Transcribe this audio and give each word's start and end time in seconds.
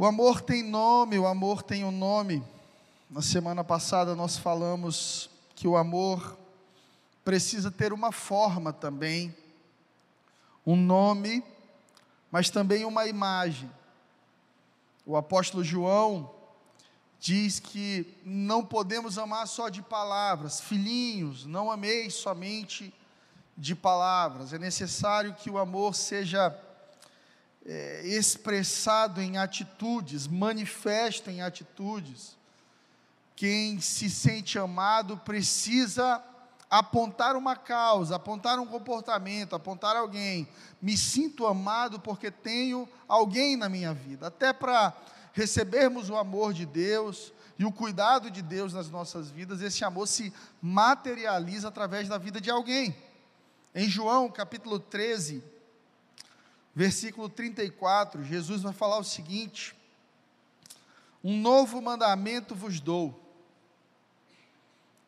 O 0.00 0.06
amor 0.06 0.40
tem 0.40 0.62
nome, 0.62 1.18
o 1.18 1.26
amor 1.26 1.62
tem 1.62 1.84
um 1.84 1.90
nome. 1.90 2.42
Na 3.10 3.20
semana 3.20 3.62
passada 3.62 4.16
nós 4.16 4.34
falamos 4.34 5.28
que 5.54 5.68
o 5.68 5.76
amor 5.76 6.38
precisa 7.22 7.70
ter 7.70 7.92
uma 7.92 8.10
forma 8.10 8.72
também, 8.72 9.36
um 10.66 10.74
nome, 10.74 11.44
mas 12.30 12.48
também 12.48 12.86
uma 12.86 13.06
imagem. 13.08 13.70
O 15.04 15.18
apóstolo 15.18 15.62
João 15.62 16.30
diz 17.18 17.60
que 17.60 18.10
não 18.24 18.64
podemos 18.64 19.18
amar 19.18 19.46
só 19.46 19.68
de 19.68 19.82
palavras, 19.82 20.62
filhinhos, 20.62 21.44
não 21.44 21.70
ameis 21.70 22.14
somente 22.14 22.90
de 23.54 23.74
palavras, 23.74 24.54
é 24.54 24.58
necessário 24.58 25.34
que 25.34 25.50
o 25.50 25.58
amor 25.58 25.94
seja 25.94 26.58
é, 27.66 28.02
expressado 28.04 29.20
em 29.20 29.36
atitudes, 29.38 30.26
manifesto 30.26 31.30
em 31.30 31.42
atitudes. 31.42 32.36
Quem 33.36 33.80
se 33.80 34.10
sente 34.10 34.58
amado 34.58 35.16
precisa 35.18 36.22
apontar 36.68 37.34
uma 37.36 37.56
causa, 37.56 38.16
apontar 38.16 38.58
um 38.60 38.66
comportamento, 38.66 39.56
apontar 39.56 39.96
alguém. 39.96 40.48
Me 40.80 40.96
sinto 40.96 41.46
amado 41.46 41.98
porque 41.98 42.30
tenho 42.30 42.88
alguém 43.08 43.56
na 43.56 43.68
minha 43.68 43.92
vida. 43.92 44.28
Até 44.28 44.52
para 44.52 44.94
recebermos 45.32 46.08
o 46.08 46.16
amor 46.16 46.52
de 46.52 46.64
Deus 46.64 47.32
e 47.58 47.64
o 47.64 47.72
cuidado 47.72 48.30
de 48.30 48.40
Deus 48.40 48.72
nas 48.72 48.88
nossas 48.88 49.30
vidas, 49.30 49.60
esse 49.60 49.84
amor 49.84 50.06
se 50.06 50.32
materializa 50.62 51.68
através 51.68 52.08
da 52.08 52.16
vida 52.16 52.40
de 52.40 52.50
alguém. 52.50 52.96
Em 53.74 53.88
João 53.88 54.30
capítulo 54.30 54.78
13, 54.78 55.42
versículo 56.74 57.28
34, 57.28 58.24
Jesus 58.24 58.62
vai 58.62 58.72
falar 58.72 58.98
o 58.98 59.04
seguinte: 59.04 59.74
Um 61.22 61.40
novo 61.40 61.80
mandamento 61.80 62.54
vos 62.54 62.80
dou, 62.80 63.18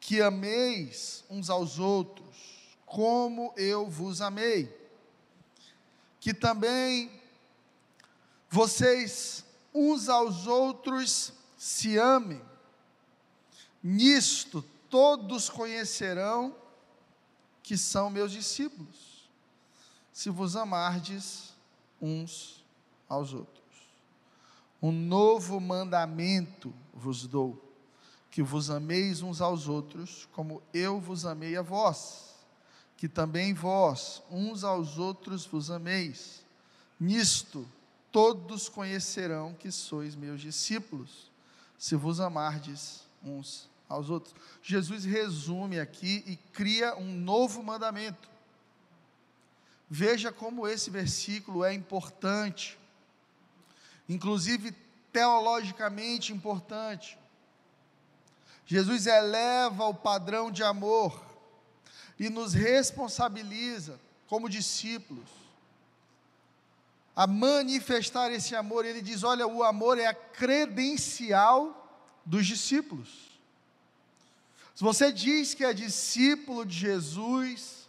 que 0.00 0.20
ameis 0.20 1.24
uns 1.30 1.48
aos 1.48 1.78
outros, 1.78 2.76
como 2.84 3.52
eu 3.56 3.88
vos 3.88 4.20
amei. 4.20 4.80
Que 6.20 6.32
também 6.32 7.10
vocês 8.48 9.44
uns 9.74 10.08
aos 10.08 10.46
outros 10.46 11.32
se 11.56 11.96
amem. 11.96 12.42
Nisto 13.82 14.62
todos 14.90 15.48
conhecerão 15.48 16.54
que 17.62 17.78
são 17.78 18.10
meus 18.10 18.30
discípulos, 18.30 19.30
se 20.12 20.28
vos 20.28 20.56
amardes 20.56 21.51
uns 22.02 22.64
aos 23.08 23.32
outros. 23.32 23.62
Um 24.82 24.90
novo 24.90 25.60
mandamento 25.60 26.74
vos 26.92 27.26
dou, 27.26 27.72
que 28.30 28.42
vos 28.42 28.68
ameis 28.68 29.22
uns 29.22 29.40
aos 29.40 29.68
outros, 29.68 30.28
como 30.32 30.60
eu 30.74 30.98
vos 30.98 31.24
amei 31.24 31.56
a 31.56 31.62
vós, 31.62 32.34
que 32.96 33.08
também 33.08 33.54
vós 33.54 34.22
uns 34.28 34.64
aos 34.64 34.98
outros 34.98 35.46
vos 35.46 35.70
ameis. 35.70 36.44
Nisto 36.98 37.66
todos 38.10 38.68
conhecerão 38.68 39.54
que 39.54 39.70
sois 39.70 40.14
meus 40.16 40.40
discípulos, 40.40 41.30
se 41.78 41.94
vos 41.94 42.20
amardes 42.20 43.02
uns 43.24 43.68
aos 43.88 44.10
outros. 44.10 44.34
Jesus 44.62 45.04
resume 45.04 45.78
aqui 45.78 46.22
e 46.26 46.36
cria 46.52 46.96
um 46.96 47.12
novo 47.12 47.62
mandamento. 47.62 48.31
Veja 49.94 50.32
como 50.32 50.66
esse 50.66 50.88
versículo 50.88 51.62
é 51.62 51.74
importante, 51.74 52.78
inclusive 54.08 54.72
teologicamente 55.12 56.32
importante. 56.32 57.18
Jesus 58.64 59.06
eleva 59.06 59.84
o 59.84 59.92
padrão 59.92 60.50
de 60.50 60.62
amor 60.62 61.22
e 62.18 62.30
nos 62.30 62.54
responsabiliza 62.54 64.00
como 64.28 64.48
discípulos 64.48 65.28
a 67.14 67.26
manifestar 67.26 68.32
esse 68.32 68.56
amor. 68.56 68.86
Ele 68.86 69.02
diz: 69.02 69.22
olha, 69.22 69.46
o 69.46 69.62
amor 69.62 69.98
é 69.98 70.06
a 70.06 70.14
credencial 70.14 72.00
dos 72.24 72.46
discípulos. 72.46 73.10
Se 74.74 74.82
você 74.82 75.12
diz 75.12 75.52
que 75.52 75.66
é 75.66 75.74
discípulo 75.74 76.64
de 76.64 76.78
Jesus, 76.78 77.81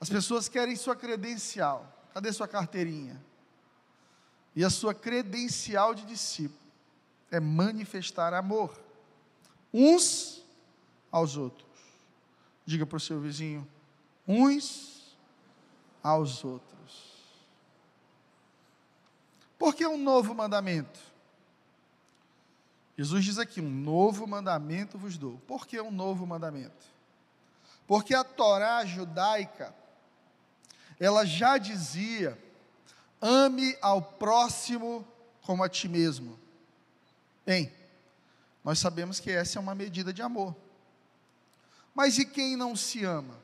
as 0.00 0.08
pessoas 0.08 0.48
querem 0.48 0.74
sua 0.74 0.96
credencial. 0.96 1.86
Cadê 2.14 2.32
sua 2.32 2.48
carteirinha? 2.48 3.22
E 4.56 4.64
a 4.64 4.70
sua 4.70 4.94
credencial 4.94 5.94
de 5.94 6.04
discípulo 6.06 6.58
é 7.30 7.38
manifestar 7.38 8.34
amor 8.34 8.76
uns 9.72 10.42
aos 11.12 11.36
outros. 11.36 11.68
Diga 12.64 12.86
para 12.86 12.96
o 12.96 13.00
seu 13.00 13.20
vizinho: 13.20 13.68
uns 14.26 15.16
aos 16.02 16.44
outros. 16.44 16.70
Por 19.58 19.74
que 19.74 19.86
um 19.86 19.98
novo 19.98 20.34
mandamento? 20.34 20.98
Jesus 22.96 23.24
diz 23.24 23.38
aqui: 23.38 23.60
um 23.60 23.70
novo 23.70 24.26
mandamento 24.26 24.98
vos 24.98 25.16
dou. 25.18 25.38
Por 25.46 25.66
que 25.66 25.80
um 25.80 25.90
novo 25.90 26.26
mandamento? 26.26 26.86
Porque 27.86 28.14
a 28.14 28.24
Torá 28.24 28.84
judaica 28.84 29.74
ela 31.00 31.24
já 31.24 31.56
dizia: 31.56 32.38
ame 33.20 33.76
ao 33.80 34.02
próximo 34.02 35.06
como 35.42 35.64
a 35.64 35.68
ti 35.68 35.88
mesmo. 35.88 36.38
Bem, 37.44 37.72
nós 38.62 38.78
sabemos 38.78 39.18
que 39.18 39.30
essa 39.30 39.58
é 39.58 39.60
uma 39.60 39.74
medida 39.74 40.12
de 40.12 40.20
amor. 40.20 40.54
Mas 41.94 42.18
e 42.18 42.24
quem 42.24 42.54
não 42.54 42.76
se 42.76 43.04
ama? 43.04 43.34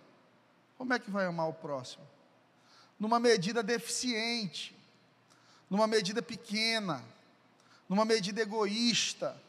Como 0.77 0.93
é 0.93 0.99
que 0.99 1.11
vai 1.11 1.25
amar 1.25 1.49
o 1.49 1.55
próximo? 1.55 2.07
Numa 3.01 3.19
medida 3.19 3.63
deficiente, 3.63 4.77
numa 5.69 5.87
medida 5.87 6.23
pequena, 6.23 7.03
numa 7.89 8.05
medida 8.05 8.41
egoísta. 8.43 9.41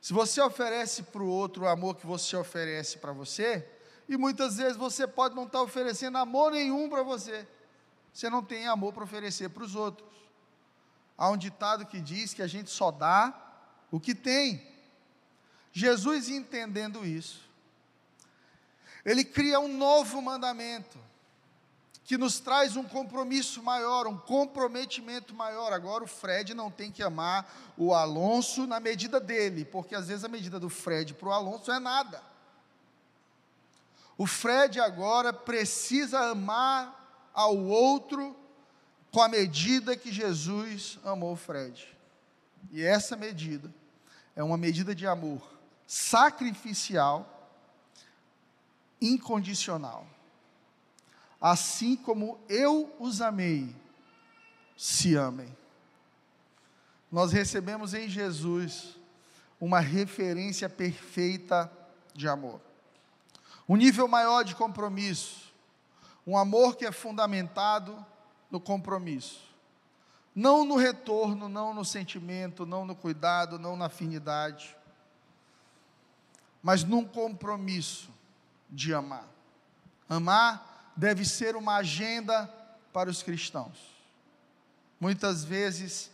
Se 0.00 0.12
você 0.12 0.40
oferece 0.40 1.02
para 1.04 1.22
o 1.22 1.28
outro 1.28 1.64
o 1.64 1.68
amor 1.68 1.96
que 1.96 2.06
você 2.06 2.34
oferece 2.34 2.98
para 2.98 3.12
você, 3.12 3.66
e 4.10 4.16
muitas 4.16 4.56
vezes 4.56 4.76
você 4.76 5.06
pode 5.06 5.36
não 5.36 5.44
estar 5.44 5.62
oferecendo 5.62 6.18
amor 6.18 6.50
nenhum 6.50 6.90
para 6.90 7.00
você. 7.00 7.46
Você 8.12 8.28
não 8.28 8.42
tem 8.42 8.66
amor 8.66 8.92
para 8.92 9.04
oferecer 9.04 9.48
para 9.50 9.62
os 9.62 9.76
outros. 9.76 10.10
Há 11.16 11.30
um 11.30 11.36
ditado 11.36 11.86
que 11.86 12.00
diz 12.00 12.34
que 12.34 12.42
a 12.42 12.46
gente 12.48 12.70
só 12.70 12.90
dá 12.90 13.32
o 13.88 14.00
que 14.00 14.12
tem. 14.12 14.66
Jesus, 15.72 16.28
entendendo 16.28 17.06
isso, 17.06 17.48
ele 19.04 19.24
cria 19.24 19.60
um 19.60 19.68
novo 19.68 20.20
mandamento 20.20 20.98
que 22.02 22.18
nos 22.18 22.40
traz 22.40 22.74
um 22.74 22.82
compromisso 22.82 23.62
maior, 23.62 24.08
um 24.08 24.18
comprometimento 24.18 25.32
maior. 25.36 25.72
Agora 25.72 26.02
o 26.02 26.08
Fred 26.08 26.52
não 26.52 26.68
tem 26.68 26.90
que 26.90 27.04
amar 27.04 27.48
o 27.78 27.94
Alonso 27.94 28.66
na 28.66 28.80
medida 28.80 29.20
dele, 29.20 29.64
porque 29.64 29.94
às 29.94 30.08
vezes 30.08 30.24
a 30.24 30.28
medida 30.28 30.58
do 30.58 30.68
Fred 30.68 31.14
para 31.14 31.28
o 31.28 31.32
Alonso 31.32 31.70
é 31.70 31.78
nada. 31.78 32.29
O 34.20 34.26
Fred 34.26 34.78
agora 34.78 35.32
precisa 35.32 36.20
amar 36.20 37.30
ao 37.32 37.56
outro 37.56 38.36
com 39.10 39.22
a 39.22 39.28
medida 39.28 39.96
que 39.96 40.12
Jesus 40.12 40.98
amou 41.02 41.32
o 41.32 41.36
Fred. 41.36 41.88
E 42.70 42.82
essa 42.82 43.16
medida 43.16 43.72
é 44.36 44.42
uma 44.44 44.58
medida 44.58 44.94
de 44.94 45.06
amor 45.06 45.40
sacrificial, 45.86 47.48
incondicional. 49.00 50.06
Assim 51.40 51.96
como 51.96 52.38
eu 52.46 52.94
os 53.00 53.22
amei, 53.22 53.74
se 54.76 55.14
amem. 55.14 55.48
Nós 57.10 57.32
recebemos 57.32 57.94
em 57.94 58.06
Jesus 58.06 58.98
uma 59.58 59.80
referência 59.80 60.68
perfeita 60.68 61.72
de 62.12 62.28
amor 62.28 62.60
um 63.70 63.76
nível 63.76 64.08
maior 64.08 64.42
de 64.42 64.56
compromisso, 64.56 65.52
um 66.26 66.36
amor 66.36 66.74
que 66.74 66.84
é 66.84 66.90
fundamentado 66.90 68.04
no 68.50 68.58
compromisso. 68.58 69.48
Não 70.34 70.64
no 70.64 70.74
retorno, 70.74 71.48
não 71.48 71.72
no 71.72 71.84
sentimento, 71.84 72.66
não 72.66 72.84
no 72.84 72.96
cuidado, 72.96 73.60
não 73.60 73.76
na 73.76 73.86
afinidade, 73.86 74.76
mas 76.60 76.82
num 76.82 77.04
compromisso 77.04 78.10
de 78.68 78.92
amar. 78.92 79.28
Amar 80.08 80.92
deve 80.96 81.24
ser 81.24 81.54
uma 81.54 81.76
agenda 81.76 82.52
para 82.92 83.08
os 83.08 83.22
cristãos. 83.22 83.78
Muitas 84.98 85.44
vezes 85.44 86.10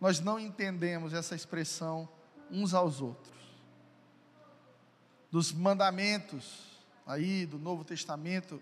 nós 0.00 0.20
não 0.20 0.38
entendemos 0.38 1.12
essa 1.12 1.34
expressão 1.34 2.08
uns 2.48 2.72
aos 2.72 3.00
outros. 3.00 3.34
Dos 5.32 5.50
mandamentos, 5.50 6.71
aí 7.06 7.46
do 7.46 7.58
Novo 7.58 7.84
Testamento, 7.84 8.60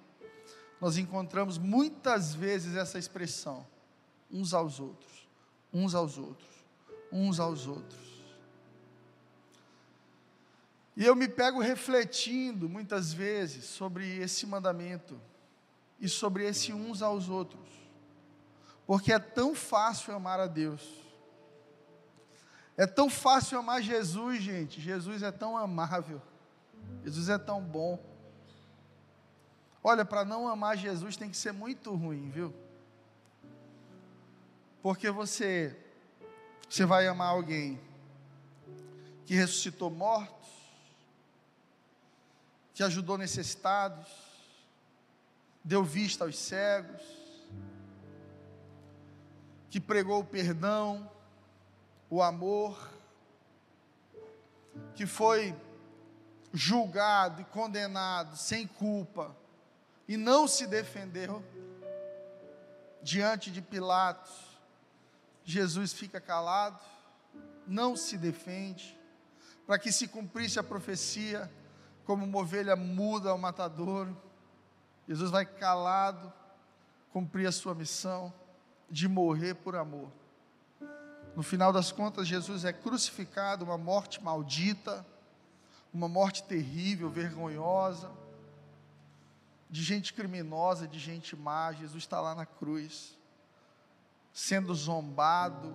nós 0.81 0.97
encontramos 0.97 1.59
muitas 1.59 2.35
vezes 2.35 2.75
essa 2.75 2.99
expressão, 2.99 3.67
uns 4.31 4.55
aos 4.55 4.81
outros, 4.81 5.29
uns 5.73 5.95
aos 5.95 6.17
outros, 6.17 6.49
uns 7.13 7.39
aos 7.39 7.67
outros. 7.67 8.11
E 10.97 11.05
eu 11.05 11.15
me 11.15 11.29
pego 11.29 11.61
refletindo 11.61 12.69
muitas 12.69 13.13
vezes 13.13 13.65
sobre 13.65 14.19
esse 14.19 14.47
mandamento 14.47 15.21
e 16.01 16.09
sobre 16.09 16.47
esse 16.47 16.73
uns 16.73 17.03
aos 17.03 17.29
outros, 17.29 17.69
porque 18.87 19.13
é 19.13 19.19
tão 19.19 19.55
fácil 19.55 20.15
amar 20.15 20.41
a 20.41 20.47
Deus, 20.47 21.01
é 22.77 22.87
tão 22.87 23.11
fácil 23.11 23.59
amar 23.59 23.83
Jesus, 23.83 24.43
gente. 24.43 24.81
Jesus 24.81 25.23
é 25.23 25.31
tão 25.31 25.57
amável, 25.57 26.21
Jesus 27.05 27.29
é 27.29 27.37
tão 27.37 27.63
bom. 27.63 28.10
Olha, 29.83 30.05
para 30.05 30.25
não 30.25 30.47
amar 30.47 30.77
Jesus 30.77 31.17
tem 31.17 31.31
que 31.31 31.37
ser 31.37 31.53
muito 31.53 31.95
ruim, 31.95 32.31
viu? 32.31 32.55
Porque 34.83 35.11
você 35.11 35.77
você 36.69 36.85
vai 36.85 37.09
amar 37.09 37.31
alguém 37.31 37.81
que 39.27 39.35
ressuscitou 39.35 39.91
mortos, 39.91 40.49
que 42.73 42.83
ajudou 42.83 43.19
necessitados, 43.19 44.09
deu 45.65 45.83
vista 45.83 46.25
aos 46.25 46.39
cegos, 46.39 47.03
que 49.69 49.81
pregou 49.81 50.21
o 50.21 50.25
perdão, 50.25 51.11
o 52.09 52.23
amor, 52.23 52.91
que 54.95 55.07
foi 55.07 55.57
julgado 56.53 57.41
e 57.41 57.45
condenado 57.47 58.37
sem 58.37 58.65
culpa 58.65 59.40
e 60.11 60.17
não 60.17 60.47
se 60.49 60.67
defendeu 60.67 61.43
diante 63.03 63.51
de 63.51 63.63
Pilatos 63.63 64.51
Jesus 65.45 65.93
fica 65.93 66.21
calado, 66.21 66.79
não 67.67 67.97
se 67.97 68.17
defende, 68.17 68.97
para 69.67 69.79
que 69.79 69.91
se 69.91 70.07
cumprisse 70.07 70.59
a 70.59 70.63
profecia, 70.63 71.51
como 72.05 72.25
uma 72.25 72.39
ovelha 72.39 72.77
muda 72.77 73.31
ao 73.31 73.39
matadouro. 73.39 74.17
Jesus 75.07 75.31
vai 75.31 75.45
calado 75.45 76.33
cumprir 77.13 77.47
a 77.47 77.53
sua 77.53 77.75
missão 77.75 78.33
de 78.89 79.09
morrer 79.09 79.55
por 79.55 79.75
amor. 79.75 80.11
No 81.35 81.43
final 81.43 81.73
das 81.73 81.91
contas, 81.91 82.27
Jesus 82.27 82.65
é 82.65 82.73
crucificado, 82.73 83.65
uma 83.65 83.79
morte 83.79 84.23
maldita, 84.23 85.07
uma 85.93 86.09
morte 86.09 86.43
terrível, 86.45 87.09
vergonhosa, 87.09 88.11
de 89.71 89.83
gente 89.83 90.13
criminosa, 90.13 90.89
de 90.89 90.99
gente 90.99 91.37
má. 91.37 91.73
Jesus 91.73 92.03
está 92.03 92.21
lá 92.21 92.35
na 92.35 92.45
cruz 92.45 93.19
sendo 94.33 94.75
zombado, 94.75 95.75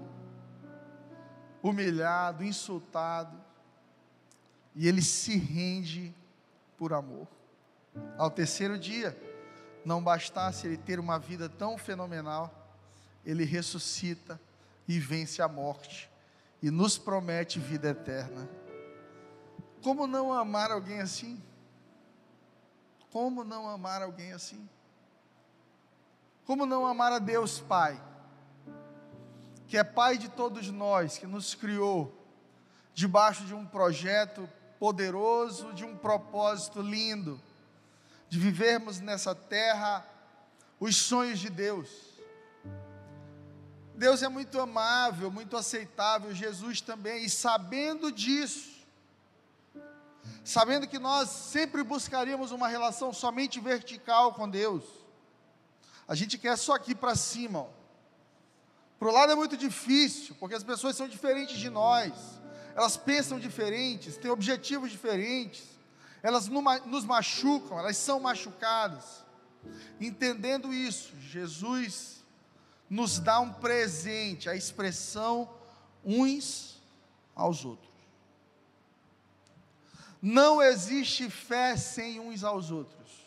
humilhado, 1.62 2.44
insultado, 2.44 3.38
e 4.76 4.88
ele 4.88 5.02
se 5.02 5.38
rende 5.38 6.14
por 6.78 6.94
amor. 6.94 7.28
Ao 8.18 8.30
terceiro 8.30 8.78
dia, 8.78 9.18
não 9.86 10.04
bastasse 10.04 10.68
ele 10.68 10.78
ter 10.78 11.00
uma 11.00 11.20
vida 11.20 11.48
tão 11.48 11.78
fenomenal, 11.78 12.74
ele 13.26 13.46
ressuscita 13.46 14.40
e 14.88 15.00
vence 15.00 15.42
a 15.42 15.48
morte 15.48 16.10
e 16.62 16.72
nos 16.72 16.98
promete 16.98 17.60
vida 17.60 17.90
eterna. 17.90 18.50
Como 19.84 20.08
não 20.08 20.34
amar 20.34 20.72
alguém 20.72 21.00
assim? 21.00 21.42
Como 23.16 23.46
não 23.46 23.70
amar 23.70 24.02
alguém 24.02 24.34
assim? 24.34 24.68
Como 26.44 26.66
não 26.66 26.86
amar 26.86 27.14
a 27.14 27.18
Deus 27.18 27.62
Pai? 27.62 27.98
que 29.70 29.78
é 29.78 29.86
Pai 29.86 30.18
de 30.18 30.28
todos 30.28 30.70
nós, 30.70 31.18
que 31.18 31.26
nos 31.26 31.56
criou 31.56 32.14
debaixo 32.94 33.46
de 33.46 33.54
um 33.54 33.66
projeto 33.66 34.50
poderoso, 34.78 35.72
de 35.72 35.86
um 35.86 35.96
propósito 35.96 36.82
lindo, 36.82 37.42
de 38.28 38.38
vivermos 38.38 39.00
nessa 39.00 39.34
terra 39.34 40.06
os 40.78 40.98
sonhos 40.98 41.40
de 41.40 41.50
Deus. 41.50 41.90
Deus 43.96 44.22
é 44.22 44.28
muito 44.28 44.60
amável, 44.60 45.32
muito 45.32 45.56
aceitável, 45.56 46.36
Jesus 46.36 46.82
também, 46.82 47.24
e 47.24 47.30
sabendo 47.30 48.12
disso, 48.12 48.75
sabendo 50.46 50.88
que 50.88 51.00
nós 51.00 51.28
sempre 51.28 51.84
buscaríamos 51.84 52.52
uma 52.52 52.68
relação 52.68 53.12
somente 53.12 53.60
vertical 53.60 54.34
com 54.36 54.48
Deus, 54.48 54.84
a 56.08 56.14
gente 56.14 56.38
quer 56.38 56.56
só 56.56 56.76
aqui 56.76 56.94
para 56.94 57.16
cima, 57.16 57.68
para 59.00 59.10
o 59.10 59.12
lado 59.12 59.32
é 59.32 59.36
muito 59.36 59.58
difícil, 59.58 60.36
porque 60.40 60.56
as 60.56 60.64
pessoas 60.64 60.96
são 60.96 61.08
diferentes 61.08 61.58
de 61.58 61.68
nós, 61.68 62.14
elas 62.76 62.96
pensam 62.96 63.40
diferentes, 63.40 64.18
têm 64.18 64.30
objetivos 64.30 64.92
diferentes, 64.92 65.64
elas 66.22 66.48
nos 66.48 67.06
machucam, 67.06 67.80
elas 67.80 67.98
são 67.98 68.20
machucadas. 68.20 69.26
Entendendo 70.00 70.72
isso, 70.72 71.12
Jesus 71.20 72.24
nos 72.88 73.18
dá 73.18 73.40
um 73.40 73.52
presente, 73.52 74.48
a 74.48 74.56
expressão 74.56 75.50
uns 76.04 76.80
aos 77.34 77.66
outros. 77.66 77.95
Não 80.22 80.62
existe 80.62 81.30
fé 81.30 81.76
sem 81.78 82.20
uns 82.20 82.44
aos 82.44 82.72
outros. 82.72 83.26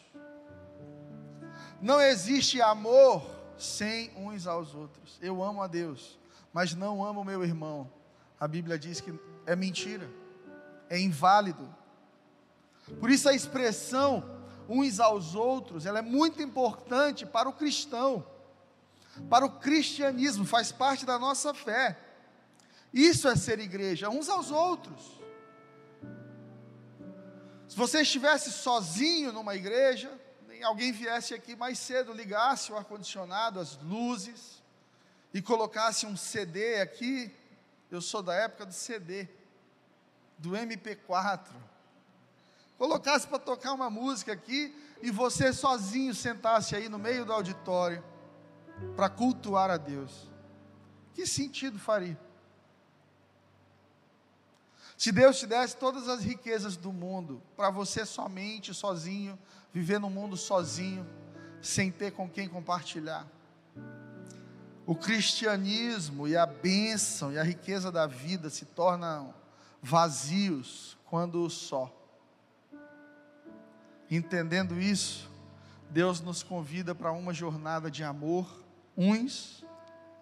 Não 1.80 2.00
existe 2.00 2.60
amor 2.60 3.24
sem 3.56 4.10
uns 4.16 4.46
aos 4.46 4.74
outros. 4.74 5.18
Eu 5.20 5.42
amo 5.42 5.62
a 5.62 5.66
Deus, 5.66 6.18
mas 6.52 6.74
não 6.74 7.04
amo 7.04 7.24
meu 7.24 7.44
irmão. 7.44 7.90
A 8.38 8.48
Bíblia 8.48 8.78
diz 8.78 9.00
que 9.00 9.12
é 9.46 9.54
mentira, 9.54 10.08
é 10.88 10.98
inválido. 10.98 11.68
Por 13.00 13.10
isso 13.10 13.28
a 13.28 13.34
expressão 13.34 14.38
uns 14.68 15.00
aos 15.00 15.34
outros, 15.34 15.86
ela 15.86 15.98
é 15.98 16.02
muito 16.02 16.42
importante 16.42 17.24
para 17.24 17.48
o 17.48 17.52
cristão, 17.52 18.24
para 19.28 19.44
o 19.44 19.58
cristianismo, 19.58 20.44
faz 20.44 20.70
parte 20.70 21.06
da 21.06 21.18
nossa 21.18 21.54
fé. 21.54 21.98
Isso 22.92 23.28
é 23.28 23.36
ser 23.36 23.58
igreja, 23.58 24.08
uns 24.08 24.28
aos 24.28 24.50
outros. 24.50 25.17
Se 27.68 27.76
você 27.76 28.00
estivesse 28.00 28.50
sozinho 28.50 29.30
numa 29.30 29.54
igreja, 29.54 30.10
alguém 30.64 30.90
viesse 30.90 31.34
aqui 31.34 31.54
mais 31.54 31.78
cedo, 31.78 32.14
ligasse 32.14 32.72
o 32.72 32.76
ar-condicionado, 32.76 33.60
as 33.60 33.76
luzes, 33.82 34.62
e 35.34 35.42
colocasse 35.42 36.06
um 36.06 36.16
CD 36.16 36.80
aqui, 36.80 37.30
eu 37.90 38.00
sou 38.00 38.22
da 38.22 38.34
época 38.34 38.64
do 38.64 38.72
CD, 38.72 39.28
do 40.38 40.52
MP4, 40.52 41.46
colocasse 42.78 43.26
para 43.26 43.38
tocar 43.38 43.74
uma 43.74 43.90
música 43.90 44.32
aqui, 44.32 44.74
e 45.02 45.10
você 45.10 45.52
sozinho 45.52 46.14
sentasse 46.14 46.74
aí 46.74 46.88
no 46.88 46.98
meio 46.98 47.24
do 47.26 47.32
auditório, 47.32 48.02
para 48.96 49.10
cultuar 49.10 49.70
a 49.70 49.76
Deus, 49.76 50.30
que 51.14 51.26
sentido 51.26 51.78
faria? 51.78 52.18
Se 54.98 55.12
Deus 55.12 55.38
te 55.38 55.46
desse 55.46 55.76
todas 55.76 56.08
as 56.08 56.24
riquezas 56.24 56.76
do 56.76 56.92
mundo, 56.92 57.40
para 57.56 57.70
você 57.70 58.04
somente, 58.04 58.74
sozinho, 58.74 59.38
viver 59.72 60.00
no 60.00 60.10
mundo 60.10 60.36
sozinho, 60.36 61.06
sem 61.62 61.88
ter 61.88 62.10
com 62.10 62.28
quem 62.28 62.48
compartilhar. 62.48 63.24
O 64.84 64.96
cristianismo 64.96 66.26
e 66.26 66.36
a 66.36 66.44
bênção 66.44 67.32
e 67.32 67.38
a 67.38 67.44
riqueza 67.44 67.92
da 67.92 68.08
vida 68.08 68.50
se 68.50 68.64
tornam 68.64 69.32
vazios 69.80 70.98
quando 71.04 71.48
só. 71.48 71.94
Entendendo 74.10 74.80
isso, 74.80 75.30
Deus 75.90 76.20
nos 76.20 76.42
convida 76.42 76.92
para 76.92 77.12
uma 77.12 77.32
jornada 77.32 77.88
de 77.88 78.02
amor 78.02 78.64
uns 78.96 79.64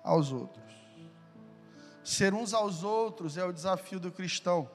aos 0.05 0.33
outros. 0.33 0.66
Ser 2.07 2.33
uns 2.33 2.55
aos 2.55 2.85
outros 2.85 3.37
é 3.37 3.45
o 3.45 3.53
desafio 3.53 3.99
do 3.99 4.13
cristão. 4.13 4.71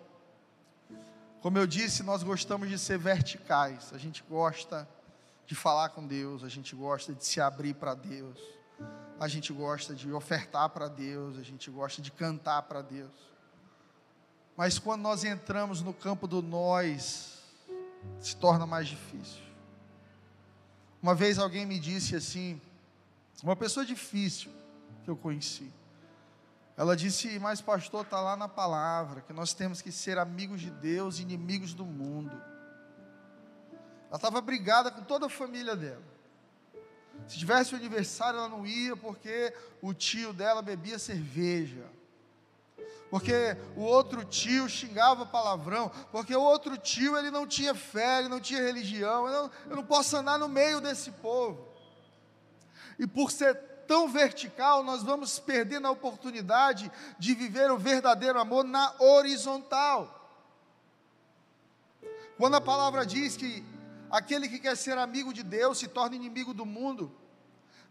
Como 1.40 1.58
eu 1.58 1.66
disse, 1.66 2.04
nós 2.04 2.24
gostamos 2.24 2.68
de 2.68 2.78
ser 2.78 2.98
verticais. 2.98 3.94
A 3.94 3.98
gente 3.98 4.22
gosta 4.30 4.86
de 5.46 5.56
falar 5.56 5.88
com 5.92 6.06
Deus, 6.06 6.44
a 6.44 6.50
gente 6.50 6.76
gosta 6.76 7.14
de 7.14 7.26
se 7.26 7.40
abrir 7.40 7.74
para 7.76 7.96
Deus, 7.96 8.38
a 9.18 9.30
gente 9.30 9.54
gosta 9.54 9.96
de 9.96 10.12
ofertar 10.12 10.68
para 10.72 10.90
Deus, 10.90 11.38
a 11.38 11.42
gente 11.42 11.72
gosta 11.72 12.02
de 12.02 12.12
cantar 12.12 12.64
para 12.64 12.82
Deus. 12.82 13.14
Mas 14.58 14.78
quando 14.78 15.02
nós 15.02 15.24
entramos 15.24 15.82
no 15.82 15.94
campo 15.94 16.28
do 16.28 16.42
nós, 16.42 17.40
se 18.20 18.36
torna 18.36 18.66
mais 18.66 18.90
difícil. 18.90 19.42
Uma 21.02 21.16
vez 21.16 21.40
alguém 21.40 21.66
me 21.66 21.80
disse 21.80 22.14
assim, 22.14 22.60
uma 23.42 23.56
pessoa 23.56 23.86
difícil 23.86 24.52
que 25.06 25.10
eu 25.10 25.16
conheci. 25.16 25.72
Ela 26.82 26.98
disse, 26.98 27.38
mas 27.38 27.62
pastor, 27.62 28.04
está 28.04 28.20
lá 28.20 28.36
na 28.36 28.48
palavra, 28.48 29.22
que 29.22 29.32
nós 29.32 29.54
temos 29.54 29.84
que 29.84 29.92
ser 29.92 30.18
amigos 30.18 30.60
de 30.60 30.72
Deus 30.72 31.20
e 31.20 31.22
inimigos 31.22 31.76
do 31.76 31.86
mundo. 31.86 32.36
Ela 34.08 34.16
estava 34.16 34.42
brigada 34.42 34.90
com 34.90 35.04
toda 35.04 35.28
a 35.28 35.30
família 35.30 35.76
dela. 35.76 36.02
Se 37.28 37.38
tivesse 37.38 37.76
o 37.76 37.78
aniversário, 37.78 38.40
ela 38.40 38.50
não 38.50 38.66
ia 38.66 38.98
porque 38.98 39.54
o 39.80 39.94
tio 39.94 40.34
dela 40.34 40.64
bebia 40.64 40.98
cerveja. 40.98 41.86
porque 43.12 43.56
o 43.76 43.82
outro 43.82 44.26
tio 44.26 44.68
xingava 44.68 45.24
palavrão, 45.24 45.92
porque 46.12 46.36
o 46.36 46.42
outro 46.42 46.78
tio 46.80 47.16
ele 47.16 47.30
não 47.30 47.46
tinha 47.46 47.76
fé, 47.76 48.20
ele 48.20 48.28
não 48.28 48.40
tinha 48.40 48.60
religião, 48.60 49.28
eu 49.28 49.44
não, 49.44 49.52
eu 49.70 49.76
não 49.76 49.84
posso 49.86 50.18
andar 50.18 50.40
no 50.40 50.50
meio 50.50 50.82
desse 50.82 51.12
povo. 51.12 51.68
E 52.98 53.06
por 53.06 53.30
ser 53.30 53.71
tão 53.92 54.08
vertical, 54.08 54.86
nós 54.86 55.04
vamos 55.04 55.38
perdendo 55.38 55.86
a 55.86 55.92
oportunidade 55.92 56.90
de 57.20 57.36
viver 57.36 57.70
o 57.70 57.78
verdadeiro 57.78 58.40
amor 58.40 58.64
na 58.64 58.96
horizontal. 58.98 60.32
Quando 62.38 62.56
a 62.56 62.62
palavra 62.62 63.06
diz 63.06 63.36
que 63.36 63.66
aquele 64.10 64.48
que 64.48 64.60
quer 64.60 64.78
ser 64.78 64.98
amigo 64.98 65.34
de 65.34 65.44
Deus 65.44 65.78
se 65.78 65.90
torna 65.90 66.16
inimigo 66.16 66.54
do 66.54 66.66
mundo, 66.66 67.12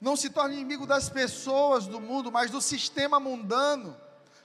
não 0.01 0.17
se 0.17 0.31
torna 0.31 0.55
inimigo 0.55 0.87
das 0.87 1.11
pessoas 1.11 1.87
do 1.87 2.01
mundo, 2.01 2.33
mas 2.33 2.51
do 2.51 2.63
sistema 2.63 3.21
mundano 3.21 3.95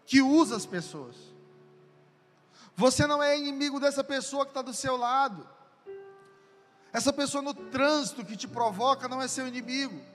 que 0.05 0.21
usa 0.21 0.57
as 0.57 0.65
pessoas. 0.65 1.15
Você 2.75 3.07
não 3.07 3.23
é 3.23 3.39
inimigo 3.39 3.79
dessa 3.79 4.03
pessoa 4.03 4.43
que 4.43 4.51
está 4.51 4.61
do 4.61 4.73
seu 4.73 4.97
lado. 4.97 5.47
Essa 6.91 7.13
pessoa 7.13 7.41
no 7.41 7.53
trânsito 7.53 8.25
que 8.25 8.35
te 8.35 8.45
provoca 8.45 9.07
não 9.07 9.21
é 9.21 9.27
seu 9.29 9.47
inimigo. 9.47 10.14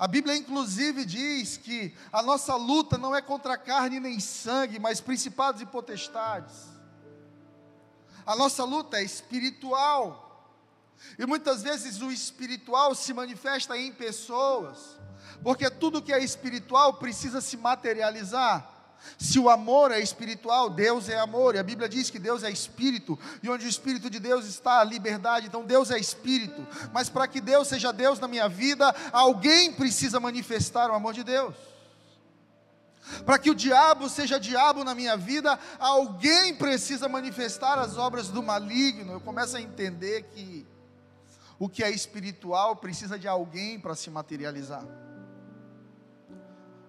A 0.00 0.08
Bíblia, 0.08 0.34
inclusive, 0.34 1.04
diz 1.04 1.58
que 1.58 1.94
a 2.10 2.22
nossa 2.22 2.56
luta 2.56 2.96
não 2.96 3.14
é 3.14 3.20
contra 3.20 3.58
carne 3.58 4.00
nem 4.00 4.18
sangue, 4.18 4.78
mas 4.78 4.98
principados 4.98 5.60
e 5.60 5.66
potestades. 5.66 6.56
A 8.24 8.34
nossa 8.34 8.64
luta 8.64 8.96
é 8.96 9.04
espiritual. 9.04 10.56
E 11.18 11.26
muitas 11.26 11.62
vezes 11.62 12.00
o 12.00 12.10
espiritual 12.10 12.94
se 12.94 13.12
manifesta 13.12 13.76
em 13.76 13.92
pessoas, 13.92 14.98
porque 15.42 15.68
tudo 15.68 16.00
que 16.00 16.14
é 16.14 16.24
espiritual 16.24 16.94
precisa 16.94 17.42
se 17.42 17.58
materializar. 17.58 18.79
Se 19.18 19.38
o 19.38 19.50
amor 19.50 19.90
é 19.90 20.00
espiritual, 20.00 20.70
Deus 20.70 21.08
é 21.08 21.18
amor, 21.18 21.54
e 21.54 21.58
a 21.58 21.62
Bíblia 21.62 21.88
diz 21.88 22.10
que 22.10 22.18
Deus 22.18 22.42
é 22.42 22.50
espírito, 22.50 23.18
e 23.42 23.48
onde 23.48 23.66
o 23.66 23.68
espírito 23.68 24.08
de 24.10 24.18
Deus 24.18 24.46
está, 24.46 24.80
a 24.80 24.84
liberdade, 24.84 25.46
então 25.46 25.64
Deus 25.64 25.90
é 25.90 25.98
espírito. 25.98 26.66
Mas 26.92 27.08
para 27.08 27.26
que 27.26 27.40
Deus 27.40 27.68
seja 27.68 27.92
Deus 27.92 28.18
na 28.18 28.28
minha 28.28 28.48
vida, 28.48 28.94
alguém 29.12 29.72
precisa 29.72 30.20
manifestar 30.20 30.90
o 30.90 30.94
amor 30.94 31.14
de 31.14 31.24
Deus. 31.24 31.54
Para 33.24 33.38
que 33.38 33.50
o 33.50 33.54
diabo 33.54 34.08
seja 34.08 34.38
diabo 34.38 34.84
na 34.84 34.94
minha 34.94 35.16
vida, 35.16 35.58
alguém 35.78 36.54
precisa 36.54 37.08
manifestar 37.08 37.78
as 37.78 37.96
obras 37.96 38.28
do 38.28 38.42
maligno. 38.42 39.12
Eu 39.12 39.20
começo 39.20 39.56
a 39.56 39.60
entender 39.60 40.24
que 40.34 40.66
o 41.58 41.68
que 41.68 41.82
é 41.82 41.90
espiritual 41.90 42.76
precisa 42.76 43.18
de 43.18 43.26
alguém 43.26 43.78
para 43.78 43.94
se 43.94 44.10
materializar. 44.10 44.84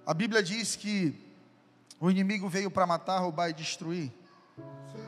A 0.05 0.13
Bíblia 0.13 0.43
diz 0.43 0.75
que 0.75 1.30
o 2.01 2.09
inimigo 2.09 2.49
veio 2.49 2.71
para 2.71 2.87
matar, 2.87 3.19
roubar 3.19 3.51
e 3.51 3.53
destruir. 3.53 4.11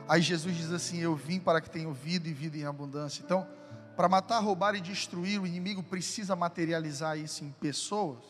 Aí 0.08 0.22
Jesus 0.22 0.56
diz 0.56 0.70
assim: 0.70 1.00
Eu 1.00 1.16
vim 1.16 1.40
para 1.40 1.60
que 1.60 1.68
tenham 1.68 1.92
vida 1.92 2.28
e 2.28 2.32
vida 2.32 2.56
em 2.56 2.64
abundância. 2.64 3.20
Então, 3.20 3.44
para 3.96 4.08
matar, 4.08 4.38
roubar 4.38 4.76
e 4.76 4.80
destruir, 4.80 5.40
o 5.40 5.46
inimigo 5.46 5.82
precisa 5.82 6.36
materializar 6.36 7.18
isso 7.18 7.44
em 7.44 7.50
pessoas, 7.50 8.22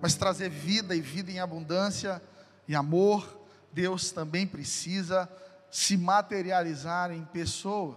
mas 0.00 0.14
trazer 0.14 0.50
vida 0.50 0.94
e 0.94 1.00
vida 1.00 1.30
em 1.30 1.40
abundância 1.40 2.22
e 2.68 2.74
amor, 2.74 3.40
Deus 3.72 4.10
também 4.10 4.46
precisa 4.46 5.26
se 5.70 5.96
materializar 5.96 7.10
em 7.10 7.24
pessoas, 7.24 7.96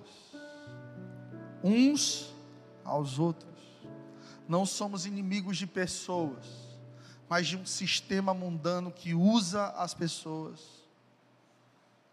uns 1.62 2.34
aos 2.86 3.20
outros. 3.20 3.50
Não 4.48 4.66
somos 4.66 5.06
inimigos 5.06 5.58
de 5.58 5.68
pessoas 5.68 6.69
mas 7.30 7.48
de 7.48 7.56
um 7.56 7.66
sistema 7.66 8.34
mundano 8.34 8.92
que 8.92 9.14
usa 9.14 9.68
as 9.78 9.94
pessoas 9.94 10.60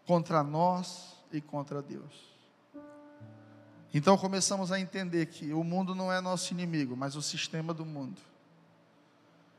contra 0.05 0.43
nós 0.43 1.15
e 1.31 1.41
contra 1.41 1.81
Deus. 1.81 2.37
Então 3.93 4.15
começamos 4.15 4.71
a 4.71 4.79
entender 4.79 5.25
que 5.25 5.51
o 5.53 5.63
mundo 5.63 5.95
não 5.95 6.11
é 6.11 6.21
nosso 6.21 6.53
inimigo, 6.53 6.95
mas 6.95 7.15
o 7.15 7.21
sistema 7.21 7.73
do 7.73 7.83
mundo. 7.83 8.21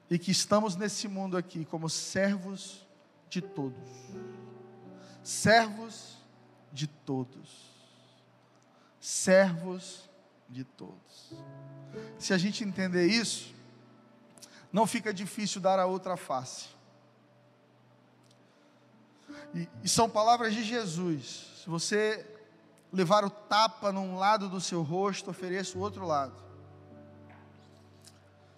E 0.09 0.19
que 0.19 0.31
estamos 0.31 0.77
nesse 0.77 1.09
mundo 1.09 1.37
aqui 1.37 1.65
como 1.65 1.91
servos 1.91 2.87
de 3.29 3.43
todos. 3.43 3.89
Servos 5.25 6.19
de 6.73 6.87
todos. 6.87 7.69
Servos 9.01 10.09
de 10.49 10.63
todos. 10.63 11.35
Se 12.19 12.33
a 12.33 12.39
gente 12.39 12.63
entender 12.63 13.07
isso, 13.07 13.58
não 14.73 14.87
fica 14.87 15.13
difícil 15.13 15.61
dar 15.61 15.79
a 15.79 15.87
outra 15.87 16.17
face. 16.17 16.67
E, 19.55 19.69
e, 19.83 19.89
são 19.89 20.09
palavras 20.09 20.55
de 20.55 20.63
Jesus. 20.63 21.47
Se 21.63 21.71
você 21.71 22.27
levar 22.93 23.25
o 23.25 23.31
tapa 23.31 23.93
num 23.93 24.17
lado 24.17 24.49
do 24.49 24.61
seu 24.61 24.83
rosto, 24.83 25.31
ofereça 25.31 25.77
o 25.77 25.81
outro 25.81 26.07
lado. 26.07 26.35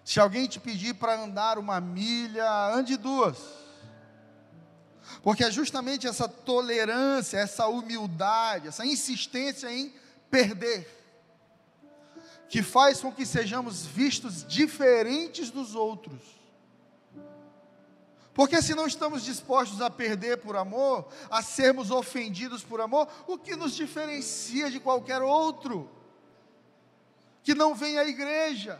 Se 0.03 0.19
alguém 0.19 0.47
te 0.47 0.59
pedir 0.59 0.95
para 0.95 1.21
andar 1.21 1.57
uma 1.57 1.79
milha, 1.79 2.49
ande 2.73 2.97
duas. 2.97 3.37
Porque 5.23 5.43
é 5.43 5.51
justamente 5.51 6.07
essa 6.07 6.27
tolerância, 6.27 7.37
essa 7.37 7.67
humildade, 7.67 8.67
essa 8.67 8.85
insistência 8.85 9.71
em 9.71 9.93
perder 10.29 11.00
que 12.51 12.61
faz 12.61 12.99
com 12.99 13.13
que 13.13 13.25
sejamos 13.25 13.85
vistos 13.85 14.45
diferentes 14.45 15.49
dos 15.49 15.73
outros. 15.73 16.19
Porque 18.33 18.61
se 18.61 18.75
não 18.75 18.85
estamos 18.85 19.23
dispostos 19.23 19.81
a 19.81 19.89
perder 19.89 20.35
por 20.39 20.57
amor, 20.57 21.07
a 21.29 21.41
sermos 21.41 21.89
ofendidos 21.89 22.61
por 22.61 22.81
amor, 22.81 23.07
o 23.25 23.37
que 23.37 23.55
nos 23.55 23.73
diferencia 23.73 24.69
de 24.69 24.81
qualquer 24.81 25.21
outro 25.21 25.89
que 27.41 27.55
não 27.55 27.73
vem 27.73 27.97
à 27.97 28.03
igreja, 28.03 28.77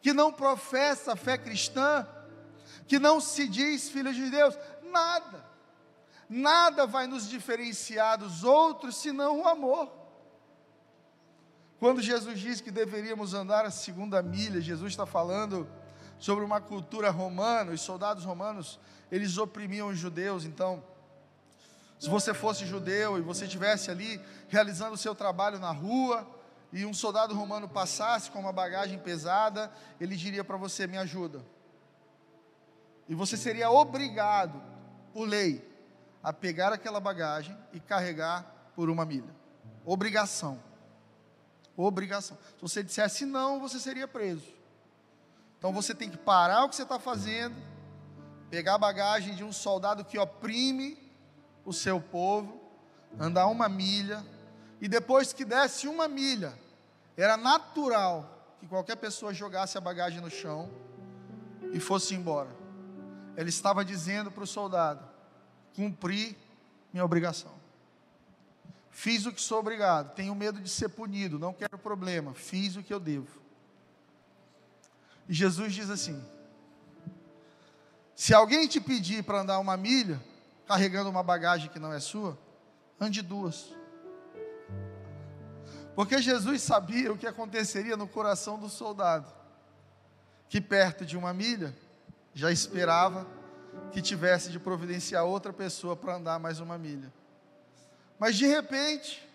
que 0.00 0.14
não 0.14 0.32
professa 0.32 1.12
a 1.12 1.16
fé 1.16 1.36
cristã, 1.36 2.08
que 2.88 2.98
não 2.98 3.20
se 3.20 3.46
diz 3.46 3.90
filho 3.90 4.12
de 4.14 4.30
Deus? 4.30 4.58
Nada. 4.84 5.44
Nada 6.30 6.86
vai 6.86 7.06
nos 7.06 7.28
diferenciar 7.28 8.16
dos 8.16 8.42
outros 8.42 8.96
senão 8.96 9.42
o 9.42 9.46
amor. 9.46 10.05
Quando 11.78 12.00
Jesus 12.00 12.38
diz 12.38 12.60
que 12.60 12.70
deveríamos 12.70 13.34
andar 13.34 13.64
a 13.64 13.70
segunda 13.70 14.22
milha, 14.22 14.60
Jesus 14.60 14.92
está 14.92 15.04
falando 15.04 15.68
sobre 16.18 16.44
uma 16.44 16.60
cultura 16.60 17.10
romana, 17.10 17.72
os 17.72 17.82
soldados 17.82 18.24
romanos, 18.24 18.80
eles 19.12 19.36
oprimiam 19.36 19.88
os 19.88 19.98
judeus, 19.98 20.44
então, 20.44 20.82
se 21.98 22.08
você 22.08 22.32
fosse 22.32 22.64
judeu 22.64 23.18
e 23.18 23.20
você 23.20 23.44
estivesse 23.44 23.90
ali 23.90 24.20
realizando 24.48 24.94
o 24.94 24.98
seu 24.98 25.14
trabalho 25.14 25.58
na 25.58 25.70
rua, 25.70 26.26
e 26.72 26.84
um 26.84 26.92
soldado 26.92 27.34
romano 27.34 27.68
passasse 27.68 28.30
com 28.30 28.40
uma 28.40 28.52
bagagem 28.52 28.98
pesada, 28.98 29.70
ele 30.00 30.16
diria 30.16 30.44
para 30.44 30.56
você: 30.56 30.86
Me 30.86 30.98
ajuda. 30.98 31.44
E 33.08 33.14
você 33.14 33.36
seria 33.36 33.70
obrigado, 33.70 34.60
por 35.12 35.28
lei, 35.28 35.66
a 36.22 36.32
pegar 36.32 36.72
aquela 36.72 37.00
bagagem 37.00 37.56
e 37.72 37.80
carregar 37.80 38.44
por 38.74 38.90
uma 38.90 39.04
milha. 39.04 39.34
Obrigação. 39.84 40.60
Obrigação. 41.76 42.38
Se 42.56 42.62
você 42.62 42.82
dissesse 42.82 43.26
não, 43.26 43.60
você 43.60 43.78
seria 43.78 44.08
preso. 44.08 44.46
Então 45.58 45.72
você 45.72 45.94
tem 45.94 46.08
que 46.08 46.16
parar 46.16 46.64
o 46.64 46.68
que 46.68 46.76
você 46.76 46.82
está 46.82 46.98
fazendo, 46.98 47.56
pegar 48.50 48.74
a 48.74 48.78
bagagem 48.78 49.34
de 49.34 49.44
um 49.44 49.52
soldado 49.52 50.04
que 50.04 50.18
oprime 50.18 50.98
o 51.64 51.72
seu 51.72 52.00
povo, 52.00 52.60
andar 53.18 53.46
uma 53.46 53.68
milha, 53.68 54.24
e 54.80 54.88
depois 54.88 55.32
que 55.32 55.44
desse 55.44 55.88
uma 55.88 56.06
milha, 56.06 56.56
era 57.16 57.36
natural 57.36 58.56
que 58.60 58.66
qualquer 58.66 58.96
pessoa 58.96 59.32
jogasse 59.32 59.76
a 59.76 59.80
bagagem 59.80 60.20
no 60.20 60.30
chão 60.30 60.70
e 61.72 61.80
fosse 61.80 62.14
embora. 62.14 62.50
Ele 63.36 63.48
estava 63.50 63.84
dizendo 63.84 64.30
para 64.30 64.44
o 64.44 64.46
soldado: 64.46 65.04
cumpri 65.74 66.36
minha 66.92 67.04
obrigação. 67.04 67.52
Fiz 68.96 69.26
o 69.26 69.30
que 69.30 69.42
sou 69.42 69.58
obrigado, 69.58 70.14
tenho 70.14 70.34
medo 70.34 70.58
de 70.58 70.70
ser 70.70 70.88
punido, 70.88 71.38
não 71.38 71.52
quero 71.52 71.76
problema, 71.76 72.32
fiz 72.32 72.76
o 72.76 72.82
que 72.82 72.94
eu 72.94 72.98
devo. 72.98 73.28
E 75.28 75.34
Jesus 75.34 75.74
diz 75.74 75.90
assim: 75.90 76.18
se 78.14 78.32
alguém 78.32 78.66
te 78.66 78.80
pedir 78.80 79.22
para 79.22 79.42
andar 79.42 79.58
uma 79.58 79.76
milha, 79.76 80.18
carregando 80.66 81.10
uma 81.10 81.22
bagagem 81.22 81.68
que 81.68 81.78
não 81.78 81.92
é 81.92 82.00
sua, 82.00 82.38
ande 82.98 83.20
duas. 83.20 83.74
Porque 85.94 86.22
Jesus 86.22 86.62
sabia 86.62 87.12
o 87.12 87.18
que 87.18 87.26
aconteceria 87.26 87.98
no 87.98 88.08
coração 88.08 88.58
do 88.58 88.70
soldado, 88.70 89.30
que 90.48 90.58
perto 90.58 91.04
de 91.04 91.18
uma 91.18 91.34
milha 91.34 91.76
já 92.32 92.50
esperava 92.50 93.26
que 93.92 94.00
tivesse 94.00 94.50
de 94.50 94.58
providenciar 94.58 95.22
outra 95.26 95.52
pessoa 95.52 95.94
para 95.94 96.16
andar 96.16 96.38
mais 96.38 96.60
uma 96.60 96.78
milha. 96.78 97.12
Mas 98.18 98.36
de 98.36 98.46
repente, 98.46 99.26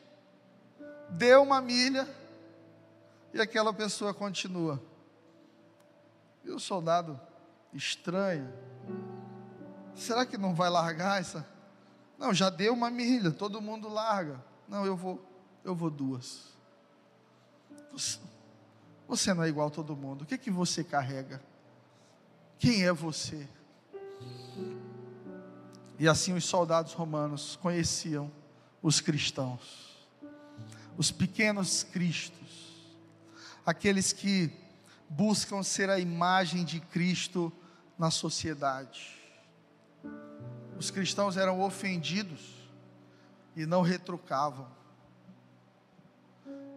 deu 1.09 1.43
uma 1.43 1.61
milha 1.61 2.07
e 3.33 3.39
aquela 3.39 3.73
pessoa 3.73 4.13
continua. 4.13 4.81
E 6.43 6.49
o 6.49 6.59
soldado 6.59 7.19
estranha. 7.73 8.51
será 9.95 10.25
que 10.25 10.37
não 10.37 10.55
vai 10.55 10.69
largar 10.69 11.21
essa? 11.21 11.45
Não, 12.17 12.33
já 12.33 12.49
deu 12.49 12.73
uma 12.73 12.89
milha, 12.89 13.31
todo 13.31 13.61
mundo 13.61 13.87
larga. 13.87 14.43
Não, 14.67 14.85
eu 14.85 14.95
vou, 14.95 15.23
eu 15.63 15.75
vou 15.75 15.89
duas. 15.89 16.51
Você, 17.91 18.19
você 19.07 19.33
não 19.33 19.43
é 19.43 19.49
igual 19.49 19.67
a 19.67 19.71
todo 19.71 19.95
mundo. 19.95 20.23
O 20.23 20.25
que, 20.25 20.37
que 20.37 20.51
você 20.51 20.83
carrega? 20.83 21.41
Quem 22.57 22.85
é 22.85 22.93
você? 22.93 23.47
E 25.99 26.07
assim 26.07 26.33
os 26.33 26.45
soldados 26.45 26.93
romanos 26.93 27.55
conheciam 27.55 28.31
os 28.81 28.99
cristãos, 28.99 30.07
os 30.97 31.11
pequenos 31.11 31.83
cristos, 31.83 32.97
aqueles 33.65 34.11
que 34.11 34.51
buscam 35.07 35.61
ser 35.61 35.89
a 35.89 35.99
imagem 35.99 36.63
de 36.63 36.79
Cristo 36.79 37.51
na 37.97 38.09
sociedade. 38.09 39.19
Os 40.77 40.89
cristãos 40.89 41.37
eram 41.37 41.61
ofendidos 41.61 42.41
e 43.55 43.65
não 43.65 43.81
retrucavam. 43.81 44.67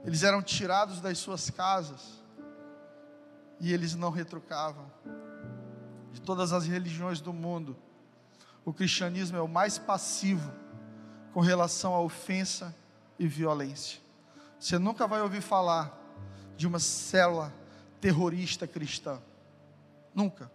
Eles 0.04 0.22
eram 0.22 0.42
tirados 0.42 1.00
das 1.00 1.18
suas 1.18 1.48
casas 1.48 2.22
e 3.58 3.72
eles 3.72 3.94
não 3.94 4.10
retrucavam. 4.10 4.90
De 6.12 6.20
todas 6.20 6.52
as 6.52 6.66
religiões 6.66 7.20
do 7.20 7.32
mundo, 7.32 7.76
o 8.64 8.72
cristianismo 8.72 9.38
é 9.38 9.40
o 9.40 9.48
mais 9.48 9.78
passivo 9.78 10.63
com 11.34 11.40
relação 11.40 11.92
à 11.92 12.00
ofensa 12.00 12.72
e 13.18 13.26
violência. 13.26 14.00
Você 14.56 14.78
nunca 14.78 15.04
vai 15.04 15.20
ouvir 15.20 15.40
falar 15.40 15.92
de 16.56 16.64
uma 16.64 16.78
célula 16.78 17.52
terrorista 18.00 18.68
cristã. 18.68 19.20
Nunca. 20.14 20.48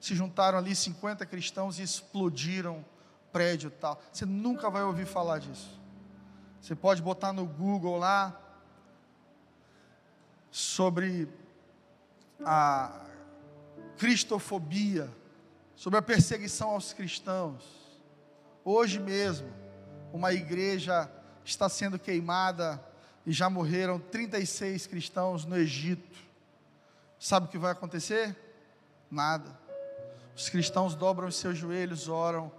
Se 0.00 0.14
juntaram 0.14 0.56
ali 0.56 0.74
50 0.74 1.26
cristãos 1.26 1.78
e 1.78 1.82
explodiram 1.82 2.82
prédio 3.30 3.70
tal. 3.70 4.00
Você 4.10 4.24
nunca 4.24 4.70
vai 4.70 4.82
ouvir 4.82 5.04
falar 5.04 5.38
disso. 5.38 5.78
Você 6.62 6.74
pode 6.74 7.02
botar 7.02 7.34
no 7.34 7.44
Google 7.44 7.98
lá 7.98 8.40
sobre 10.50 11.28
a 12.42 13.02
cristofobia, 13.98 15.10
sobre 15.76 15.98
a 15.98 16.02
perseguição 16.02 16.70
aos 16.70 16.94
cristãos. 16.94 17.62
Hoje 18.64 18.98
mesmo, 18.98 19.59
uma 20.12 20.32
igreja 20.32 21.10
está 21.44 21.68
sendo 21.68 21.98
queimada 21.98 22.82
e 23.26 23.32
já 23.32 23.50
morreram 23.50 23.98
36 23.98 24.86
cristãos 24.86 25.44
no 25.44 25.56
Egito. 25.56 26.18
Sabe 27.18 27.46
o 27.46 27.48
que 27.48 27.58
vai 27.58 27.72
acontecer? 27.72 28.36
Nada. 29.10 29.58
Os 30.36 30.48
cristãos 30.48 30.94
dobram 30.94 31.28
os 31.28 31.36
seus 31.36 31.58
joelhos, 31.58 32.08
oram 32.08 32.50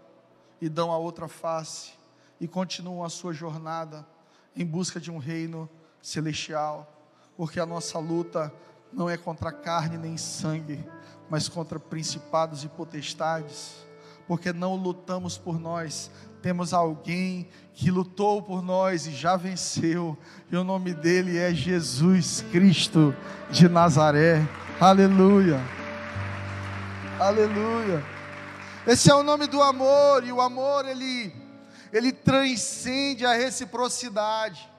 e 0.61 0.69
dão 0.69 0.91
a 0.91 0.97
outra 0.97 1.27
face 1.27 1.93
e 2.39 2.47
continuam 2.47 3.03
a 3.03 3.09
sua 3.09 3.33
jornada 3.33 4.05
em 4.55 4.65
busca 4.65 4.99
de 4.99 5.09
um 5.09 5.17
reino 5.17 5.69
celestial, 6.01 6.91
porque 7.37 7.59
a 7.59 7.65
nossa 7.65 7.97
luta 7.99 8.53
não 8.91 9.09
é 9.09 9.17
contra 9.17 9.51
carne 9.51 9.97
nem 9.97 10.17
sangue, 10.17 10.83
mas 11.29 11.47
contra 11.47 11.79
principados 11.79 12.63
e 12.63 12.67
potestades, 12.67 13.85
porque 14.27 14.53
não 14.53 14.75
lutamos 14.75 15.37
por 15.37 15.59
nós, 15.59 16.11
temos 16.41 16.73
alguém 16.73 17.47
que 17.73 17.91
lutou 17.91 18.41
por 18.41 18.61
nós 18.61 19.05
e 19.05 19.11
já 19.11 19.35
venceu, 19.35 20.17
e 20.51 20.55
o 20.55 20.63
nome 20.63 20.93
dele 20.93 21.37
é 21.37 21.53
Jesus 21.53 22.43
Cristo 22.51 23.15
de 23.49 23.69
Nazaré. 23.69 24.47
Aleluia. 24.79 25.59
Aleluia. 27.19 28.03
Esse 28.87 29.11
é 29.11 29.15
o 29.15 29.23
nome 29.23 29.47
do 29.47 29.61
amor, 29.61 30.23
e 30.23 30.31
o 30.31 30.41
amor 30.41 30.87
ele 30.87 31.41
ele 31.91 32.11
transcende 32.11 33.25
a 33.25 33.33
reciprocidade. 33.33 34.69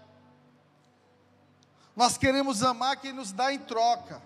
Nós 1.95 2.17
queremos 2.17 2.63
amar 2.63 2.97
quem 2.97 3.13
nos 3.13 3.33
dá 3.33 3.53
em 3.53 3.59
troca. 3.59 4.23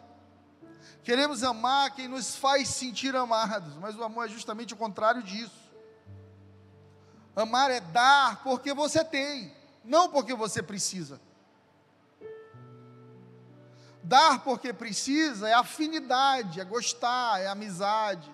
Queremos 1.07 1.45
amar 1.45 1.95
quem 1.95 2.09
nos 2.09 2.35
faz 2.35 2.67
sentir 2.67 3.15
amados, 3.15 3.77
mas 3.77 3.95
o 3.95 4.03
amor 4.03 4.27
é 4.27 4.29
justamente 4.29 4.75
o 4.75 4.77
contrário 4.77 5.23
disso. 5.23 5.71
Amar 7.37 7.71
é 7.71 7.79
dar 7.79 8.43
porque 8.43 8.75
você 8.75 9.05
tem, 9.05 9.55
não 9.85 10.09
porque 10.11 10.35
você 10.35 10.61
precisa. 10.61 11.21
Dar 14.03 14.43
porque 14.43 14.73
precisa 14.73 15.49
é 15.49 15.53
afinidade, 15.53 16.61
é 16.61 16.65
gostar, 16.65 17.41
é 17.41 17.47
amizade. 17.47 18.29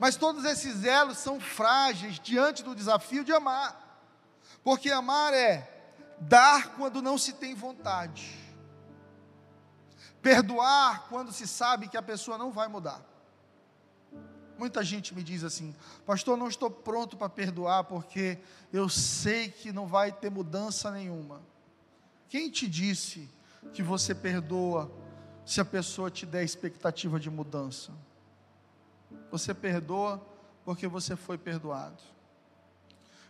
Mas 0.00 0.16
todos 0.16 0.44
esses 0.44 0.82
elos 0.82 1.18
são 1.18 1.38
frágeis 1.38 2.18
diante 2.18 2.64
do 2.64 2.74
desafio 2.74 3.22
de 3.22 3.32
amar. 3.32 4.02
Porque 4.64 4.90
amar 4.90 5.32
é 5.32 5.94
dar 6.18 6.74
quando 6.74 7.00
não 7.00 7.16
se 7.16 7.34
tem 7.34 7.54
vontade. 7.54 8.47
Perdoar 10.20 11.06
quando 11.08 11.32
se 11.32 11.46
sabe 11.46 11.88
que 11.88 11.96
a 11.96 12.02
pessoa 12.02 12.36
não 12.36 12.50
vai 12.50 12.68
mudar. 12.68 13.02
Muita 14.58 14.82
gente 14.82 15.14
me 15.14 15.22
diz 15.22 15.44
assim, 15.44 15.72
pastor, 16.04 16.36
não 16.36 16.48
estou 16.48 16.68
pronto 16.68 17.16
para 17.16 17.28
perdoar 17.28 17.84
porque 17.84 18.38
eu 18.72 18.88
sei 18.88 19.48
que 19.48 19.72
não 19.72 19.86
vai 19.86 20.10
ter 20.10 20.30
mudança 20.30 20.90
nenhuma. 20.90 21.40
Quem 22.28 22.50
te 22.50 22.66
disse 22.66 23.28
que 23.72 23.82
você 23.82 24.14
perdoa 24.14 24.90
se 25.46 25.60
a 25.60 25.64
pessoa 25.64 26.10
te 26.10 26.26
der 26.26 26.42
expectativa 26.42 27.20
de 27.20 27.30
mudança? 27.30 27.92
Você 29.30 29.54
perdoa 29.54 30.20
porque 30.64 30.88
você 30.88 31.14
foi 31.14 31.38
perdoado. 31.38 32.02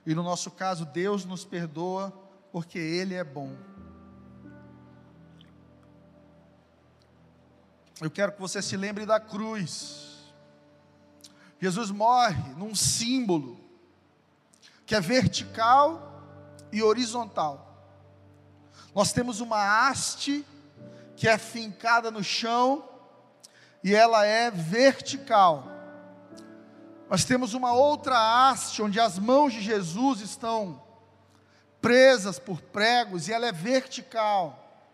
E 0.07 0.14
no 0.14 0.22
nosso 0.22 0.51
caso, 0.51 0.87
Deus 0.87 1.27
nos 1.27 1.44
perdoa 1.44 2.11
porque 2.51 2.79
Ele 2.79 3.14
é 3.14 3.22
bom. 3.22 3.55
Eu 8.01 8.11
quero 8.11 8.33
que 8.33 8.41
você 8.41 8.63
se 8.63 8.77
lembre 8.77 9.05
da 9.05 9.19
cruz. 9.19 10.07
Jesus 11.61 11.91
morre 11.91 12.55
num 12.57 12.75
símbolo 12.75 13.59
que 14.87 14.95
é 14.95 15.01
vertical 15.01 16.23
e 16.71 16.83
horizontal. 16.83 17.65
Nós 18.95 19.13
temos 19.13 19.41
uma 19.41 19.89
haste 19.89 20.47
que 21.17 21.27
é 21.27 21.37
fincada 21.37 22.11
no 22.11 22.23
chão 22.23 22.89
e 23.83 23.95
ela 23.95 24.25
é 24.25 24.51
vertical. 24.51 25.65
Nós 27.11 27.25
temos 27.25 27.53
uma 27.53 27.73
outra 27.73 28.17
haste 28.17 28.81
onde 28.81 29.01
as 29.01 29.19
mãos 29.19 29.53
de 29.53 29.61
Jesus 29.61 30.21
estão 30.21 30.81
presas 31.81 32.39
por 32.39 32.61
pregos 32.61 33.27
e 33.27 33.33
ela 33.33 33.47
é 33.47 33.53
vertical, 33.53 34.87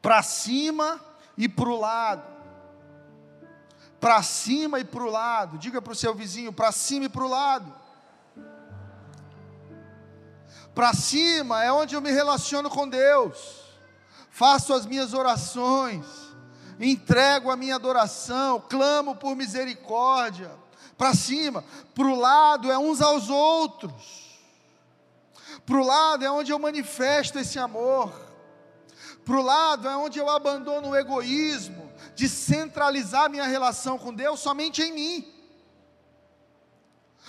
para 0.00 0.22
cima 0.22 1.00
e 1.36 1.48
para 1.48 1.68
o 1.68 1.78
lado 1.78 2.36
para 4.00 4.22
cima 4.22 4.78
e 4.78 4.84
para 4.84 5.02
o 5.02 5.10
lado. 5.10 5.58
Diga 5.58 5.80
para 5.80 5.92
o 5.92 5.96
seu 5.96 6.14
vizinho: 6.14 6.52
para 6.52 6.72
cima 6.72 7.06
e 7.06 7.08
para 7.08 7.24
o 7.24 7.28
lado. 7.28 7.74
Para 10.74 10.92
cima 10.92 11.64
é 11.64 11.72
onde 11.72 11.94
eu 11.94 12.02
me 12.02 12.10
relaciono 12.10 12.68
com 12.68 12.86
Deus, 12.86 13.64
faço 14.30 14.74
as 14.74 14.84
minhas 14.84 15.14
orações, 15.14 16.04
entrego 16.78 17.50
a 17.50 17.56
minha 17.56 17.76
adoração, 17.76 18.62
clamo 18.68 19.16
por 19.16 19.34
misericórdia. 19.34 20.50
Para 20.98 21.14
cima, 21.14 21.64
para 21.94 22.06
o 22.06 22.18
lado 22.18 22.70
é 22.70 22.78
uns 22.78 23.00
aos 23.00 23.28
outros. 23.28 24.38
Para 25.64 25.76
o 25.76 25.84
lado 25.84 26.24
é 26.24 26.30
onde 26.30 26.52
eu 26.52 26.58
manifesto 26.58 27.38
esse 27.38 27.58
amor. 27.58 28.25
Para 29.26 29.40
o 29.40 29.42
lado 29.42 29.88
é 29.88 29.96
onde 29.96 30.20
eu 30.20 30.30
abandono 30.30 30.90
o 30.90 30.96
egoísmo 30.96 31.90
de 32.14 32.28
centralizar 32.28 33.28
minha 33.28 33.44
relação 33.44 33.98
com 33.98 34.14
Deus 34.14 34.38
somente 34.38 34.80
em 34.80 34.92
mim. 34.92 35.34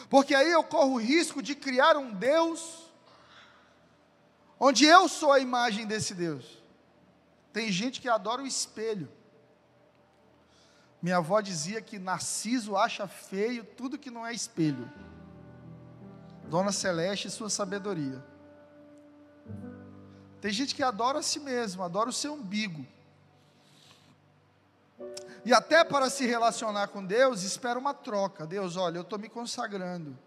Porque 0.08 0.36
aí 0.36 0.52
eu 0.52 0.64
corro 0.64 0.94
o 0.94 1.02
risco 1.02 1.42
de 1.42 1.56
criar 1.56 1.98
um 1.98 2.14
Deus 2.14 2.86
onde 4.60 4.86
eu 4.86 5.10
sou 5.10 5.32
a 5.32 5.40
imagem 5.40 5.88
desse 5.88 6.14
Deus. 6.14 6.62
Tem 7.52 7.72
gente 7.72 8.00
que 8.00 8.08
adora 8.08 8.44
o 8.44 8.48
espelho. 8.48 9.12
Minha 11.02 11.18
avó 11.18 11.42
dizia 11.42 11.82
que 11.82 11.98
Narciso 11.98 12.78
acha 12.78 13.08
feio 13.08 13.64
tudo 13.64 13.98
que 13.98 14.12
não 14.12 14.24
é 14.24 14.36
espelho. 14.36 14.88
Dona 16.44 16.72
Celeste 16.72 17.28
e 17.28 17.32
sua 17.32 17.50
sabedoria. 17.50 18.24
Tem 20.42 20.52
gente 20.52 20.76
que 20.76 20.84
adora 20.84 21.20
a 21.20 21.24
si 21.24 21.40
mesmo, 21.40 21.84
adora 21.84 22.10
o 22.10 22.14
seu 22.14 22.34
umbigo. 22.34 22.86
E 25.46 25.54
até 25.54 25.84
para 25.84 26.10
se 26.10 26.26
relacionar 26.26 26.88
com 26.90 27.04
Deus, 27.04 27.44
espera 27.44 27.80
uma 27.80 27.94
troca. 27.94 28.46
Deus, 28.46 28.76
olha, 28.76 28.98
eu 28.98 29.02
estou 29.02 29.18
me 29.18 29.30
consagrando. 29.30 30.18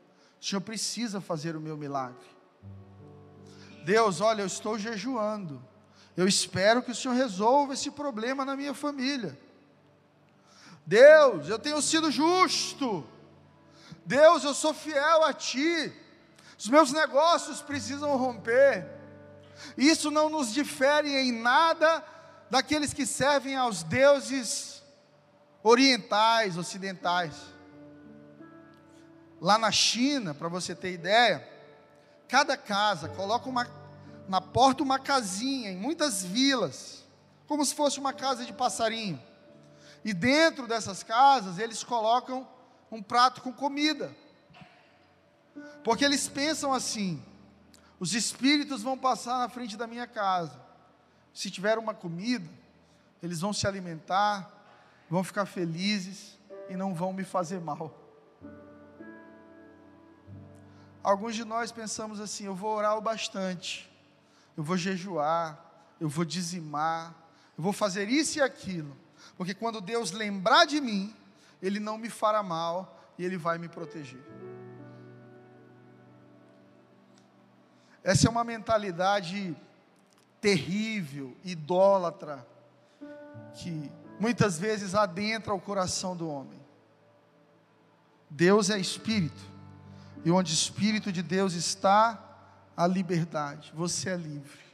O 0.40 0.44
Senhor 0.44 0.60
precisa 0.60 1.20
fazer 1.20 1.54
o 1.54 1.60
meu 1.60 1.76
milagre. 1.76 2.26
Deus, 3.84 4.20
olha, 4.20 4.42
eu 4.42 4.46
estou 4.46 4.78
jejuando. 4.78 5.62
Eu 6.16 6.26
espero 6.26 6.82
que 6.82 6.90
o 6.90 6.94
Senhor 6.94 7.14
resolva 7.14 7.74
esse 7.74 7.90
problema 7.90 8.44
na 8.44 8.56
minha 8.56 8.74
família. 8.74 9.38
Deus, 10.86 11.48
eu 11.48 11.58
tenho 11.58 11.80
sido 11.80 12.10
justo. 12.10 13.06
Deus, 14.04 14.42
eu 14.42 14.54
sou 14.54 14.74
fiel 14.74 15.24
a 15.24 15.32
Ti, 15.32 15.92
os 16.58 16.68
meus 16.68 16.92
negócios 16.92 17.62
precisam 17.62 18.16
romper. 18.16 18.99
Isso 19.76 20.10
não 20.10 20.28
nos 20.28 20.52
difere 20.52 21.14
em 21.16 21.32
nada 21.32 22.04
daqueles 22.50 22.92
que 22.92 23.06
servem 23.06 23.56
aos 23.56 23.82
deuses 23.82 24.82
orientais, 25.62 26.56
ocidentais. 26.56 27.34
Lá 29.40 29.56
na 29.56 29.70
China, 29.70 30.34
para 30.34 30.48
você 30.48 30.74
ter 30.74 30.92
ideia, 30.92 31.46
cada 32.28 32.56
casa 32.56 33.08
coloca 33.08 33.48
uma, 33.48 33.66
na 34.28 34.40
porta 34.40 34.82
uma 34.82 34.98
casinha, 34.98 35.70
em 35.70 35.76
muitas 35.76 36.22
vilas, 36.22 37.04
como 37.46 37.64
se 37.64 37.74
fosse 37.74 37.98
uma 37.98 38.12
casa 38.12 38.44
de 38.44 38.52
passarinho. 38.52 39.20
E 40.04 40.12
dentro 40.12 40.66
dessas 40.66 41.02
casas 41.02 41.58
eles 41.58 41.84
colocam 41.84 42.46
um 42.90 43.02
prato 43.02 43.40
com 43.42 43.52
comida. 43.52 44.14
Porque 45.84 46.04
eles 46.04 46.28
pensam 46.28 46.72
assim: 46.72 47.22
os 48.00 48.14
espíritos 48.14 48.82
vão 48.82 48.96
passar 48.96 49.38
na 49.38 49.48
frente 49.50 49.76
da 49.76 49.86
minha 49.86 50.06
casa. 50.06 50.58
Se 51.34 51.50
tiver 51.50 51.76
uma 51.76 51.92
comida, 51.92 52.48
eles 53.22 53.40
vão 53.40 53.52
se 53.52 53.66
alimentar, 53.66 54.50
vão 55.08 55.22
ficar 55.22 55.44
felizes 55.44 56.38
e 56.70 56.76
não 56.76 56.94
vão 56.94 57.12
me 57.12 57.24
fazer 57.24 57.60
mal. 57.60 57.94
Alguns 61.02 61.34
de 61.34 61.44
nós 61.44 61.70
pensamos 61.70 62.20
assim: 62.20 62.44
eu 62.44 62.54
vou 62.54 62.74
orar 62.74 62.96
o 62.96 63.02
bastante, 63.02 63.90
eu 64.56 64.64
vou 64.64 64.78
jejuar, 64.78 65.62
eu 66.00 66.08
vou 66.08 66.24
dizimar, 66.24 67.14
eu 67.56 67.62
vou 67.62 67.72
fazer 67.72 68.08
isso 68.08 68.38
e 68.38 68.42
aquilo, 68.42 68.96
porque 69.36 69.52
quando 69.52 69.78
Deus 69.78 70.10
lembrar 70.10 70.64
de 70.64 70.80
mim, 70.80 71.14
Ele 71.60 71.78
não 71.78 71.98
me 71.98 72.08
fará 72.08 72.42
mal 72.42 72.98
e 73.18 73.24
Ele 73.24 73.36
vai 73.36 73.58
me 73.58 73.68
proteger. 73.68 74.24
Essa 78.02 78.26
é 78.26 78.30
uma 78.30 78.44
mentalidade 78.44 79.56
terrível, 80.40 81.36
idólatra, 81.44 82.46
que 83.54 83.90
muitas 84.18 84.58
vezes 84.58 84.94
adentra 84.94 85.52
o 85.52 85.60
coração 85.60 86.16
do 86.16 86.28
homem. 86.28 86.60
Deus 88.28 88.70
é 88.70 88.78
espírito, 88.78 89.40
e 90.24 90.30
onde 90.30 90.52
o 90.52 90.54
espírito 90.54 91.12
de 91.12 91.22
Deus 91.22 91.54
está, 91.54 92.18
a 92.76 92.86
liberdade. 92.86 93.72
Você 93.74 94.10
é 94.10 94.16
livre. 94.16 94.70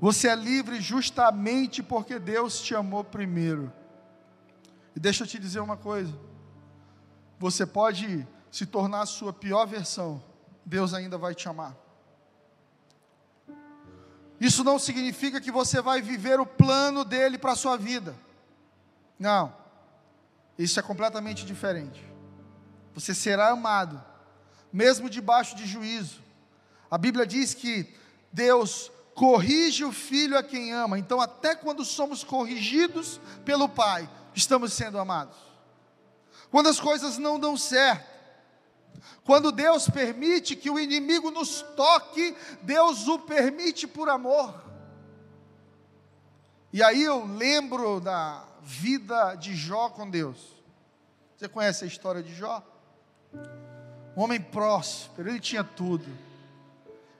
Você 0.00 0.28
é 0.28 0.34
livre 0.34 0.80
justamente 0.80 1.82
porque 1.82 2.18
Deus 2.18 2.60
te 2.60 2.74
amou 2.74 3.02
primeiro. 3.02 3.72
E 4.94 5.00
deixa 5.00 5.24
eu 5.24 5.26
te 5.26 5.38
dizer 5.38 5.60
uma 5.60 5.76
coisa: 5.76 6.12
você 7.38 7.64
pode 7.64 8.26
se 8.50 8.66
tornar 8.66 9.02
a 9.02 9.06
sua 9.06 9.32
pior 9.32 9.66
versão, 9.66 10.22
Deus 10.64 10.94
ainda 10.94 11.18
vai 11.18 11.34
te 11.34 11.48
amar. 11.48 11.76
Isso 14.40 14.64
não 14.64 14.78
significa 14.78 15.40
que 15.40 15.52
você 15.52 15.80
vai 15.80 16.02
viver 16.02 16.40
o 16.40 16.46
plano 16.46 17.04
dele 17.04 17.38
para 17.38 17.52
a 17.52 17.56
sua 17.56 17.76
vida. 17.76 18.14
Não. 19.18 19.54
Isso 20.58 20.80
é 20.80 20.82
completamente 20.82 21.46
diferente. 21.46 22.04
Você 22.94 23.14
será 23.14 23.50
amado, 23.50 24.02
mesmo 24.72 25.08
debaixo 25.08 25.54
de 25.54 25.66
juízo. 25.66 26.20
A 26.90 26.98
Bíblia 26.98 27.26
diz 27.26 27.54
que 27.54 27.94
Deus 28.32 28.90
corrige 29.14 29.84
o 29.84 29.92
filho 29.92 30.36
a 30.36 30.42
quem 30.42 30.72
ama. 30.72 30.98
Então, 30.98 31.20
até 31.20 31.54
quando 31.54 31.84
somos 31.84 32.24
corrigidos 32.24 33.20
pelo 33.44 33.68
Pai, 33.68 34.08
estamos 34.34 34.72
sendo 34.72 34.98
amados. 34.98 35.36
Quando 36.50 36.68
as 36.68 36.80
coisas 36.80 37.16
não 37.16 37.38
dão 37.38 37.56
certo, 37.56 38.11
quando 39.24 39.52
Deus 39.52 39.88
permite 39.88 40.56
que 40.56 40.70
o 40.70 40.78
inimigo 40.78 41.30
nos 41.30 41.62
toque, 41.76 42.36
Deus 42.62 43.06
o 43.08 43.18
permite 43.18 43.86
por 43.86 44.08
amor. 44.08 44.62
E 46.72 46.82
aí 46.82 47.02
eu 47.02 47.24
lembro 47.24 48.00
da 48.00 48.44
vida 48.62 49.34
de 49.34 49.54
Jó 49.54 49.90
com 49.90 50.08
Deus. 50.08 50.38
Você 51.36 51.48
conhece 51.48 51.84
a 51.84 51.86
história 51.86 52.22
de 52.22 52.34
Jó? 52.34 52.62
Um 54.16 54.22
homem 54.22 54.40
próspero, 54.40 55.28
ele 55.28 55.40
tinha 55.40 55.62
tudo. 55.62 56.06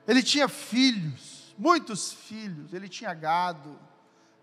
Ele 0.07 0.21
tinha 0.21 0.47
filhos, 0.47 1.53
muitos 1.57 2.11
filhos, 2.11 2.73
ele 2.73 2.89
tinha 2.89 3.13
gado, 3.13 3.79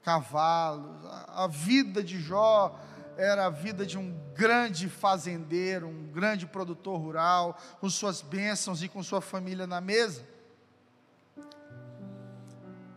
cavalos. 0.03 1.05
A, 1.07 1.45
a 1.45 1.47
vida 1.47 2.03
de 2.03 2.21
Jó 2.21 2.79
era 3.17 3.47
a 3.47 3.51
vida 3.51 3.85
de 3.85 3.99
um 3.99 4.19
grande 4.35 4.89
fazendeiro, 4.89 5.89
um 5.89 6.07
grande 6.13 6.47
produtor 6.47 6.99
rural, 6.99 7.59
com 7.81 7.89
suas 7.91 8.23
bênçãos 8.23 8.83
e 8.83 8.89
com 8.89 9.03
sua 9.03 9.21
família 9.21 9.67
na 9.67 9.81
mesa. 9.81 10.27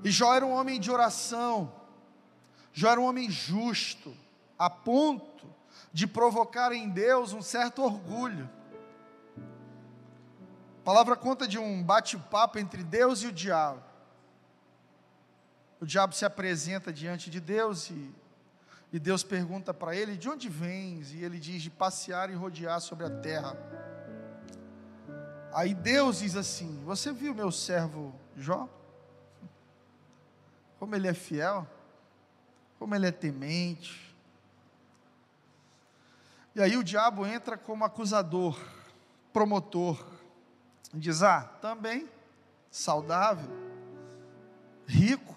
E 0.04 0.12
Jó 0.12 0.34
era 0.34 0.46
um 0.46 0.52
homem 0.52 0.80
de 0.80 0.92
oração, 0.92 1.74
Jó 2.72 2.90
era 2.90 3.00
um 3.00 3.06
homem 3.06 3.30
justo, 3.30 4.16
a 4.58 4.70
ponto 4.70 5.48
de 5.92 6.08
provocar 6.08 6.72
em 6.74 6.90
Deus 6.90 7.34
um 7.34 7.42
certo 7.42 7.84
orgulho. 7.84 8.50
A 10.82 10.84
palavra 10.84 11.16
conta 11.16 11.48
de 11.48 11.58
um 11.58 11.82
bate-papo 11.82 12.60
entre 12.60 12.84
Deus 12.84 13.22
e 13.22 13.28
o 13.28 13.32
diabo. 13.32 13.82
O 15.80 15.86
diabo 15.86 16.14
se 16.14 16.26
apresenta 16.26 16.92
diante 16.92 17.30
de 17.30 17.40
Deus 17.40 17.90
e 17.90 18.14
e 18.94 19.00
Deus 19.00 19.24
pergunta 19.24 19.74
para 19.74 19.96
ele: 19.96 20.16
De 20.16 20.30
onde 20.30 20.48
vens? 20.48 21.12
E 21.12 21.24
ele 21.24 21.40
diz: 21.40 21.64
De 21.64 21.72
passear 21.72 22.30
e 22.30 22.36
rodear 22.36 22.80
sobre 22.80 23.08
a 23.08 23.10
terra. 23.10 23.58
Aí 25.52 25.74
Deus 25.74 26.20
diz 26.20 26.38
assim: 26.38 26.84
Você 26.86 27.12
viu 27.12 27.34
meu 27.34 27.52
servo 27.52 28.14
Jó? 28.38 28.70
Como 30.78 30.96
ele 30.96 31.08
é 31.08 31.14
fiel, 31.14 31.68
como 32.78 32.94
ele 32.94 33.08
é 33.08 33.12
temente. 33.12 34.16
E 36.54 36.62
aí 36.62 36.78
o 36.78 36.84
diabo 36.84 37.26
entra 37.26 37.58
como 37.58 37.84
acusador, 37.84 38.56
promotor, 39.34 40.06
diz: 40.94 41.24
Ah, 41.24 41.42
também 41.60 42.08
saudável, 42.70 43.50
rico, 44.86 45.36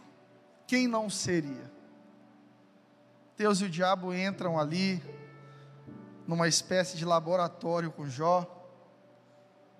quem 0.67 0.87
não 0.87 1.09
seria? 1.09 1.75
Deus 3.37 3.61
e 3.61 3.65
o 3.65 3.69
diabo 3.69 4.15
entram 4.15 4.59
ali, 4.59 5.03
numa 6.27 6.49
espécie 6.49 6.97
de 6.97 7.05
laboratório 7.05 7.93
com 7.93 8.09
Jó, 8.09 8.51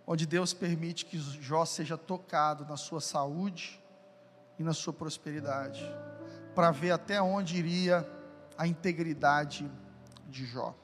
onde 0.07 0.27
Deus 0.27 0.53
permite 0.53 1.07
que 1.07 1.19
Jó 1.19 1.65
seja 1.65 1.97
tocado 1.97 2.67
na 2.67 2.77
sua 2.77 3.01
saúde 3.01 3.83
e 4.59 4.63
na 4.63 4.75
sua 4.75 4.93
prosperidade, 4.93 5.83
para 6.55 6.71
ver 6.71 6.91
até 6.91 7.21
onde 7.21 7.57
iria 7.57 8.07
a 8.59 8.67
integridade 8.67 9.71
de 10.29 10.45
Jó. 10.45 10.75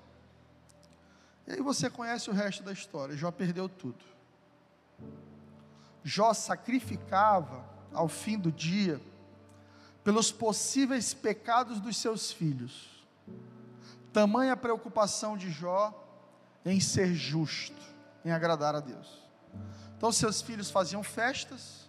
E 1.47 1.53
aí 1.53 1.61
você 1.61 1.91
conhece 1.91 2.31
o 2.31 2.33
resto 2.33 2.63
da 2.63 2.73
história. 2.73 3.17
Jó 3.17 3.31
perdeu 3.31 3.69
tudo. 3.69 4.05
Jó 6.03 6.33
sacrificava 6.33 7.65
ao 7.93 8.09
fim 8.09 8.39
do 8.39 8.51
dia 8.51 8.99
pelos 10.05 10.33
possíveis 10.33 11.15
pecados 11.15 11.81
dos 11.81 11.97
seus 11.97 12.33
filhos. 12.33 13.07
Tamanha 14.13 14.57
preocupação 14.57 15.37
de 15.37 15.51
Jó 15.51 15.99
em 16.65 16.81
ser 16.81 17.15
justo, 17.15 17.81
em 18.25 18.31
agradar 18.31 18.75
a 18.75 18.81
Deus. 18.81 19.23
Então 19.97 20.13
seus 20.13 20.43
filhos 20.43 20.71
faziam 20.71 21.03
festas, 21.03 21.89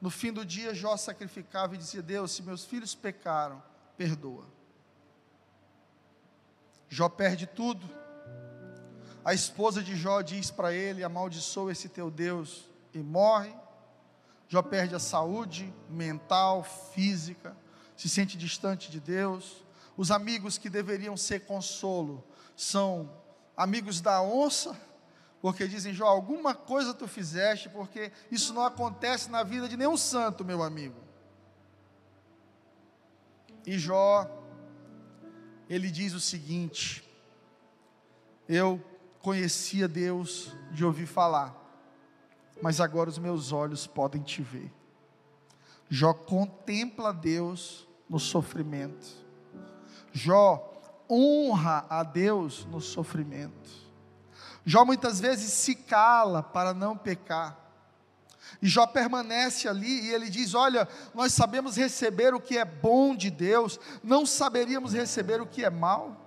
no 0.00 0.10
fim 0.10 0.32
do 0.32 0.44
dia 0.44 0.74
Jó 0.74 0.96
sacrificava 0.96 1.74
e 1.74 1.78
dizia: 1.78 2.02
Deus, 2.02 2.32
se 2.32 2.42
meus 2.42 2.64
filhos 2.64 2.94
pecaram, 2.94 3.62
perdoa. 3.96 4.44
Jó 6.88 7.08
perde 7.08 7.46
tudo. 7.46 7.88
A 9.24 9.32
esposa 9.32 9.82
de 9.82 9.96
Jó 9.96 10.20
diz 10.20 10.50
para 10.50 10.72
ele: 10.72 11.02
amaldiçoa 11.02 11.72
esse 11.72 11.88
teu 11.88 12.10
Deus 12.10 12.68
e 12.92 12.98
morre. 12.98 13.54
Jó 14.48 14.62
perde 14.62 14.94
a 14.94 14.98
saúde 14.98 15.72
mental, 15.88 16.62
física, 16.92 17.56
se 17.96 18.08
sente 18.08 18.36
distante 18.36 18.90
de 18.90 19.00
Deus. 19.00 19.64
Os 19.96 20.10
amigos 20.10 20.58
que 20.58 20.68
deveriam 20.68 21.16
ser 21.16 21.40
consolo 21.46 22.24
são 22.56 23.10
amigos 23.56 24.00
da 24.00 24.20
onça, 24.22 24.78
porque 25.40 25.68
dizem, 25.68 25.92
Jó, 25.92 26.06
alguma 26.06 26.54
coisa 26.54 26.94
tu 26.94 27.06
fizeste, 27.06 27.68
porque 27.68 28.10
isso 28.30 28.52
não 28.52 28.64
acontece 28.64 29.30
na 29.30 29.42
vida 29.42 29.68
de 29.68 29.76
nenhum 29.76 29.96
santo, 29.96 30.44
meu 30.44 30.62
amigo. 30.62 30.96
E 33.66 33.78
Jó, 33.78 34.28
ele 35.68 35.90
diz 35.90 36.12
o 36.12 36.20
seguinte: 36.20 37.08
Eu 38.48 38.82
conhecia 39.20 39.88
Deus 39.88 40.52
de 40.70 40.84
ouvir 40.84 41.06
falar, 41.06 41.54
mas 42.62 42.80
agora 42.80 43.10
os 43.10 43.18
meus 43.18 43.52
olhos 43.52 43.86
podem 43.86 44.22
te 44.22 44.42
ver. 44.42 44.72
Jó 45.88 46.12
contempla 46.12 47.12
Deus 47.12 47.86
no 48.08 48.18
sofrimento. 48.18 49.06
Jó 50.12 50.72
honra 51.08 51.84
a 51.88 52.02
Deus 52.02 52.64
no 52.66 52.80
sofrimento. 52.80 53.70
Jó 54.64 54.84
muitas 54.84 55.20
vezes 55.20 55.52
se 55.52 55.74
cala 55.74 56.42
para 56.42 56.72
não 56.72 56.96
pecar. 56.96 57.58
E 58.62 58.66
Jó 58.66 58.86
permanece 58.86 59.68
ali 59.68 60.06
e 60.06 60.10
ele 60.10 60.30
diz: 60.30 60.54
Olha, 60.54 60.88
nós 61.14 61.32
sabemos 61.32 61.76
receber 61.76 62.34
o 62.34 62.40
que 62.40 62.56
é 62.56 62.64
bom 62.64 63.14
de 63.14 63.30
Deus, 63.30 63.78
não 64.02 64.24
saberíamos 64.24 64.92
receber 64.92 65.40
o 65.40 65.46
que 65.46 65.64
é 65.64 65.70
mal. 65.70 66.23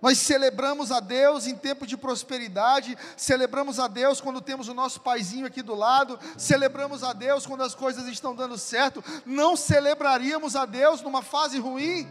Nós 0.00 0.18
celebramos 0.18 0.90
a 0.90 1.00
Deus 1.00 1.46
em 1.46 1.54
tempo 1.54 1.86
de 1.86 1.96
prosperidade, 1.96 2.96
celebramos 3.16 3.78
a 3.78 3.86
Deus 3.86 4.20
quando 4.20 4.40
temos 4.40 4.68
o 4.68 4.74
nosso 4.74 5.00
paizinho 5.00 5.46
aqui 5.46 5.62
do 5.62 5.74
lado, 5.74 6.18
celebramos 6.36 7.02
a 7.04 7.12
Deus 7.12 7.46
quando 7.46 7.62
as 7.62 7.74
coisas 7.74 8.06
estão 8.06 8.34
dando 8.34 8.56
certo. 8.56 9.04
Não 9.26 9.56
celebraríamos 9.56 10.56
a 10.56 10.64
Deus 10.64 11.02
numa 11.02 11.22
fase 11.22 11.58
ruim? 11.58 12.08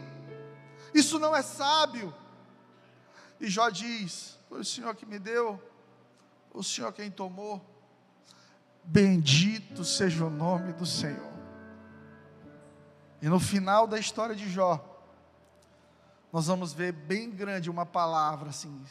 Isso 0.94 1.18
não 1.18 1.34
é 1.34 1.42
sábio. 1.42 2.14
E 3.40 3.48
Jó 3.48 3.68
diz: 3.70 4.38
Foi 4.48 4.60
o 4.60 4.64
Senhor 4.64 4.94
que 4.94 5.06
me 5.06 5.18
deu, 5.18 5.60
o 6.52 6.62
Senhor 6.62 6.92
quem 6.92 7.10
tomou. 7.10 7.64
Bendito 8.84 9.84
seja 9.84 10.24
o 10.24 10.30
nome 10.30 10.72
do 10.72 10.86
Senhor. 10.86 11.30
E 13.22 13.28
no 13.28 13.38
final 13.38 13.86
da 13.86 13.98
história 13.98 14.34
de 14.34 14.50
Jó, 14.50 14.89
nós 16.32 16.46
vamos 16.46 16.72
ver 16.72 16.92
bem 16.92 17.30
grande 17.30 17.70
uma 17.70 17.86
palavra 17.86 18.50
assim: 18.50 18.84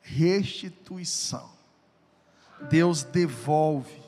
restituição. 0.00 1.50
Deus 2.70 3.02
devolve 3.02 4.02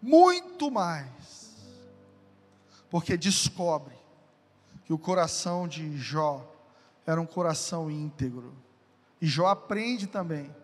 muito 0.00 0.70
mais, 0.70 1.56
porque 2.90 3.16
descobre 3.16 3.94
que 4.84 4.92
o 4.92 4.98
coração 4.98 5.66
de 5.66 5.96
Jó 5.96 6.48
era 7.06 7.20
um 7.20 7.26
coração 7.26 7.90
íntegro. 7.90 8.54
E 9.20 9.26
Jó 9.26 9.46
aprende 9.46 10.06
também 10.06 10.54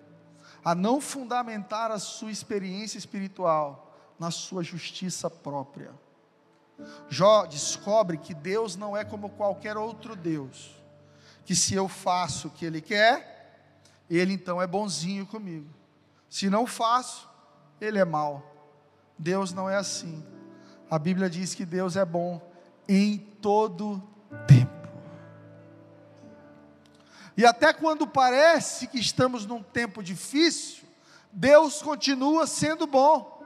a 0.65 0.75
não 0.75 1.01
fundamentar 1.01 1.91
a 1.91 1.99
sua 1.99 2.31
experiência 2.31 2.99
espiritual 2.99 3.95
na 4.19 4.31
sua 4.31 4.63
justiça 4.63 5.31
própria. 5.31 5.93
Jó 7.09 7.47
descobre 7.47 8.19
que 8.19 8.35
Deus 8.35 8.77
não 8.77 8.97
é 8.97 9.05
como 9.05 9.31
qualquer 9.31 9.77
outro 9.77 10.15
Deus, 10.15 10.78
que 11.49 11.57
se 11.57 11.75
eu 11.75 11.89
faço 11.89 12.49
o 12.49 12.51
que 12.51 12.67
Ele 12.67 12.79
quer, 12.79 13.57
Ele 14.11 14.35
então 14.35 14.61
é 14.61 14.67
bonzinho 14.67 15.25
comigo. 15.25 15.67
Se 16.29 16.51
não 16.51 16.67
faço, 16.67 17.27
Ele 17.81 17.99
é 17.99 18.05
mal. 18.05 18.55
Deus 19.19 19.51
não 19.55 19.67
é 19.67 19.75
assim. 19.75 20.23
A 20.91 20.99
Bíblia 20.99 21.31
diz 21.31 21.55
que 21.55 21.65
Deus 21.65 21.97
é 21.97 22.05
bom 22.05 22.39
em 22.87 23.17
todo 23.17 24.07
tempo. 24.47 24.91
E 27.35 27.47
até 27.47 27.73
quando 27.73 28.07
parece 28.07 28.87
que 28.87 28.99
estamos 28.99 29.47
num 29.47 29.63
tempo 29.63 30.03
difícil, 30.03 30.85
Deus 31.33 31.81
continua 31.81 32.47
sendo 32.47 32.87
bom. 32.87 33.43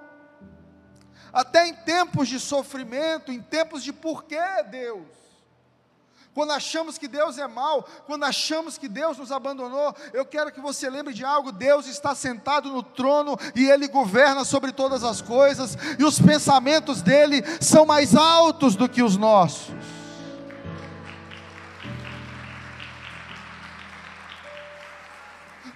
Até 1.33 1.69
em 1.69 1.75
tempos 1.77 2.27
de 2.27 2.41
sofrimento, 2.41 3.31
em 3.31 3.41
tempos 3.41 3.81
de 3.85 3.93
porquê 3.93 4.41
Deus. 4.69 5.07
Quando 6.35 6.53
achamos 6.53 6.97
que 6.97 7.07
Deus 7.07 7.37
é 7.37 7.47
mal, 7.47 7.83
quando 8.07 8.25
achamos 8.25 8.79
que 8.79 8.89
Deus 8.89 9.19
nos 9.19 9.31
abandonou, 9.31 9.95
eu 10.15 10.25
quero 10.25 10.51
que 10.51 10.61
você 10.61 10.89
lembre 10.89 11.13
de 11.13 11.25
algo: 11.25 11.53
Deus 11.53 11.87
está 11.87 12.15
sentado 12.15 12.71
no 12.71 12.83
trono 12.83 13.37
e 13.55 13.69
Ele 13.69 13.87
governa 13.87 14.45
sobre 14.45 14.73
todas 14.73 15.05
as 15.05 15.21
coisas, 15.21 15.77
e 15.99 16.05
os 16.05 16.19
pensamentos 16.19 17.03
dele 17.03 17.43
são 17.61 17.85
mais 17.85 18.17
altos 18.17 18.75
do 18.75 18.89
que 18.89 19.03
os 19.03 19.17
nossos. 19.17 19.75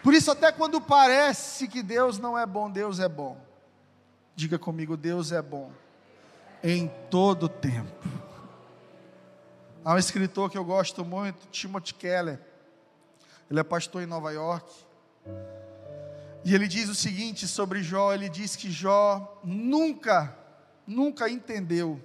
Por 0.03 0.15
isso, 0.15 0.31
até 0.31 0.51
quando 0.53 0.81
parece 0.81 1.69
que 1.69 1.83
Deus 1.83 2.19
não 2.19 2.39
é 2.39 2.47
bom, 2.47 2.71
Deus 2.71 2.99
é 2.99 3.09
bom. 3.09 3.37
Diga 4.35 4.59
comigo: 4.59 4.97
Deus 4.97 5.33
é 5.33 5.43
bom 5.43 5.71
em 6.63 6.91
todo 7.11 7.47
tempo. 7.47 8.26
Há 9.87 9.95
um 9.95 9.99
escritor 9.99 10.51
que 10.51 10.59
eu 10.59 10.65
gosto 10.65 11.05
muito, 11.05 11.47
Timothy 11.47 11.95
Keller. 11.95 12.41
Ele 13.49 13.61
é 13.61 13.63
pastor 13.63 14.03
em 14.03 14.07
Nova 14.07 14.33
York. 14.33 14.69
E 16.45 16.53
ele 16.53 16.67
diz 16.67 16.89
o 16.89 16.95
seguinte 16.95 17.47
sobre 17.47 17.85
Jó: 17.85 18.13
ele 18.13 18.29
diz 18.29 18.57
que 18.57 18.69
Jó 18.69 19.41
nunca, 19.45 20.37
nunca 20.85 21.31
entendeu 21.31 22.03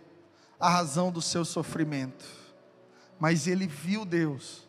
a 0.60 0.70
razão 0.70 1.12
do 1.12 1.24
seu 1.24 1.44
sofrimento, 1.44 2.24
mas 3.20 3.48
ele 3.48 3.66
viu 3.66 4.06
Deus, 4.06 4.68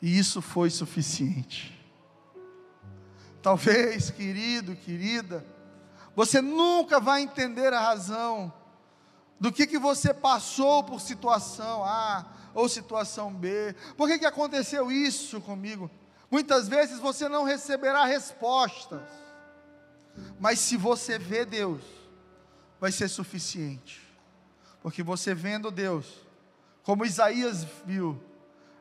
e 0.00 0.18
isso 0.18 0.40
foi 0.40 0.70
suficiente. 0.70 1.78
Talvez, 3.42 4.08
querido, 4.08 4.74
querida, 4.74 5.44
você 6.16 6.40
nunca 6.40 6.98
vai 6.98 7.20
entender 7.20 7.74
a 7.74 7.80
razão 7.80 8.50
do 9.38 9.52
que, 9.52 9.66
que 9.66 9.78
você 9.78 10.14
passou 10.14 10.82
por 10.82 10.98
situação 10.98 11.84
A 11.84 12.24
ou 12.54 12.68
situação 12.68 13.32
B. 13.32 13.74
Por 13.96 14.08
que, 14.08 14.18
que 14.18 14.26
aconteceu 14.26 14.90
isso 14.90 15.40
comigo? 15.40 15.90
Muitas 16.30 16.68
vezes 16.68 16.98
você 16.98 17.28
não 17.28 17.44
receberá 17.44 18.04
respostas, 18.04 19.02
mas 20.38 20.58
se 20.58 20.76
você 20.76 21.18
vê 21.18 21.44
Deus, 21.44 21.82
vai 22.80 22.92
ser 22.92 23.08
suficiente, 23.08 24.00
porque 24.82 25.02
você 25.02 25.34
vendo 25.34 25.70
Deus, 25.70 26.26
como 26.82 27.04
Isaías 27.04 27.66
viu, 27.84 28.22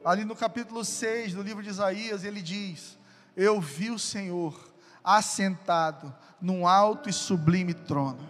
ali 0.04 0.26
no 0.26 0.36
capítulo 0.36 0.84
6 0.84 1.34
do 1.34 1.42
livro 1.42 1.64
de 1.64 1.70
Isaías, 1.70 2.24
ele 2.24 2.42
diz: 2.42 2.98
eu 3.36 3.60
vi 3.60 3.90
o 3.90 4.00
Senhor 4.00 4.56
assentado 5.04 6.14
num 6.40 6.68
alto 6.68 7.10
e 7.10 7.14
sublime 7.14 7.74
trono. 7.74 8.30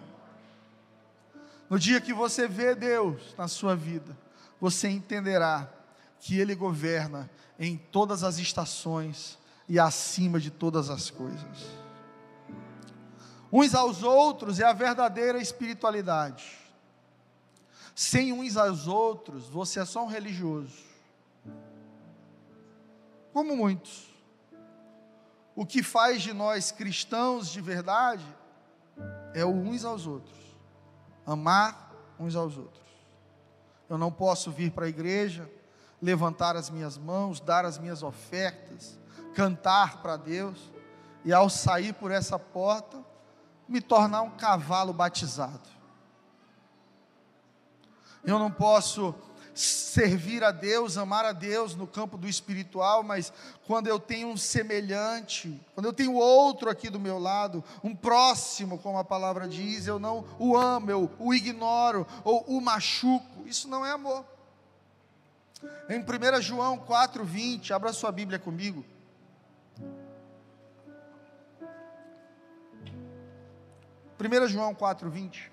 No 1.70 1.80
dia 1.80 2.00
que 2.00 2.14
você 2.14 2.48
vê 2.48 2.76
Deus 2.76 3.36
na 3.38 3.48
sua 3.48 3.76
vida, 3.76 4.18
você 4.64 4.88
entenderá 4.88 5.70
que 6.22 6.40
Ele 6.40 6.56
governa 6.56 7.30
em 7.60 7.76
todas 7.76 8.24
as 8.24 8.38
estações 8.38 9.38
e 9.68 9.78
acima 9.78 10.40
de 10.40 10.50
todas 10.50 10.90
as 10.90 11.10
coisas. 11.10 11.68
Uns 13.52 13.76
aos 13.76 14.04
outros 14.04 14.62
é 14.62 14.64
a 14.64 14.72
verdadeira 14.72 15.38
espiritualidade. 15.38 16.58
Sem 17.94 18.32
uns 18.32 18.56
aos 18.56 18.88
outros, 18.88 19.50
você 19.50 19.82
é 19.82 19.86
só 19.86 20.06
um 20.06 20.08
religioso. 20.08 20.82
Como 23.34 23.58
muitos. 23.58 24.08
O 25.58 25.66
que 25.66 25.84
faz 25.84 26.22
de 26.22 26.32
nós 26.32 26.72
cristãos 26.72 27.52
de 27.52 27.60
verdade 27.60 28.26
é 29.34 29.44
o 29.44 29.50
uns 29.50 29.84
aos 29.84 30.08
outros, 30.08 30.40
amar 31.26 31.92
uns 32.18 32.34
aos 32.34 32.58
outros. 32.58 32.83
Eu 33.90 33.98
não 33.98 34.12
posso 34.12 34.52
vir 34.52 34.72
para 34.72 34.86
a 34.86 34.90
igreja, 34.90 35.50
levantar 36.02 36.56
as 36.56 36.70
minhas 36.70 36.98
mãos, 36.98 37.40
dar 37.40 37.66
as 37.66 37.78
minhas 37.78 38.04
ofertas, 38.04 39.00
cantar 39.34 40.02
para 40.02 40.18
Deus, 40.18 40.72
e 41.26 41.32
ao 41.32 41.50
sair 41.50 41.94
por 41.94 42.12
essa 42.12 42.38
porta, 42.38 43.04
me 43.68 43.80
tornar 43.82 44.22
um 44.22 44.32
cavalo 44.32 44.94
batizado. 44.94 45.70
Eu 48.24 48.40
não 48.40 48.52
posso 48.52 49.16
servir 49.54 50.44
a 50.44 50.52
Deus, 50.52 50.98
amar 50.98 51.26
a 51.26 51.32
Deus 51.32 51.76
no 51.76 51.86
campo 51.86 52.18
do 52.18 52.28
espiritual, 52.28 53.04
mas 53.04 53.32
quando 53.68 53.88
eu 53.88 54.00
tenho 54.00 54.28
um 54.28 54.38
semelhante, 54.38 55.60
quando 55.74 55.86
eu 55.86 55.94
tenho 55.94 56.14
outro 56.14 56.70
aqui 56.70 56.90
do 56.90 57.00
meu 57.00 57.20
lado, 57.20 57.64
um 57.84 57.96
próximo, 57.96 58.80
como 58.80 58.98
a 58.98 59.04
palavra 59.04 59.48
diz, 59.48 59.86
eu 59.86 60.00
não 60.00 60.26
o 60.40 60.58
amo, 60.58 60.90
eu 60.90 61.12
o 61.20 61.34
ignoro 61.34 62.08
ou 62.24 62.44
o 62.48 62.60
machuco, 62.60 63.48
isso 63.48 63.68
não 63.68 63.86
é 63.86 63.92
amor. 63.92 64.26
Em 65.90 66.00
1 66.00 66.42
João 66.42 66.78
4,20, 66.78 67.72
abra 67.72 67.94
sua 67.94 68.12
Bíblia 68.12 68.40
comigo. 68.40 68.84
1 74.20 74.48
João 74.48 74.74
4,20. 74.74 75.53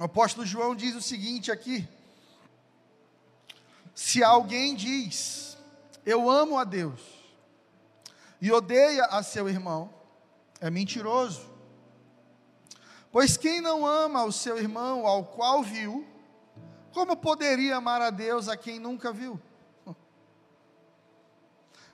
O 0.00 0.04
apóstolo 0.04 0.46
João 0.46 0.74
diz 0.74 0.96
o 0.96 1.02
seguinte 1.02 1.52
aqui: 1.52 1.86
Se 3.94 4.24
alguém 4.24 4.74
diz, 4.74 5.58
eu 6.06 6.30
amo 6.30 6.56
a 6.56 6.64
Deus, 6.64 7.02
e 8.40 8.50
odeia 8.50 9.04
a 9.04 9.22
seu 9.22 9.46
irmão, 9.46 9.92
é 10.58 10.70
mentiroso. 10.70 11.50
Pois 13.12 13.36
quem 13.36 13.60
não 13.60 13.84
ama 13.84 14.24
o 14.24 14.32
seu 14.32 14.56
irmão 14.56 15.06
ao 15.06 15.22
qual 15.22 15.62
viu, 15.62 16.06
como 16.94 17.14
poderia 17.14 17.76
amar 17.76 18.00
a 18.00 18.08
Deus 18.08 18.48
a 18.48 18.56
quem 18.56 18.78
nunca 18.78 19.12
viu? 19.12 19.38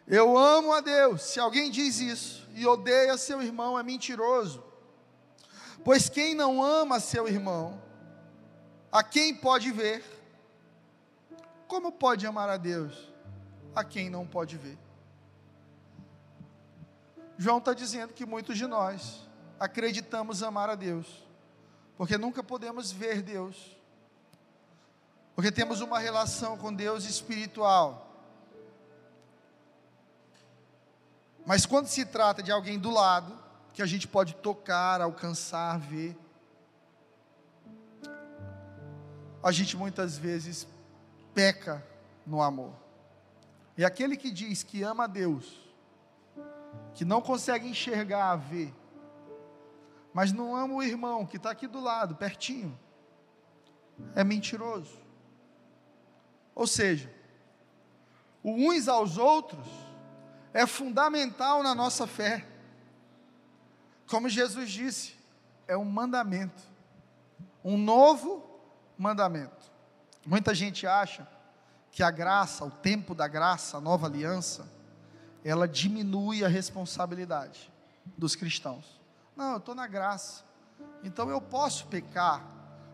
Eu 0.06 0.38
amo 0.38 0.72
a 0.72 0.80
Deus. 0.80 1.22
Se 1.22 1.40
alguém 1.40 1.72
diz 1.72 1.98
isso 1.98 2.48
e 2.54 2.64
odeia 2.64 3.18
seu 3.18 3.42
irmão, 3.42 3.76
é 3.76 3.82
mentiroso. 3.82 4.62
Pois 5.82 6.08
quem 6.08 6.36
não 6.36 6.62
ama 6.62 7.00
seu 7.00 7.26
irmão, 7.26 7.84
a 8.96 9.02
quem 9.02 9.34
pode 9.34 9.70
ver, 9.70 10.02
como 11.68 11.92
pode 11.92 12.26
amar 12.26 12.48
a 12.48 12.56
Deus 12.56 13.12
a 13.74 13.84
quem 13.84 14.08
não 14.08 14.26
pode 14.26 14.56
ver. 14.56 14.78
João 17.36 17.58
está 17.58 17.74
dizendo 17.74 18.14
que 18.14 18.24
muitos 18.24 18.56
de 18.56 18.66
nós 18.66 19.20
acreditamos 19.60 20.42
amar 20.42 20.70
a 20.70 20.74
Deus, 20.74 21.06
porque 21.94 22.16
nunca 22.16 22.42
podemos 22.42 22.90
ver 22.90 23.20
Deus, 23.20 23.76
porque 25.34 25.52
temos 25.52 25.82
uma 25.82 25.98
relação 25.98 26.56
com 26.56 26.72
Deus 26.72 27.04
espiritual. 27.04 28.10
Mas 31.44 31.66
quando 31.66 31.86
se 31.86 32.06
trata 32.06 32.42
de 32.42 32.50
alguém 32.50 32.78
do 32.78 32.88
lado, 32.88 33.38
que 33.74 33.82
a 33.82 33.86
gente 33.86 34.08
pode 34.08 34.36
tocar, 34.36 35.02
alcançar, 35.02 35.78
ver, 35.78 36.16
a 39.46 39.52
gente 39.52 39.76
muitas 39.76 40.18
vezes 40.18 40.66
peca 41.32 41.80
no 42.26 42.42
amor. 42.42 42.74
E 43.78 43.84
aquele 43.84 44.16
que 44.16 44.32
diz 44.32 44.64
que 44.64 44.82
ama 44.82 45.04
a 45.04 45.06
Deus, 45.06 45.70
que 46.96 47.04
não 47.04 47.22
consegue 47.22 47.68
enxergar, 47.68 48.34
ver, 48.34 48.74
mas 50.12 50.32
não 50.32 50.56
ama 50.56 50.74
o 50.74 50.82
irmão 50.82 51.24
que 51.24 51.36
está 51.36 51.52
aqui 51.52 51.68
do 51.68 51.78
lado, 51.78 52.16
pertinho, 52.16 52.76
é 54.16 54.24
mentiroso. 54.24 54.98
Ou 56.52 56.66
seja, 56.66 57.08
o 58.42 58.50
uns 58.50 58.88
aos 58.88 59.16
outros 59.16 59.64
é 60.52 60.66
fundamental 60.66 61.62
na 61.62 61.72
nossa 61.72 62.04
fé. 62.04 62.44
Como 64.08 64.28
Jesus 64.28 64.72
disse, 64.72 65.14
é 65.68 65.76
um 65.76 65.84
mandamento, 65.84 66.64
um 67.62 67.78
novo 67.78 68.55
mandamento. 68.98 69.70
Muita 70.24 70.54
gente 70.54 70.86
acha 70.86 71.26
que 71.90 72.02
a 72.02 72.10
graça, 72.10 72.64
o 72.64 72.70
tempo 72.70 73.14
da 73.14 73.26
graça, 73.28 73.78
a 73.78 73.80
nova 73.80 74.06
aliança, 74.06 74.66
ela 75.44 75.68
diminui 75.68 76.44
a 76.44 76.48
responsabilidade 76.48 77.72
dos 78.16 78.34
cristãos. 78.34 79.00
Não, 79.36 79.52
eu 79.52 79.58
estou 79.58 79.74
na 79.74 79.86
graça, 79.86 80.44
então 81.02 81.30
eu 81.30 81.40
posso 81.40 81.86
pecar, 81.86 82.44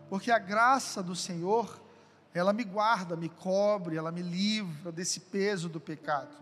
porque 0.09 0.31
a 0.31 0.37
graça 0.37 1.01
do 1.01 1.15
Senhor, 1.15 1.81
ela 2.33 2.53
me 2.53 2.63
guarda, 2.63 3.15
me 3.15 3.29
cobre, 3.29 3.97
ela 3.97 4.11
me 4.11 4.21
livra 4.21 4.91
desse 4.91 5.19
peso 5.19 5.67
do 5.67 5.79
pecado. 5.79 6.35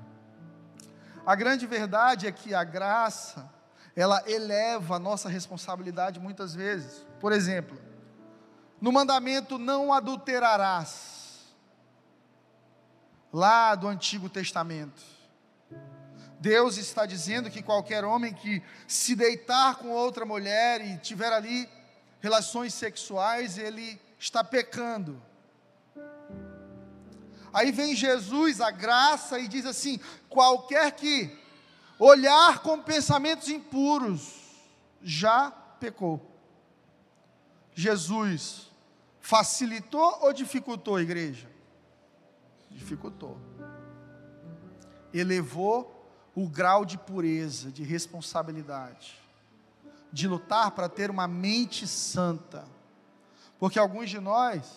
A 1.26 1.36
grande 1.36 1.66
verdade 1.68 2.28
é 2.28 2.32
que 2.32 2.54
a 2.54 2.64
graça, 2.64 3.50
ela 3.96 4.24
eleva 4.30 4.96
a 4.96 5.00
nossa 5.00 5.30
responsabilidade 5.30 6.20
muitas 6.20 6.54
vezes. 6.54 7.06
Por 7.20 7.32
exemplo, 7.32 7.78
no 8.82 8.92
mandamento 8.92 9.60
não 9.60 9.94
adulterarás, 9.94 11.54
lá 13.32 13.76
do 13.76 13.88
Antigo 13.88 14.28
Testamento. 14.28 15.02
Deus 16.40 16.78
está 16.78 17.06
dizendo 17.06 17.52
que 17.52 17.62
qualquer 17.62 18.04
homem 18.04 18.34
que 18.34 18.64
se 18.88 19.16
deitar 19.16 19.76
com 19.76 19.90
outra 19.90 20.26
mulher 20.26 20.84
e 20.84 20.98
tiver 20.98 21.32
ali 21.32 21.70
relações 22.20 22.74
sexuais, 22.74 23.60
ele 23.60 24.02
está 24.18 24.44
pecando. 24.44 25.22
Aí 27.54 27.72
vem 27.72 27.96
Jesus, 27.96 28.60
a 28.60 28.72
graça, 28.72 29.38
e 29.38 29.48
diz 29.48 29.68
assim: 29.68 30.00
qualquer 30.28 30.94
que 30.94 31.38
olhar 32.00 32.60
com 32.60 32.82
pensamentos 32.82 33.48
impuros, 33.48 34.34
já 35.04 35.52
pecou. 35.80 36.20
Jesus 37.76 38.71
Facilitou 39.22 40.18
ou 40.22 40.34
dificultou 40.34 40.96
a 40.96 41.02
igreja? 41.02 41.48
Dificultou. 42.72 43.38
Elevou 45.14 46.10
o 46.34 46.48
grau 46.50 46.84
de 46.84 46.98
pureza, 46.98 47.72
de 47.72 47.84
responsabilidade, 47.84 49.20
de 50.12 50.28
lutar 50.28 50.72
para 50.72 50.90
ter 50.90 51.12
uma 51.12 51.28
mente 51.28 51.88
santa. 51.88 52.66
Porque 53.60 53.78
alguns 53.78 54.10
de 54.10 54.20
nós, 54.20 54.68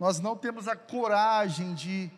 nós 0.00 0.18
não 0.18 0.34
temos 0.34 0.66
a 0.66 0.74
coragem 0.74 1.74
de 1.74 2.10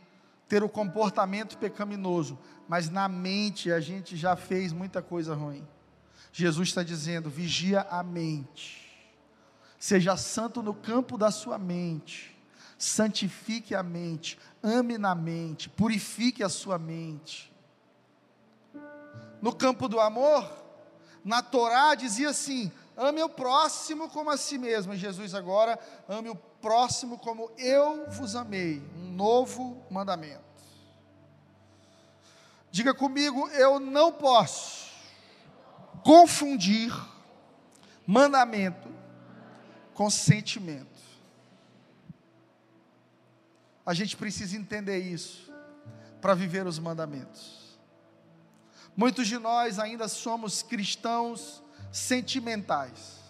ter 0.47 0.63
o 0.63 0.69
comportamento 0.69 1.59
pecaminoso, 1.59 2.39
mas 2.69 2.89
na 2.89 3.09
mente 3.09 3.73
a 3.73 3.81
gente 3.81 4.17
já 4.17 4.37
fez 4.37 4.73
muita 4.73 5.03
coisa 5.03 5.35
ruim. 5.35 5.67
Jesus 6.33 6.69
está 6.69 6.83
dizendo: 6.83 7.29
vigia 7.29 7.81
a 7.91 8.03
mente 8.03 8.80
Seja 9.81 10.15
santo 10.15 10.63
no 10.63 10.75
campo 10.75 11.17
da 11.17 11.31
sua 11.31 11.57
mente. 11.57 12.37
Santifique 12.77 13.75
a 13.75 13.83
mente, 13.83 14.39
ame 14.63 14.99
na 14.99 15.15
mente, 15.15 15.71
purifique 15.71 16.43
a 16.43 16.51
sua 16.51 16.79
mente. 16.79 17.51
No 19.41 19.55
campo 19.55 19.89
do 19.89 19.99
amor, 19.99 20.47
na 21.25 21.43
Torá 21.43 21.95
dizia 21.95 22.29
assim: 22.29 22.71
ame 22.95 23.23
o 23.23 23.29
próximo 23.29 24.11
como 24.11 24.29
a 24.29 24.37
si 24.37 24.59
mesmo. 24.59 24.95
Jesus 24.95 25.35
agora, 25.35 25.79
ame 26.07 26.29
o 26.29 26.37
próximo 26.37 27.19
como 27.19 27.51
eu 27.57 28.07
vos 28.11 28.37
amei. 28.37 28.83
Um 28.97 29.13
novo 29.13 29.83
mandamento. 29.91 30.45
Diga 32.71 32.93
comigo, 32.93 33.49
eu 33.49 33.81
não 33.81 34.13
posso 34.13 34.91
confundir 36.03 36.95
mandamento 38.07 39.00
com 40.01 40.09
sentimento. 40.09 40.99
A 43.85 43.93
gente 43.93 44.17
precisa 44.17 44.57
entender 44.57 44.97
isso 44.97 45.53
para 46.23 46.33
viver 46.33 46.67
os 46.67 46.79
mandamentos. 46.79 47.79
Muitos 48.97 49.29
de 49.29 49.37
nós 49.37 49.79
ainda 49.79 50.09
somos 50.09 50.63
cristãos 50.63 51.63
sentimentais. 51.93 53.21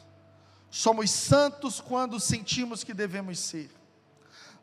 Somos 0.70 1.10
santos 1.10 1.80
quando 1.80 2.20
sentimos 2.20 2.84
que 2.84 2.94
devemos 2.94 3.40
ser. 3.40 3.68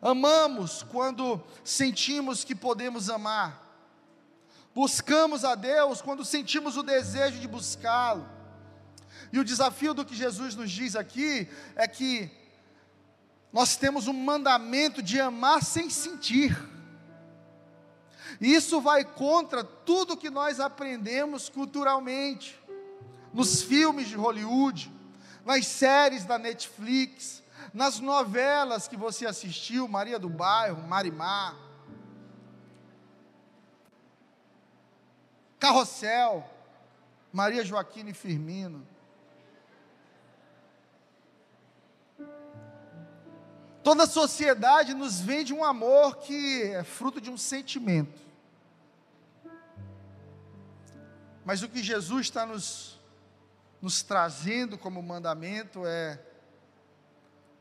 Amamos 0.02 0.84
quando 0.84 1.44
sentimos 1.62 2.46
que 2.46 2.56
podemos 2.56 3.10
amar. 3.10 3.84
Buscamos 4.74 5.44
a 5.44 5.56
Deus 5.56 6.02
quando 6.02 6.24
sentimos 6.24 6.78
o 6.78 6.84
desejo 6.84 7.38
de 7.38 7.50
buscá-lo. 7.50 8.37
E 9.32 9.40
o 9.40 9.44
desafio 9.44 9.94
do 9.94 10.06
que 10.06 10.16
Jesus 10.16 10.56
nos 10.56 10.72
diz 10.72 10.96
aqui 10.96 11.50
é 11.76 11.88
que 11.88 12.30
nós 13.52 13.76
temos 13.76 14.08
um 14.08 14.14
mandamento 14.14 15.02
de 15.02 15.20
amar 15.20 15.64
sem 15.64 15.90
sentir. 15.90 16.58
Isso 18.40 18.80
vai 18.80 19.04
contra 19.04 19.64
tudo 19.64 20.18
que 20.18 20.30
nós 20.30 20.60
aprendemos 20.60 21.50
culturalmente, 21.50 22.60
nos 23.34 23.62
filmes 23.62 24.08
de 24.08 24.16
Hollywood, 24.16 24.92
nas 25.46 25.66
séries 25.66 26.26
da 26.26 26.38
Netflix, 26.38 27.42
nas 27.74 28.00
novelas 28.00 28.88
que 28.88 28.98
você 28.98 29.26
assistiu, 29.26 29.88
Maria 29.88 30.20
do 30.20 30.30
Bairro, 30.30 30.88
Marimar, 30.88 31.56
Carrossel, 35.60 36.48
Maria 37.34 37.64
Joaquina 37.64 38.10
e 38.10 38.14
Firmino. 38.14 38.86
Toda 43.88 44.04
a 44.04 44.08
sociedade 44.08 44.94
nos 44.94 45.22
vende 45.22 45.54
um 45.54 45.64
amor 45.64 46.18
que 46.18 46.64
é 46.64 46.84
fruto 46.84 47.22
de 47.22 47.30
um 47.30 47.38
sentimento. 47.38 48.20
Mas 51.46 51.64
o 51.64 51.70
que 51.70 51.82
Jesus 51.82 52.24
está 52.24 52.46
nos, 52.46 53.00
nos 53.82 54.04
trazendo 54.04 54.78
como 54.78 55.02
mandamento 55.02 55.88
é 55.88 56.22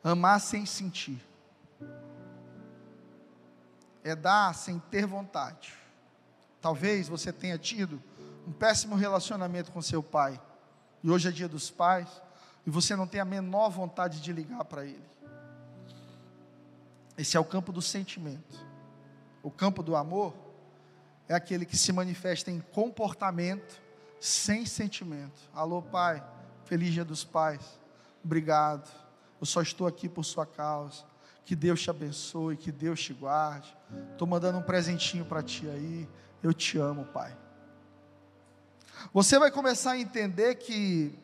amar 0.02 0.40
sem 0.40 0.66
sentir, 0.66 1.24
é 4.02 4.16
dar 4.16 4.52
sem 4.52 4.80
ter 4.80 5.06
vontade. 5.06 5.72
Talvez 6.60 7.06
você 7.06 7.32
tenha 7.32 7.56
tido 7.56 8.02
um 8.44 8.52
péssimo 8.52 8.96
relacionamento 8.96 9.70
com 9.70 9.80
seu 9.80 10.02
pai, 10.02 10.42
e 11.04 11.08
hoje 11.08 11.28
é 11.28 11.30
dia 11.30 11.46
dos 11.46 11.70
pais, 11.70 12.08
e 12.66 12.70
você 12.70 12.96
não 12.96 13.06
tem 13.06 13.20
a 13.20 13.24
menor 13.24 13.70
vontade 13.70 14.20
de 14.20 14.32
ligar 14.32 14.64
para 14.64 14.84
ele. 14.84 15.15
Esse 17.16 17.36
é 17.36 17.40
o 17.40 17.44
campo 17.44 17.72
do 17.72 17.80
sentimento. 17.80 18.64
O 19.42 19.50
campo 19.50 19.82
do 19.82 19.96
amor 19.96 20.34
é 21.28 21.34
aquele 21.34 21.64
que 21.64 21.76
se 21.76 21.92
manifesta 21.92 22.50
em 22.50 22.60
comportamento 22.60 23.80
sem 24.20 24.66
sentimento. 24.66 25.40
Alô, 25.54 25.82
Pai, 25.82 26.22
feliz 26.64 26.92
dia 26.92 27.04
dos 27.04 27.24
pais. 27.24 27.78
Obrigado. 28.24 28.90
Eu 29.40 29.46
só 29.46 29.62
estou 29.62 29.86
aqui 29.86 30.08
por 30.08 30.24
sua 30.24 30.46
causa. 30.46 31.04
Que 31.44 31.54
Deus 31.54 31.80
te 31.80 31.90
abençoe, 31.90 32.56
que 32.56 32.72
Deus 32.72 33.00
te 33.00 33.14
guarde. 33.14 33.76
Estou 34.12 34.26
mandando 34.26 34.58
um 34.58 34.62
presentinho 34.62 35.24
para 35.24 35.42
ti 35.42 35.68
aí. 35.68 36.08
Eu 36.42 36.52
te 36.52 36.76
amo, 36.76 37.04
Pai. 37.04 37.36
Você 39.12 39.38
vai 39.38 39.50
começar 39.50 39.92
a 39.92 39.98
entender 39.98 40.56
que 40.56 41.16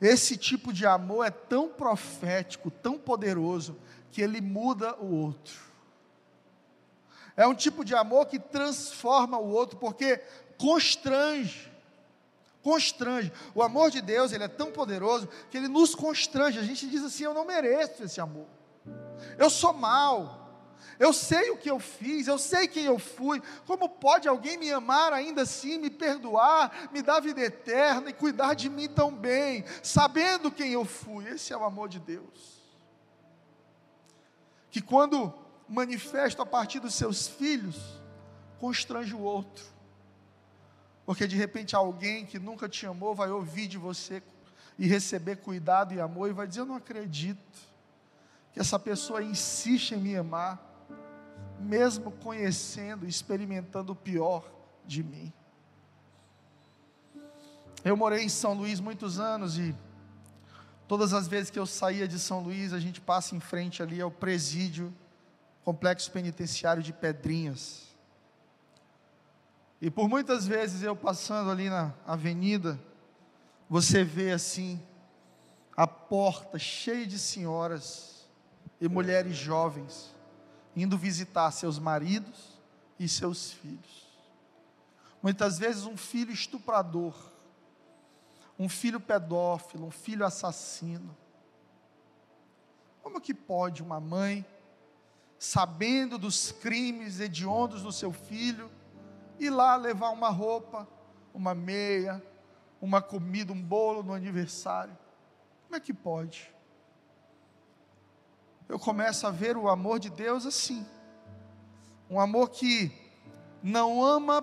esse 0.00 0.36
tipo 0.36 0.72
de 0.72 0.86
amor 0.86 1.24
é 1.24 1.30
tão 1.30 1.68
profético, 1.68 2.70
tão 2.70 2.98
poderoso, 2.98 3.76
que 4.10 4.22
ele 4.22 4.40
muda 4.40 4.96
o 4.96 5.14
outro. 5.14 5.66
É 7.36 7.46
um 7.46 7.54
tipo 7.54 7.84
de 7.84 7.94
amor 7.94 8.26
que 8.26 8.38
transforma 8.38 9.38
o 9.38 9.50
outro, 9.50 9.78
porque 9.78 10.18
constrange. 10.58 11.70
Constrange. 12.62 13.30
O 13.54 13.62
amor 13.62 13.90
de 13.90 14.00
Deus, 14.00 14.32
ele 14.32 14.44
é 14.44 14.48
tão 14.48 14.72
poderoso 14.72 15.28
que 15.50 15.56
ele 15.56 15.68
nos 15.68 15.94
constrange. 15.94 16.58
A 16.58 16.62
gente 16.62 16.88
diz 16.88 17.04
assim: 17.04 17.24
eu 17.24 17.34
não 17.34 17.44
mereço 17.44 18.02
esse 18.02 18.20
amor. 18.20 18.46
Eu 19.38 19.50
sou 19.50 19.72
mal. 19.72 20.44
Eu 20.98 21.12
sei 21.12 21.50
o 21.50 21.58
que 21.58 21.70
eu 21.70 21.78
fiz, 21.78 22.26
eu 22.26 22.38
sei 22.38 22.66
quem 22.66 22.84
eu 22.84 22.98
fui. 22.98 23.42
Como 23.66 23.88
pode 23.88 24.26
alguém 24.26 24.56
me 24.56 24.72
amar 24.72 25.12
ainda 25.12 25.42
assim, 25.42 25.76
me 25.78 25.90
perdoar, 25.90 26.88
me 26.90 27.02
dar 27.02 27.20
vida 27.20 27.42
eterna 27.42 28.10
e 28.10 28.14
cuidar 28.14 28.54
de 28.54 28.70
mim 28.70 28.88
tão 28.88 29.12
bem, 29.12 29.64
sabendo 29.82 30.50
quem 30.50 30.72
eu 30.72 30.86
fui? 30.86 31.28
Esse 31.28 31.52
é 31.52 31.56
o 31.56 31.64
amor 31.64 31.88
de 31.88 31.98
Deus. 31.98 32.65
Que 34.76 34.82
quando 34.82 35.32
manifesta 35.66 36.42
a 36.42 36.44
partir 36.44 36.80
dos 36.80 36.92
seus 36.92 37.26
filhos, 37.26 37.98
constrange 38.60 39.14
o 39.14 39.20
outro. 39.20 39.64
Porque 41.06 41.26
de 41.26 41.34
repente 41.34 41.74
alguém 41.74 42.26
que 42.26 42.38
nunca 42.38 42.68
te 42.68 42.84
amou 42.84 43.14
vai 43.14 43.30
ouvir 43.30 43.68
de 43.68 43.78
você 43.78 44.22
e 44.78 44.86
receber 44.86 45.36
cuidado 45.36 45.94
e 45.94 45.98
amor 45.98 46.28
e 46.28 46.34
vai 46.34 46.46
dizer: 46.46 46.60
Eu 46.60 46.66
não 46.66 46.74
acredito 46.74 47.58
que 48.52 48.60
essa 48.60 48.78
pessoa 48.78 49.22
insiste 49.22 49.92
em 49.92 49.96
me 49.96 50.14
amar 50.14 50.62
mesmo 51.58 52.10
conhecendo, 52.10 53.06
experimentando 53.06 53.92
o 53.92 53.96
pior 53.96 54.44
de 54.84 55.02
mim. 55.02 55.32
Eu 57.82 57.96
morei 57.96 58.24
em 58.24 58.28
São 58.28 58.52
Luís 58.52 58.78
muitos 58.78 59.18
anos 59.18 59.56
e 59.56 59.74
todas 60.86 61.12
as 61.12 61.28
vezes 61.28 61.50
que 61.50 61.58
eu 61.58 61.66
saía 61.66 62.06
de 62.06 62.18
São 62.18 62.40
Luís, 62.40 62.72
a 62.72 62.78
gente 62.78 63.00
passa 63.00 63.34
em 63.34 63.40
frente 63.40 63.82
ali 63.82 64.00
ao 64.00 64.10
presídio, 64.10 64.94
complexo 65.64 66.10
penitenciário 66.10 66.82
de 66.82 66.92
Pedrinhas. 66.92 67.86
E 69.80 69.90
por 69.90 70.08
muitas 70.08 70.46
vezes 70.46 70.82
eu 70.82 70.96
passando 70.96 71.50
ali 71.50 71.68
na 71.68 71.92
avenida, 72.06 72.80
você 73.68 74.04
vê 74.04 74.32
assim 74.32 74.80
a 75.76 75.86
porta 75.86 76.58
cheia 76.58 77.06
de 77.06 77.18
senhoras 77.18 78.26
e 78.80 78.88
mulheres 78.88 79.36
jovens 79.36 80.14
indo 80.74 80.98
visitar 80.98 81.50
seus 81.50 81.78
maridos 81.78 82.60
e 82.98 83.08
seus 83.08 83.50
filhos. 83.52 84.06
Muitas 85.22 85.58
vezes 85.58 85.84
um 85.84 85.96
filho 85.96 86.32
estuprador, 86.32 87.14
um 88.58 88.68
filho 88.68 89.00
pedófilo, 89.00 89.86
um 89.86 89.90
filho 89.90 90.24
assassino. 90.24 91.16
Como 93.02 93.20
que 93.20 93.34
pode 93.34 93.82
uma 93.82 94.00
mãe, 94.00 94.44
sabendo 95.38 96.18
dos 96.18 96.52
crimes 96.52 97.20
hediondos 97.20 97.82
do 97.82 97.92
seu 97.92 98.12
filho, 98.12 98.70
ir 99.38 99.50
lá 99.50 99.76
levar 99.76 100.10
uma 100.10 100.30
roupa, 100.30 100.88
uma 101.32 101.54
meia, 101.54 102.22
uma 102.80 103.02
comida, 103.02 103.52
um 103.52 103.62
bolo 103.62 104.02
no 104.02 104.12
aniversário? 104.12 104.96
Como 105.64 105.76
é 105.76 105.80
que 105.80 105.92
pode? 105.92 106.56
eu 108.68 108.78
começo 108.78 109.26
a 109.26 109.30
ver 109.30 109.56
o 109.56 109.68
amor 109.68 109.98
de 109.98 110.10
Deus 110.10 110.44
assim. 110.44 110.84
Um 112.10 112.20
amor 112.20 112.50
que 112.50 112.92
não 113.62 114.02
ama 114.02 114.42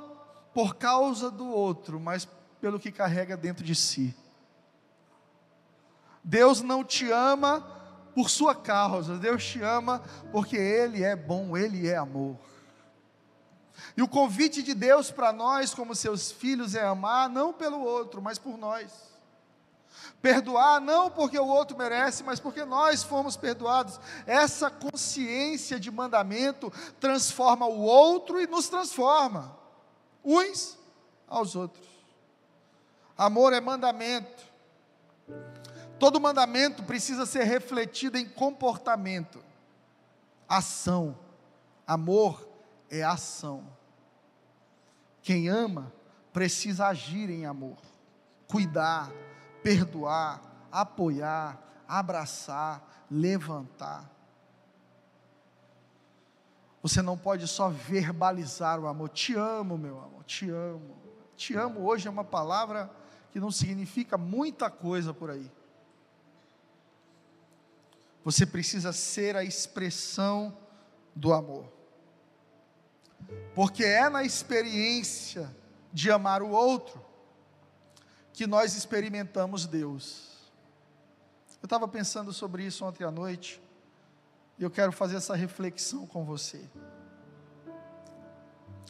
por 0.53 0.75
causa 0.75 1.29
do 1.29 1.47
outro, 1.47 1.99
mas 1.99 2.27
pelo 2.63 2.79
que 2.79 2.93
carrega 2.93 3.35
dentro 3.35 3.61
de 3.61 3.75
si. 3.75 4.15
Deus 6.23 6.61
não 6.61 6.81
te 6.81 7.11
ama 7.11 7.59
por 8.15 8.29
sua 8.29 8.55
causa, 8.55 9.17
Deus 9.17 9.43
te 9.43 9.61
ama 9.61 10.01
porque 10.31 10.55
Ele 10.55 11.03
é 11.03 11.13
bom, 11.13 11.57
Ele 11.57 11.89
é 11.89 11.97
amor. 11.97 12.37
E 13.97 14.01
o 14.01 14.07
convite 14.07 14.63
de 14.63 14.73
Deus 14.73 15.11
para 15.11 15.33
nós, 15.33 15.73
como 15.73 15.93
seus 15.93 16.31
filhos, 16.31 16.73
é 16.73 16.85
amar 16.85 17.27
não 17.29 17.51
pelo 17.51 17.81
outro, 17.81 18.21
mas 18.21 18.39
por 18.39 18.57
nós. 18.57 18.93
Perdoar 20.21 20.79
não 20.79 21.11
porque 21.11 21.37
o 21.37 21.45
outro 21.45 21.77
merece, 21.77 22.23
mas 22.23 22.39
porque 22.39 22.63
nós 22.63 23.03
fomos 23.03 23.35
perdoados. 23.35 23.99
Essa 24.25 24.71
consciência 24.71 25.77
de 25.77 25.91
mandamento 25.91 26.71
transforma 26.97 27.65
o 27.65 27.81
outro 27.81 28.39
e 28.39 28.47
nos 28.47 28.69
transforma, 28.69 29.53
uns 30.23 30.79
aos 31.27 31.57
outros. 31.57 31.92
Amor 33.17 33.53
é 33.53 33.61
mandamento. 33.61 34.43
Todo 35.99 36.19
mandamento 36.19 36.83
precisa 36.83 37.25
ser 37.25 37.43
refletido 37.43 38.17
em 38.17 38.27
comportamento, 38.27 39.43
ação. 40.49 41.17
Amor 41.85 42.47
é 42.89 43.03
ação. 43.03 43.65
Quem 45.21 45.47
ama 45.47 45.93
precisa 46.33 46.87
agir 46.87 47.29
em 47.29 47.45
amor, 47.45 47.77
cuidar, 48.47 49.11
perdoar, 49.61 50.41
apoiar, 50.71 51.57
abraçar, 51.87 53.05
levantar. 53.09 54.09
Você 56.81 57.01
não 57.01 57.17
pode 57.17 57.47
só 57.47 57.69
verbalizar 57.69 58.77
o 58.77 58.87
amor. 58.87 59.07
Te 59.09 59.35
amo, 59.35 59.77
meu 59.77 59.99
amor, 60.01 60.23
te 60.25 60.49
amo. 60.49 60.97
Te 61.37 61.55
amo 61.55 61.85
hoje 61.85 62.07
é 62.07 62.11
uma 62.11 62.25
palavra 62.25 62.91
que 63.33 63.39
não 63.39 63.49
significa 63.49 64.15
muita 64.15 64.69
coisa 64.69 65.11
por 65.11 65.31
aí. 65.31 65.51
Você 68.23 68.45
precisa 68.45 68.93
ser 68.93 69.35
a 69.35 69.43
expressão 69.43 70.55
do 71.15 71.33
amor. 71.33 71.65
Porque 73.55 73.83
é 73.83 74.07
na 74.07 74.23
experiência 74.23 75.49
de 75.91 76.11
amar 76.11 76.43
o 76.43 76.51
outro 76.51 77.03
que 78.33 78.45
nós 78.45 78.75
experimentamos 78.75 79.65
Deus. 79.65 80.29
Eu 81.59 81.65
estava 81.65 81.87
pensando 81.87 82.31
sobre 82.31 82.63
isso 82.63 82.85
ontem 82.85 83.03
à 83.03 83.09
noite, 83.09 83.59
e 84.59 84.63
eu 84.63 84.69
quero 84.69 84.91
fazer 84.91 85.15
essa 85.15 85.35
reflexão 85.35 86.05
com 86.05 86.23
você. 86.23 86.69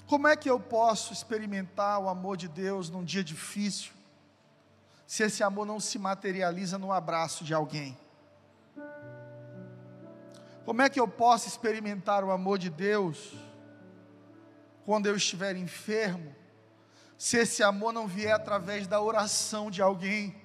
Como 0.06 0.28
é 0.28 0.36
que 0.36 0.50
eu 0.50 0.60
posso 0.60 1.14
experimentar 1.14 1.98
o 2.02 2.10
amor 2.10 2.36
de 2.36 2.50
Deus 2.50 2.90
num 2.90 3.06
dia 3.06 3.24
difícil, 3.24 3.94
se 5.14 5.22
esse 5.22 5.44
amor 5.44 5.64
não 5.64 5.80
se 5.80 6.00
materializa 6.00 6.80
no 6.80 6.92
abraço 6.92 7.44
de 7.44 7.54
alguém? 7.54 7.96
Como 10.66 10.82
é 10.82 10.90
que 10.90 11.00
eu 11.00 11.08
posso 11.08 11.48
experimentar 11.48 12.24
o 12.24 12.32
amor 12.32 12.58
de 12.58 12.72
Deus 12.72 13.32
quando 14.88 15.06
eu 15.06 15.16
estiver 15.16 15.56
enfermo, 15.56 16.36
se 17.16 17.38
esse 17.38 17.62
amor 17.62 17.94
não 17.94 18.08
vier 18.08 18.34
através 18.34 18.88
da 18.88 19.00
oração 19.00 19.70
de 19.70 19.84
alguém? 19.84 20.36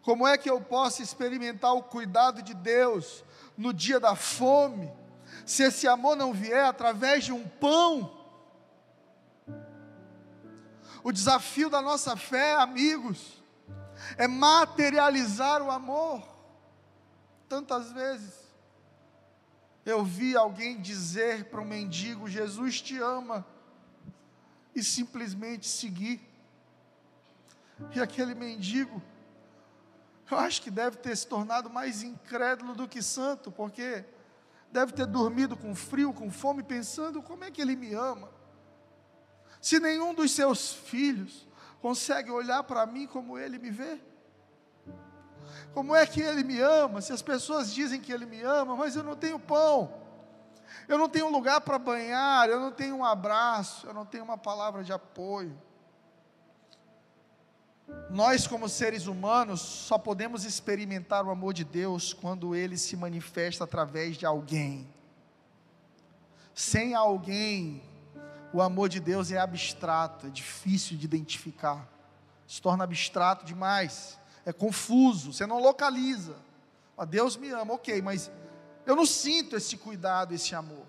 Como 0.00 0.26
é 0.26 0.38
que 0.38 0.48
eu 0.48 0.58
posso 0.58 1.02
experimentar 1.02 1.74
o 1.74 1.82
cuidado 1.82 2.40
de 2.40 2.54
Deus 2.54 3.22
no 3.58 3.74
dia 3.74 4.00
da 4.00 4.16
fome, 4.16 4.90
se 5.44 5.64
esse 5.64 5.86
amor 5.86 6.16
não 6.16 6.32
vier 6.32 6.64
através 6.64 7.24
de 7.24 7.32
um 7.32 7.46
pão? 7.46 8.21
O 11.02 11.10
desafio 11.10 11.68
da 11.68 11.82
nossa 11.82 12.16
fé, 12.16 12.54
amigos, 12.56 13.42
é 14.16 14.28
materializar 14.28 15.62
o 15.62 15.70
amor. 15.70 16.22
Tantas 17.48 17.90
vezes 17.92 18.32
eu 19.84 20.04
vi 20.04 20.36
alguém 20.36 20.80
dizer 20.80 21.46
para 21.46 21.60
um 21.60 21.64
mendigo: 21.64 22.28
Jesus 22.28 22.80
te 22.80 22.98
ama 22.98 23.44
e 24.74 24.82
simplesmente 24.82 25.66
seguir. 25.66 26.20
E 27.94 28.00
aquele 28.00 28.34
mendigo, 28.34 29.02
eu 30.30 30.38
acho 30.38 30.62
que 30.62 30.70
deve 30.70 30.98
ter 30.98 31.16
se 31.16 31.26
tornado 31.26 31.68
mais 31.68 32.02
incrédulo 32.02 32.74
do 32.74 32.86
que 32.86 33.02
santo, 33.02 33.50
porque 33.50 34.04
deve 34.70 34.92
ter 34.92 35.06
dormido 35.06 35.56
com 35.56 35.74
frio, 35.74 36.12
com 36.12 36.30
fome, 36.30 36.62
pensando: 36.62 37.20
como 37.20 37.42
é 37.42 37.50
que 37.50 37.60
ele 37.60 37.74
me 37.74 37.92
ama? 37.92 38.30
Se 39.62 39.80
nenhum 39.80 40.12
dos 40.12 40.32
seus 40.32 40.74
filhos 40.74 41.48
consegue 41.80 42.30
olhar 42.30 42.62
para 42.64 42.84
mim 42.84 43.06
como 43.06 43.38
ele 43.38 43.58
me 43.58 43.70
vê. 43.70 43.98
Como 45.72 45.96
é 45.96 46.04
que 46.04 46.20
ele 46.20 46.44
me 46.44 46.60
ama? 46.60 47.00
Se 47.00 47.14
as 47.14 47.22
pessoas 47.22 47.72
dizem 47.72 47.98
que 47.98 48.12
ele 48.12 48.26
me 48.26 48.42
ama, 48.42 48.76
mas 48.76 48.94
eu 48.94 49.02
não 49.02 49.16
tenho 49.16 49.38
pão 49.38 50.02
eu 50.88 50.98
não 50.98 51.08
tenho 51.08 51.30
lugar 51.30 51.60
para 51.60 51.78
banhar, 51.78 52.48
eu 52.48 52.60
não 52.60 52.72
tenho 52.72 52.96
um 52.96 53.04
abraço, 53.04 53.86
eu 53.86 53.94
não 53.94 54.04
tenho 54.04 54.24
uma 54.24 54.38
palavra 54.38 54.82
de 54.82 54.92
apoio. 54.92 55.56
Nós, 58.10 58.46
como 58.46 58.68
seres 58.68 59.06
humanos, 59.06 59.60
só 59.60 59.98
podemos 59.98 60.44
experimentar 60.44 61.24
o 61.24 61.30
amor 61.30 61.52
de 61.52 61.64
Deus 61.64 62.12
quando 62.12 62.54
ele 62.54 62.78
se 62.78 62.96
manifesta 62.96 63.64
através 63.64 64.16
de 64.16 64.24
alguém. 64.24 64.88
Sem 66.54 66.94
alguém, 66.94 67.82
o 68.52 68.60
amor 68.60 68.88
de 68.88 69.00
Deus 69.00 69.30
é 69.32 69.38
abstrato, 69.38 70.26
é 70.26 70.30
difícil 70.30 70.96
de 70.96 71.04
identificar, 71.04 71.88
se 72.46 72.60
torna 72.60 72.84
abstrato 72.84 73.44
demais, 73.44 74.18
é 74.44 74.52
confuso, 74.52 75.32
você 75.32 75.46
não 75.46 75.58
localiza. 75.60 76.36
Ah, 76.96 77.04
Deus 77.04 77.36
me 77.36 77.48
ama, 77.50 77.74
ok, 77.74 78.02
mas 78.02 78.30
eu 78.84 78.94
não 78.94 79.06
sinto 79.06 79.56
esse 79.56 79.76
cuidado, 79.76 80.34
esse 80.34 80.54
amor. 80.54 80.86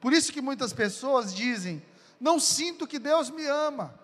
Por 0.00 0.12
isso 0.12 0.32
que 0.32 0.40
muitas 0.40 0.72
pessoas 0.72 1.34
dizem: 1.34 1.82
não 2.20 2.40
sinto 2.40 2.86
que 2.86 2.98
Deus 2.98 3.30
me 3.30 3.46
ama. 3.46 3.94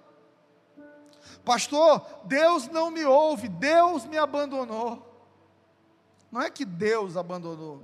Pastor, 1.44 2.06
Deus 2.24 2.68
não 2.68 2.90
me 2.90 3.04
ouve, 3.04 3.48
Deus 3.48 4.04
me 4.04 4.18
abandonou. 4.18 5.08
Não 6.30 6.40
é 6.40 6.50
que 6.50 6.64
Deus 6.64 7.16
abandonou, 7.16 7.82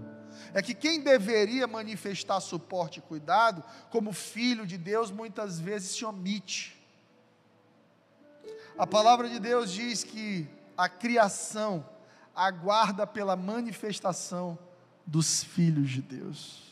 é 0.55 0.62
que 0.62 0.74
quem 0.74 1.01
deveria 1.01 1.66
manifestar 1.66 2.41
suporte 2.41 2.99
e 2.99 3.03
cuidado, 3.03 3.62
como 3.91 4.12
filho 4.12 4.66
de 4.66 4.76
Deus, 4.78 5.11
muitas 5.11 5.59
vezes 5.59 5.97
se 5.97 6.05
omite. 6.05 6.76
A 8.78 8.86
palavra 8.86 9.28
de 9.28 9.39
Deus 9.39 9.72
diz 9.72 10.05
que 10.05 10.49
a 10.76 10.89
criação 10.89 11.84
aguarda 12.34 13.07
pela 13.07 13.34
manifestação 13.34 14.57
dos 15.05 15.43
filhos 15.43 15.91
de 15.91 16.01
Deus. 16.01 16.62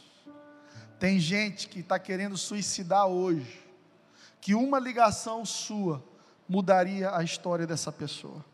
Tem 0.98 1.18
gente 1.18 1.68
que 1.68 1.80
está 1.80 1.98
querendo 1.98 2.36
suicidar 2.36 3.06
hoje, 3.06 3.60
que 4.40 4.54
uma 4.54 4.78
ligação 4.78 5.44
sua 5.44 6.02
mudaria 6.48 7.14
a 7.14 7.22
história 7.22 7.66
dessa 7.66 7.90
pessoa. 7.90 8.44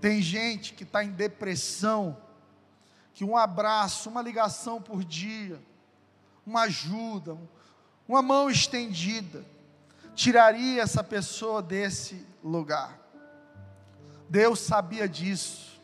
Tem 0.00 0.22
gente 0.22 0.72
que 0.74 0.84
está 0.84 1.02
em 1.02 1.10
depressão, 1.10 2.16
que 3.16 3.24
um 3.24 3.34
abraço, 3.34 4.10
uma 4.10 4.20
ligação 4.20 4.78
por 4.78 5.02
dia, 5.02 5.58
uma 6.46 6.64
ajuda, 6.64 7.38
uma 8.06 8.20
mão 8.20 8.50
estendida, 8.50 9.42
tiraria 10.14 10.82
essa 10.82 11.02
pessoa 11.02 11.62
desse 11.62 12.26
lugar. 12.44 13.00
Deus 14.28 14.60
sabia 14.60 15.08
disso, 15.08 15.80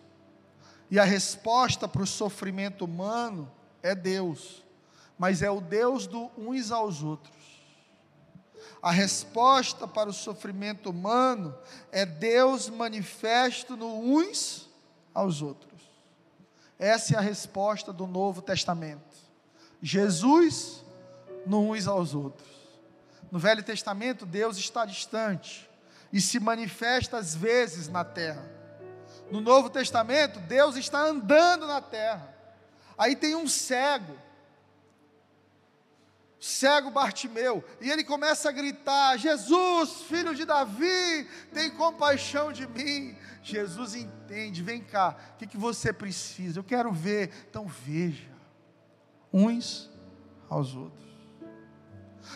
e 0.91 0.99
a 0.99 1.05
resposta 1.05 1.89
para 1.89 2.03
o 2.03 2.07
sofrimento 2.07 2.85
humano 2.85 3.51
é 3.83 3.95
Deus, 3.95 4.63
mas 5.19 5.41
é 5.41 5.51
o 5.51 5.59
Deus 5.59 6.07
do 6.07 6.31
uns 6.37 6.71
aos 6.71 7.03
outros. 7.03 7.35
A 8.83 8.91
resposta 8.91 9.89
para 9.89 10.11
o 10.11 10.13
sofrimento 10.13 10.91
humano 10.91 11.57
é 11.91 12.05
Deus 12.05 12.69
manifesto 12.69 13.75
no 13.75 13.89
uns 14.01 14.69
aos 15.15 15.41
outros. 15.41 15.72
Essa 16.79 17.15
é 17.15 17.19
a 17.19 17.21
resposta 17.21 17.93
do 17.93 18.07
Novo 18.07 18.43
Testamento. 18.43 19.17
Jesus 19.81 20.85
no 21.47 21.73
uns 21.73 21.87
aos 21.87 22.15
outros. 22.15 22.49
No 23.31 23.39
Velho 23.39 23.63
Testamento, 23.63 24.27
Deus 24.27 24.57
está 24.57 24.85
distante 24.85 25.69
e 26.13 26.21
se 26.21 26.39
manifesta 26.39 27.17
às 27.17 27.35
vezes 27.35 27.89
na 27.89 28.05
terra. 28.05 28.45
No 29.31 29.41
Novo 29.41 29.71
Testamento, 29.71 30.39
Deus 30.41 30.77
está 30.77 31.01
andando 31.01 31.67
na 31.67 31.81
terra. 31.81 32.35
Aí 32.99 33.17
tem 33.17 33.35
um 33.35 33.49
cego 33.49 34.15
cego 36.43 36.91
Bartimeu, 36.91 37.65
e 37.81 37.89
ele 37.89 38.03
começa 38.03 38.49
a 38.49 38.53
gritar: 38.53 39.17
Jesus, 39.17 40.03
filho 40.09 40.35
de 40.35 40.45
Davi, 40.45 41.29
tem 41.55 41.71
compaixão 41.71 42.53
de 42.53 42.67
mim. 42.67 43.17
Jesus 43.45 43.95
entende, 43.95 44.61
vem 44.61 44.83
cá, 44.83 45.17
o 45.35 45.37
que, 45.39 45.47
que 45.47 45.57
você 45.57 45.93
precisa? 45.93 46.59
Eu 46.59 46.65
quero 46.65 46.93
ver. 46.93 47.33
Então 47.49 47.65
veja, 47.67 48.29
uns 49.33 49.89
aos 50.51 50.75
outros. 50.75 51.01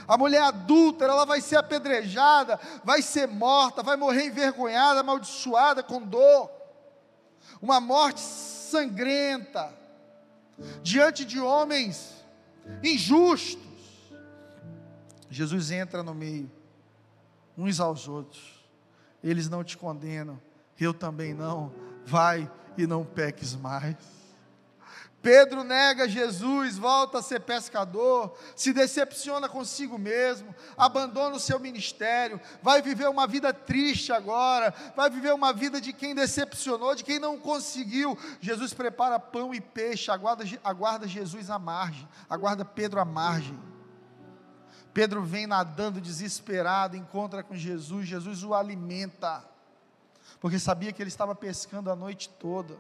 A 0.07 0.17
mulher 0.17 0.43
adulta, 0.43 1.05
ela 1.05 1.25
vai 1.25 1.41
ser 1.41 1.57
apedrejada, 1.57 2.61
vai 2.85 3.03
ser 3.03 3.27
morta, 3.27 3.83
vai 3.83 3.97
morrer 3.97 4.27
envergonhada, 4.27 5.01
amaldiçoada, 5.01 5.83
com 5.83 6.01
dor. 6.01 6.49
Uma 7.61 7.81
morte 7.81 8.21
sangrenta, 8.21 9.73
diante 10.81 11.25
de 11.25 11.41
homens 11.41 12.15
injustos 12.85 13.66
Jesus 15.37 15.71
entra 15.71 16.03
no 16.03 16.15
meio, 16.15 16.51
uns 17.59 17.79
aos 17.79 18.09
outros. 18.09 18.67
Eles 19.23 19.51
não 19.51 19.63
te 19.63 19.77
condenam, 19.77 20.41
eu 20.81 20.95
também 20.95 21.35
não. 21.35 21.75
Vai 22.07 22.51
e 22.79 22.87
não 22.87 23.05
peques 23.05 23.55
mais. 23.55 23.97
Pedro 25.21 25.63
nega 25.63 26.09
Jesus, 26.09 26.79
volta 26.79 27.19
a 27.19 27.23
ser 27.23 27.41
pescador, 27.41 28.35
se 28.55 28.73
decepciona 28.73 29.47
consigo 29.47 29.99
mesmo, 29.99 30.55
abandona 30.75 31.37
o 31.37 31.41
seu 31.41 31.59
ministério, 31.59 32.41
vai 32.63 32.81
viver 32.81 33.09
uma 33.09 33.27
vida 33.27 33.53
triste 33.53 34.13
agora, 34.13 34.73
vai 34.95 35.11
viver 35.11 35.35
uma 35.35 35.53
vida 35.53 35.81
de 35.83 35.93
quem 35.93 36.15
decepcionou, 36.15 36.95
de 36.95 37.05
quem 37.05 37.19
não 37.19 37.39
conseguiu. 37.39 38.17
Jesus 38.41 38.73
prepara 38.73 39.19
pão 39.19 39.53
e 39.53 39.61
peixe, 39.61 40.11
aguarda, 40.11 40.45
aguarda 40.65 41.07
Jesus 41.07 41.51
à 41.51 41.59
margem, 41.59 42.09
aguarda 42.31 42.65
Pedro 42.65 43.01
à 43.01 43.05
margem. 43.05 43.76
Pedro 44.97 45.23
vem 45.23 45.47
nadando 45.47 46.01
desesperado, 46.01 46.97
encontra 46.97 47.43
com 47.43 47.55
Jesus, 47.55 48.09
Jesus 48.09 48.43
o 48.43 48.55
alimenta, 48.55 49.45
porque 50.41 50.59
sabia 50.59 50.91
que 50.91 51.03
ele 51.03 51.11
estava 51.11 51.35
pescando 51.35 51.91
a 51.91 51.95
noite 51.95 52.31
toda. 52.31 52.75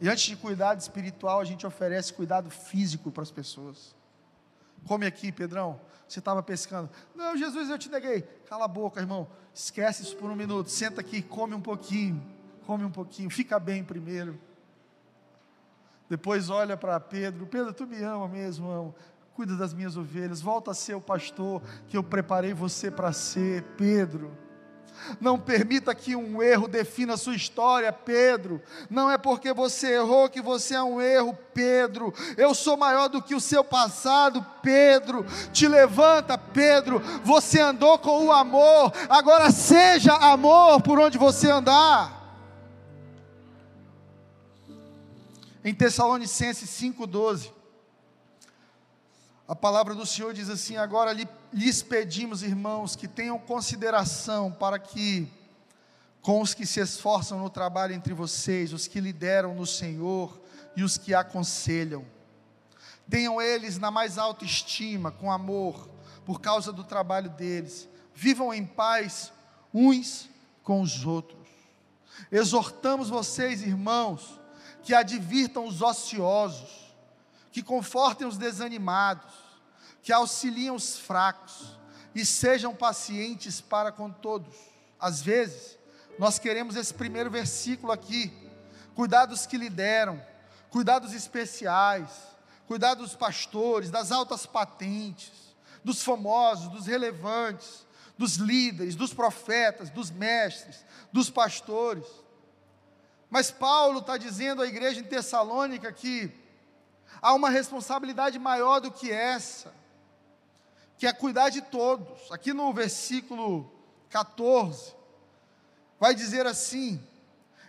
E 0.00 0.08
antes 0.08 0.24
de 0.24 0.36
cuidado 0.36 0.80
espiritual, 0.80 1.40
a 1.40 1.44
gente 1.44 1.66
oferece 1.66 2.14
cuidado 2.14 2.48
físico 2.48 3.10
para 3.10 3.24
as 3.24 3.30
pessoas. 3.30 3.94
Come 4.88 5.04
aqui, 5.04 5.30
Pedrão. 5.30 5.78
Você 6.08 6.18
estava 6.18 6.42
pescando. 6.42 6.88
Não, 7.14 7.36
Jesus, 7.36 7.68
eu 7.68 7.78
te 7.78 7.90
neguei. 7.90 8.22
Cala 8.48 8.64
a 8.64 8.68
boca, 8.68 8.98
irmão. 8.98 9.28
Esquece 9.52 10.02
isso 10.02 10.16
por 10.16 10.30
um 10.30 10.34
minuto. 10.34 10.70
Senta 10.70 11.02
aqui, 11.02 11.20
come 11.20 11.54
um 11.54 11.60
pouquinho. 11.60 12.24
Come 12.66 12.86
um 12.86 12.90
pouquinho. 12.90 13.28
Fica 13.28 13.60
bem 13.60 13.84
primeiro. 13.84 14.40
Depois 16.08 16.48
olha 16.48 16.74
para 16.74 16.98
Pedro. 17.00 17.46
Pedro, 17.46 17.74
tu 17.74 17.86
me 17.86 18.02
ama 18.02 18.28
mesmo, 18.28 18.70
amo 18.70 18.94
cuida 19.34 19.56
das 19.56 19.74
minhas 19.74 19.96
ovelhas, 19.96 20.40
volta 20.40 20.70
a 20.70 20.74
ser 20.74 20.94
o 20.94 21.00
pastor 21.00 21.60
que 21.88 21.96
eu 21.96 22.04
preparei 22.04 22.54
você 22.54 22.88
para 22.88 23.12
ser, 23.12 23.64
Pedro. 23.76 24.30
Não 25.20 25.36
permita 25.40 25.92
que 25.92 26.14
um 26.14 26.40
erro 26.40 26.68
defina 26.68 27.14
a 27.14 27.16
sua 27.16 27.34
história, 27.34 27.92
Pedro. 27.92 28.62
Não 28.88 29.10
é 29.10 29.18
porque 29.18 29.52
você 29.52 29.94
errou 29.94 30.30
que 30.30 30.40
você 30.40 30.76
é 30.76 30.82
um 30.84 31.00
erro, 31.00 31.36
Pedro. 31.52 32.14
Eu 32.36 32.54
sou 32.54 32.76
maior 32.76 33.08
do 33.08 33.20
que 33.20 33.34
o 33.34 33.40
seu 33.40 33.64
passado, 33.64 34.46
Pedro. 34.62 35.26
Te 35.52 35.66
levanta, 35.66 36.38
Pedro. 36.38 37.00
Você 37.24 37.60
andou 37.60 37.98
com 37.98 38.26
o 38.26 38.32
amor, 38.32 38.92
agora 39.08 39.50
seja 39.50 40.14
amor 40.14 40.80
por 40.80 41.00
onde 41.00 41.18
você 41.18 41.50
andar. 41.50 42.22
Em 45.64 45.74
Tessalonicenses 45.74 46.70
5,12 46.70 47.53
a 49.46 49.54
palavra 49.54 49.94
do 49.94 50.06
Senhor 50.06 50.32
diz 50.32 50.48
assim: 50.48 50.76
agora 50.76 51.14
lhes 51.52 51.82
pedimos, 51.82 52.42
irmãos, 52.42 52.96
que 52.96 53.06
tenham 53.06 53.38
consideração 53.38 54.50
para 54.50 54.78
que, 54.78 55.28
com 56.22 56.40
os 56.40 56.54
que 56.54 56.64
se 56.64 56.80
esforçam 56.80 57.38
no 57.38 57.50
trabalho 57.50 57.94
entre 57.94 58.14
vocês, 58.14 58.72
os 58.72 58.86
que 58.86 59.00
lideram 59.00 59.54
no 59.54 59.66
Senhor 59.66 60.40
e 60.74 60.82
os 60.82 60.96
que 60.96 61.14
aconselham, 61.14 62.04
tenham 63.08 63.40
eles 63.40 63.78
na 63.78 63.90
mais 63.90 64.16
alta 64.16 64.46
estima, 64.46 65.10
com 65.10 65.30
amor, 65.30 65.90
por 66.24 66.40
causa 66.40 66.72
do 66.72 66.82
trabalho 66.82 67.28
deles, 67.28 67.86
vivam 68.14 68.52
em 68.52 68.64
paz 68.64 69.30
uns 69.72 70.28
com 70.62 70.80
os 70.80 71.04
outros. 71.04 71.44
Exortamos 72.32 73.10
vocês, 73.10 73.60
irmãos, 73.62 74.40
que 74.82 74.94
advirtam 74.94 75.66
os 75.66 75.82
ociosos, 75.82 76.83
que 77.54 77.62
confortem 77.62 78.26
os 78.26 78.36
desanimados, 78.36 79.32
que 80.02 80.12
auxiliem 80.12 80.72
os 80.72 80.98
fracos 80.98 81.78
e 82.12 82.26
sejam 82.26 82.74
pacientes 82.74 83.60
para 83.60 83.92
com 83.92 84.10
todos. 84.10 84.52
Às 84.98 85.22
vezes, 85.22 85.78
nós 86.18 86.36
queremos 86.36 86.74
esse 86.74 86.92
primeiro 86.92 87.30
versículo 87.30 87.92
aqui, 87.92 88.32
cuidados 88.96 89.46
que 89.46 89.56
lideram, 89.56 90.20
cuidados 90.68 91.12
especiais, 91.12 92.10
cuidar 92.66 92.94
dos 92.94 93.14
pastores, 93.14 93.88
das 93.88 94.10
altas 94.10 94.46
patentes, 94.46 95.54
dos 95.84 96.02
famosos, 96.02 96.66
dos 96.72 96.86
relevantes, 96.88 97.86
dos 98.18 98.34
líderes, 98.34 98.96
dos 98.96 99.14
profetas, 99.14 99.90
dos 99.90 100.10
mestres, 100.10 100.84
dos 101.12 101.30
pastores. 101.30 102.04
Mas 103.30 103.52
Paulo 103.52 104.00
está 104.00 104.16
dizendo 104.16 104.60
à 104.60 104.66
igreja 104.66 104.98
em 104.98 105.04
Tessalônica 105.04 105.92
que 105.92 106.42
há 107.20 107.34
uma 107.34 107.50
responsabilidade 107.50 108.38
maior 108.38 108.80
do 108.80 108.90
que 108.90 109.10
essa, 109.10 109.72
que 110.98 111.06
é 111.06 111.12
cuidar 111.12 111.48
de 111.48 111.62
todos. 111.62 112.30
Aqui 112.30 112.52
no 112.52 112.72
versículo 112.72 113.70
14, 114.10 114.94
vai 115.98 116.14
dizer 116.14 116.46
assim: 116.46 117.00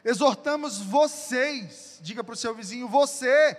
exortamos 0.04 0.80
vocês, 0.80 2.00
diga 2.02 2.24
para 2.24 2.34
o 2.34 2.38
seu 2.38 2.54
vizinho, 2.54 2.88
você. 2.88 3.58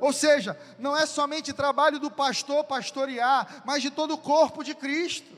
Ou 0.00 0.12
seja, 0.12 0.58
não 0.78 0.96
é 0.96 1.06
somente 1.06 1.52
trabalho 1.52 1.98
do 1.98 2.10
pastor 2.10 2.64
pastorear, 2.64 3.62
mas 3.64 3.82
de 3.82 3.90
todo 3.90 4.14
o 4.14 4.18
corpo 4.18 4.62
de 4.62 4.74
Cristo. 4.74 5.36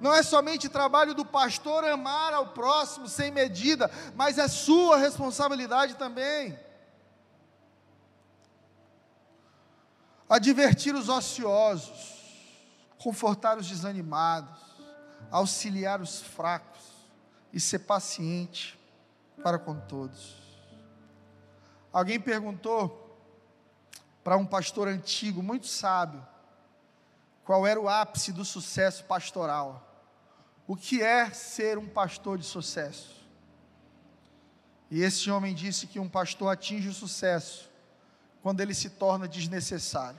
Não 0.00 0.14
é 0.14 0.22
somente 0.22 0.68
trabalho 0.68 1.14
do 1.14 1.24
pastor 1.24 1.84
amar 1.84 2.32
ao 2.32 2.48
próximo 2.48 3.08
sem 3.08 3.30
medida, 3.30 3.90
mas 4.14 4.38
é 4.38 4.48
sua 4.48 4.96
responsabilidade 4.96 5.94
também. 5.94 6.58
advertir 10.28 10.94
os 10.94 11.08
ociosos, 11.08 12.14
confortar 12.98 13.58
os 13.58 13.68
desanimados, 13.68 14.60
auxiliar 15.30 16.00
os 16.00 16.20
fracos 16.20 16.82
e 17.52 17.60
ser 17.60 17.80
paciente 17.80 18.78
para 19.42 19.58
com 19.58 19.78
todos. 19.78 20.36
Alguém 21.92 22.18
perguntou 22.18 23.00
para 24.22 24.36
um 24.36 24.46
pastor 24.46 24.88
antigo, 24.88 25.42
muito 25.42 25.66
sábio, 25.66 26.26
qual 27.44 27.66
era 27.66 27.80
o 27.80 27.88
ápice 27.88 28.32
do 28.32 28.44
sucesso 28.44 29.04
pastoral. 29.04 29.90
O 30.66 30.74
que 30.74 31.02
é 31.02 31.30
ser 31.30 31.76
um 31.76 31.86
pastor 31.86 32.38
de 32.38 32.44
sucesso? 32.44 33.22
E 34.90 35.02
esse 35.02 35.30
homem 35.30 35.54
disse 35.54 35.86
que 35.86 36.00
um 36.00 36.08
pastor 36.08 36.52
atinge 36.52 36.88
o 36.88 36.94
sucesso 36.94 37.70
quando 38.42 38.60
ele 38.60 38.72
se 38.72 38.90
torna 38.90 39.28
desnecessário. 39.28 40.18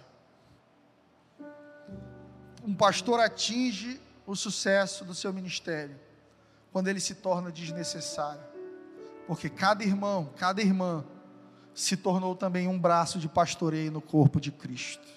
Um 2.63 2.75
pastor 2.75 3.19
atinge 3.19 3.99
o 4.25 4.35
sucesso 4.35 5.03
do 5.03 5.13
seu 5.13 5.31
ministério 5.31 5.99
quando 6.71 6.87
ele 6.89 6.99
se 6.99 7.15
torna 7.15 7.51
desnecessário. 7.51 8.43
Porque 9.27 9.49
cada 9.49 9.83
irmão, 9.83 10.29
cada 10.37 10.61
irmã 10.61 11.05
se 11.73 11.97
tornou 11.97 12.35
também 12.35 12.67
um 12.67 12.77
braço 12.77 13.17
de 13.17 13.27
pastoreio 13.27 13.91
no 13.91 14.01
corpo 14.01 14.39
de 14.39 14.51
Cristo. 14.51 15.07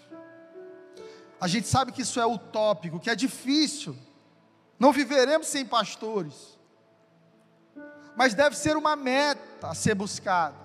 A 1.40 1.46
gente 1.46 1.68
sabe 1.68 1.92
que 1.92 2.02
isso 2.02 2.18
é 2.18 2.26
utópico, 2.26 2.98
que 2.98 3.10
é 3.10 3.14
difícil. 3.14 3.96
Não 4.78 4.92
viveremos 4.92 5.46
sem 5.46 5.64
pastores. 5.64 6.58
Mas 8.16 8.34
deve 8.34 8.56
ser 8.56 8.76
uma 8.76 8.96
meta 8.96 9.68
a 9.68 9.74
ser 9.74 9.94
buscada. 9.94 10.56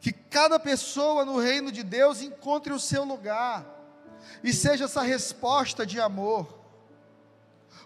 Que 0.00 0.12
cada 0.12 0.58
pessoa 0.58 1.24
no 1.24 1.38
reino 1.38 1.72
de 1.72 1.82
Deus 1.82 2.20
encontre 2.20 2.72
o 2.72 2.78
seu 2.78 3.04
lugar 3.04 3.64
e 4.42 4.52
seja 4.52 4.84
essa 4.84 5.00
resposta 5.00 5.86
de 5.86 5.98
amor. 5.98 6.46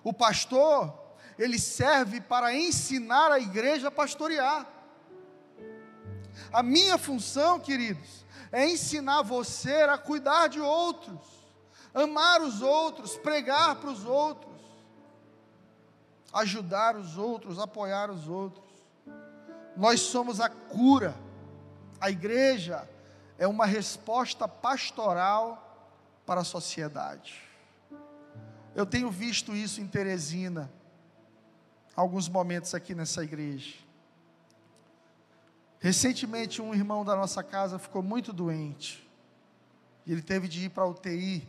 O 0.02 0.12
pastor, 0.12 0.92
ele 1.38 1.58
serve 1.58 2.20
para 2.20 2.54
ensinar 2.54 3.30
a 3.30 3.38
igreja 3.38 3.88
a 3.88 3.92
pastorear. 3.92 4.66
A 6.52 6.62
minha 6.62 6.98
função, 6.98 7.60
queridos, 7.60 8.24
é 8.50 8.68
ensinar 8.68 9.22
você 9.22 9.74
a 9.82 9.96
cuidar 9.98 10.48
de 10.48 10.60
outros 10.60 11.37
amar 11.94 12.42
os 12.42 12.62
outros, 12.62 13.16
pregar 13.16 13.76
para 13.76 13.90
os 13.90 14.04
outros, 14.04 14.60
ajudar 16.32 16.96
os 16.96 17.16
outros, 17.16 17.58
apoiar 17.58 18.10
os 18.10 18.28
outros. 18.28 18.64
Nós 19.76 20.00
somos 20.00 20.40
a 20.40 20.48
cura. 20.48 21.14
A 22.00 22.10
igreja 22.10 22.88
é 23.38 23.46
uma 23.46 23.66
resposta 23.66 24.46
pastoral 24.46 25.64
para 26.26 26.42
a 26.42 26.44
sociedade. 26.44 27.42
Eu 28.74 28.86
tenho 28.86 29.10
visto 29.10 29.56
isso 29.56 29.80
em 29.80 29.86
Teresina, 29.86 30.70
alguns 31.96 32.28
momentos 32.28 32.74
aqui 32.74 32.94
nessa 32.94 33.24
igreja. 33.24 33.74
Recentemente, 35.80 36.60
um 36.60 36.74
irmão 36.74 37.04
da 37.04 37.16
nossa 37.16 37.42
casa 37.42 37.78
ficou 37.78 38.02
muito 38.02 38.32
doente. 38.32 39.08
E 40.04 40.12
ele 40.12 40.22
teve 40.22 40.48
de 40.48 40.64
ir 40.64 40.70
para 40.70 40.84
a 40.84 40.88
UTI 40.88 41.46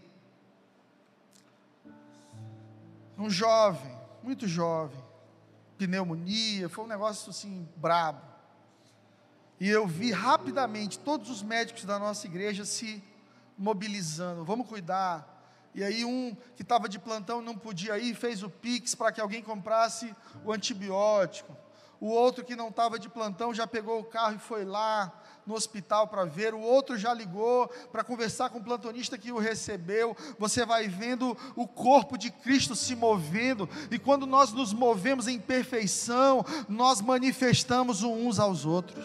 um 3.19 3.29
jovem, 3.29 3.91
muito 4.23 4.47
jovem, 4.47 4.99
pneumonia, 5.77 6.69
foi 6.69 6.85
um 6.85 6.87
negócio 6.87 7.29
assim 7.29 7.67
brabo. 7.75 8.21
E 9.59 9.67
eu 9.67 9.85
vi 9.85 10.11
rapidamente 10.11 10.97
todos 10.97 11.29
os 11.29 11.43
médicos 11.43 11.83
da 11.83 11.99
nossa 11.99 12.25
igreja 12.25 12.63
se 12.63 13.03
mobilizando, 13.57 14.45
vamos 14.45 14.67
cuidar. 14.67 15.37
E 15.75 15.83
aí 15.83 16.05
um 16.05 16.35
que 16.55 16.61
estava 16.61 16.87
de 16.87 16.97
plantão 16.97 17.41
não 17.41 17.57
podia 17.57 17.97
ir, 17.99 18.15
fez 18.15 18.41
o 18.41 18.49
pix 18.49 18.95
para 18.95 19.11
que 19.11 19.19
alguém 19.19 19.43
comprasse 19.43 20.15
o 20.45 20.51
antibiótico. 20.51 21.55
O 21.99 22.07
outro 22.07 22.45
que 22.45 22.55
não 22.55 22.69
estava 22.69 22.97
de 22.97 23.09
plantão 23.09 23.53
já 23.53 23.67
pegou 23.67 23.99
o 23.99 24.05
carro 24.05 24.35
e 24.35 24.39
foi 24.39 24.63
lá 24.63 25.11
no 25.49 25.55
hospital 25.55 26.07
para 26.07 26.25
ver, 26.25 26.53
o 26.53 26.61
outro 26.61 26.95
já 26.95 27.11
ligou 27.11 27.67
para 27.91 28.03
conversar 28.03 28.51
com 28.51 28.59
o 28.59 28.63
plantonista 28.63 29.17
que 29.17 29.31
o 29.31 29.39
recebeu. 29.39 30.15
Você 30.37 30.63
vai 30.63 30.87
vendo 30.87 31.35
o 31.55 31.67
corpo 31.67 32.17
de 32.17 32.29
Cristo 32.29 32.75
se 32.75 32.95
movendo, 32.95 33.67
e 33.89 33.97
quando 33.97 34.27
nós 34.27 34.53
nos 34.53 34.71
movemos 34.71 35.27
em 35.27 35.39
perfeição, 35.39 36.45
nós 36.69 37.01
manifestamos 37.01 38.03
uns 38.03 38.39
aos 38.39 38.63
outros. 38.63 39.03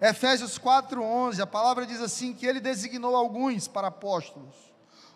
Efésios 0.00 0.56
4:11, 0.56 1.40
a 1.40 1.46
palavra 1.46 1.84
diz 1.84 2.00
assim 2.00 2.32
que 2.32 2.46
ele 2.46 2.60
designou 2.60 3.16
alguns 3.16 3.66
para 3.66 3.88
apóstolos, 3.88 4.54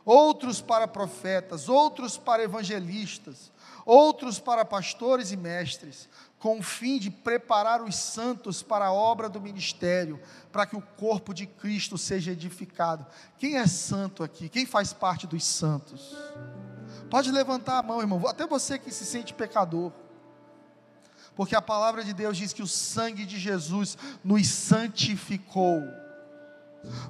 outros 0.05 0.61
para 0.61 0.89
profetas, 0.89 1.69
outros 1.69 2.17
para 2.17 2.43
evangelistas, 2.43 3.53
outros 3.85 4.41
para 4.41 4.65
pastores 4.65 5.31
e 5.31 5.37
mestres, 5.37 6.09
com 6.39 6.59
o 6.59 6.63
fim 6.63 6.99
de 6.99 7.11
preparar 7.11 7.83
os 7.83 7.97
santos 7.97 8.63
para 8.63 8.87
a 8.87 8.93
obra 8.93 9.29
do 9.29 9.41
ministério, 9.41 10.21
para 10.53 10.67
que 10.67 10.77
o 10.77 10.83
corpo 10.83 11.35
de 11.35 11.47
Cristo 11.47 11.99
seja 11.99 12.33
edificado. 12.33 13.05
Quem 13.39 13.57
é 13.57 13.67
santo 13.67 14.23
aqui? 14.23 14.49
Quem 14.49 14.65
faz 14.65 14.93
parte 14.93 15.27
dos 15.27 15.45
santos? 15.45 16.17
Pode 17.11 17.33
levantar 17.33 17.79
a 17.79 17.83
mão, 17.83 18.01
irmão, 18.01 18.23
até 18.29 18.47
você 18.47 18.79
que 18.79 18.93
se 18.93 19.05
sente 19.05 19.35
pecador. 19.35 19.93
Porque 21.35 21.57
a 21.57 21.63
palavra 21.63 22.05
de 22.05 22.13
Deus 22.13 22.37
diz 22.37 22.53
que 22.53 22.63
o 22.63 22.67
sangue 22.67 23.25
de 23.25 23.39
Jesus 23.39 23.97
nos 24.25 24.47
santificou. 24.49 25.83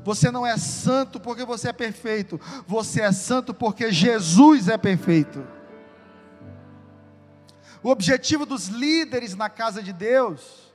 Você 0.04 0.30
não 0.30 0.46
é 0.46 0.56
santo 0.56 1.20
porque 1.20 1.44
você 1.44 1.68
é 1.68 1.72
perfeito, 1.72 2.40
você 2.66 3.02
é 3.02 3.12
santo 3.12 3.52
porque 3.52 3.92
Jesus 3.92 4.68
é 4.68 4.78
perfeito. 4.78 5.57
O 7.82 7.90
objetivo 7.90 8.44
dos 8.44 8.66
líderes 8.66 9.34
na 9.34 9.48
casa 9.48 9.82
de 9.82 9.92
Deus 9.92 10.72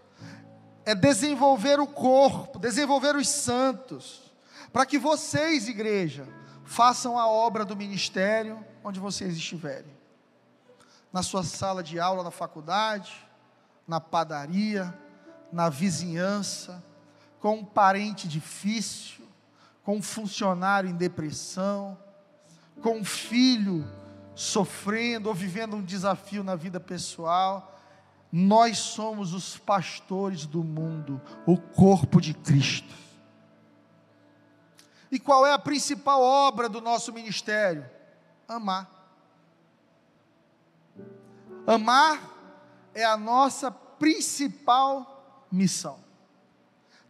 é 0.85 0.95
desenvolver 0.95 1.79
o 1.79 1.87
corpo, 1.87 2.59
desenvolver 2.59 3.15
os 3.15 3.27
santos, 3.27 4.31
para 4.71 4.85
que 4.85 4.97
vocês, 4.97 5.67
igreja, 5.67 6.27
façam 6.63 7.17
a 7.17 7.27
obra 7.27 7.65
do 7.65 7.75
ministério 7.75 8.63
onde 8.83 8.99
vocês 8.99 9.35
estiverem. 9.35 9.93
Na 11.11 11.21
sua 11.21 11.43
sala 11.43 11.83
de 11.83 11.99
aula 11.99 12.23
na 12.23 12.31
faculdade, 12.31 13.13
na 13.87 13.99
padaria, 13.99 14.97
na 15.51 15.69
vizinhança, 15.69 16.83
com 17.39 17.57
um 17.57 17.65
parente 17.65 18.27
difícil, 18.27 19.25
com 19.83 19.97
um 19.97 20.01
funcionário 20.01 20.89
em 20.89 20.95
depressão, 20.95 21.97
com 22.81 22.97
um 22.97 23.03
filho 23.03 23.85
sofrendo 24.35 25.29
ou 25.29 25.35
vivendo 25.35 25.75
um 25.75 25.83
desafio 25.83 26.43
na 26.43 26.55
vida 26.55 26.79
pessoal, 26.79 27.79
nós 28.31 28.79
somos 28.79 29.33
os 29.33 29.57
pastores 29.57 30.45
do 30.45 30.63
mundo, 30.63 31.21
o 31.45 31.57
corpo 31.57 32.19
de 32.19 32.33
Cristo. 32.33 32.93
E 35.11 35.19
qual 35.19 35.45
é 35.45 35.53
a 35.53 35.59
principal 35.59 36.21
obra 36.21 36.67
do 36.67 36.81
nosso 36.81 37.13
ministério? 37.13 37.87
Amar. 38.47 38.89
Amar 41.67 42.19
é 42.95 43.05
a 43.05 43.15
nossa 43.15 43.69
principal 43.69 45.45
missão. 45.51 45.99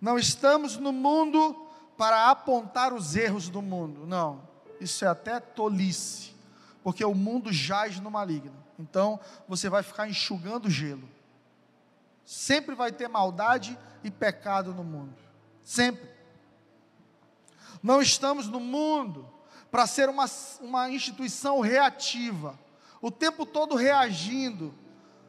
Não 0.02 0.20
estamos 0.20 0.76
no 0.76 0.92
mundo 0.92 1.56
para 1.98 2.30
apontar 2.30 2.92
os 2.94 3.16
erros 3.16 3.48
do 3.48 3.62
mundo, 3.62 4.06
não. 4.06 4.42
Isso 4.82 5.06
é 5.06 5.08
até 5.08 5.40
tolice 5.40 6.33
porque 6.84 7.04
o 7.04 7.16
mundo 7.16 7.52
jaz 7.52 8.00
no 8.00 8.12
maligno. 8.12 8.64
Então, 8.78 9.20
você 9.48 9.70
vai 9.70 9.82
ficar 9.82 10.08
enxugando 10.08 10.70
gelo. 10.70 11.08
Sempre 12.26 12.76
vai 12.76 12.92
ter 12.92 13.08
maldade 13.08 13.78
e 14.04 14.12
pecado 14.12 14.74
no 14.74 14.84
mundo. 14.84 15.16
Sempre. 15.64 16.10
Não 17.82 18.02
estamos 18.02 18.48
no 18.48 18.60
mundo 18.60 19.30
para 19.72 19.88
ser 19.88 20.10
uma, 20.10 20.26
uma 20.62 20.90
instituição 20.90 21.60
reativa, 21.60 22.60
o 23.02 23.10
tempo 23.10 23.46
todo 23.46 23.76
reagindo 23.76 24.74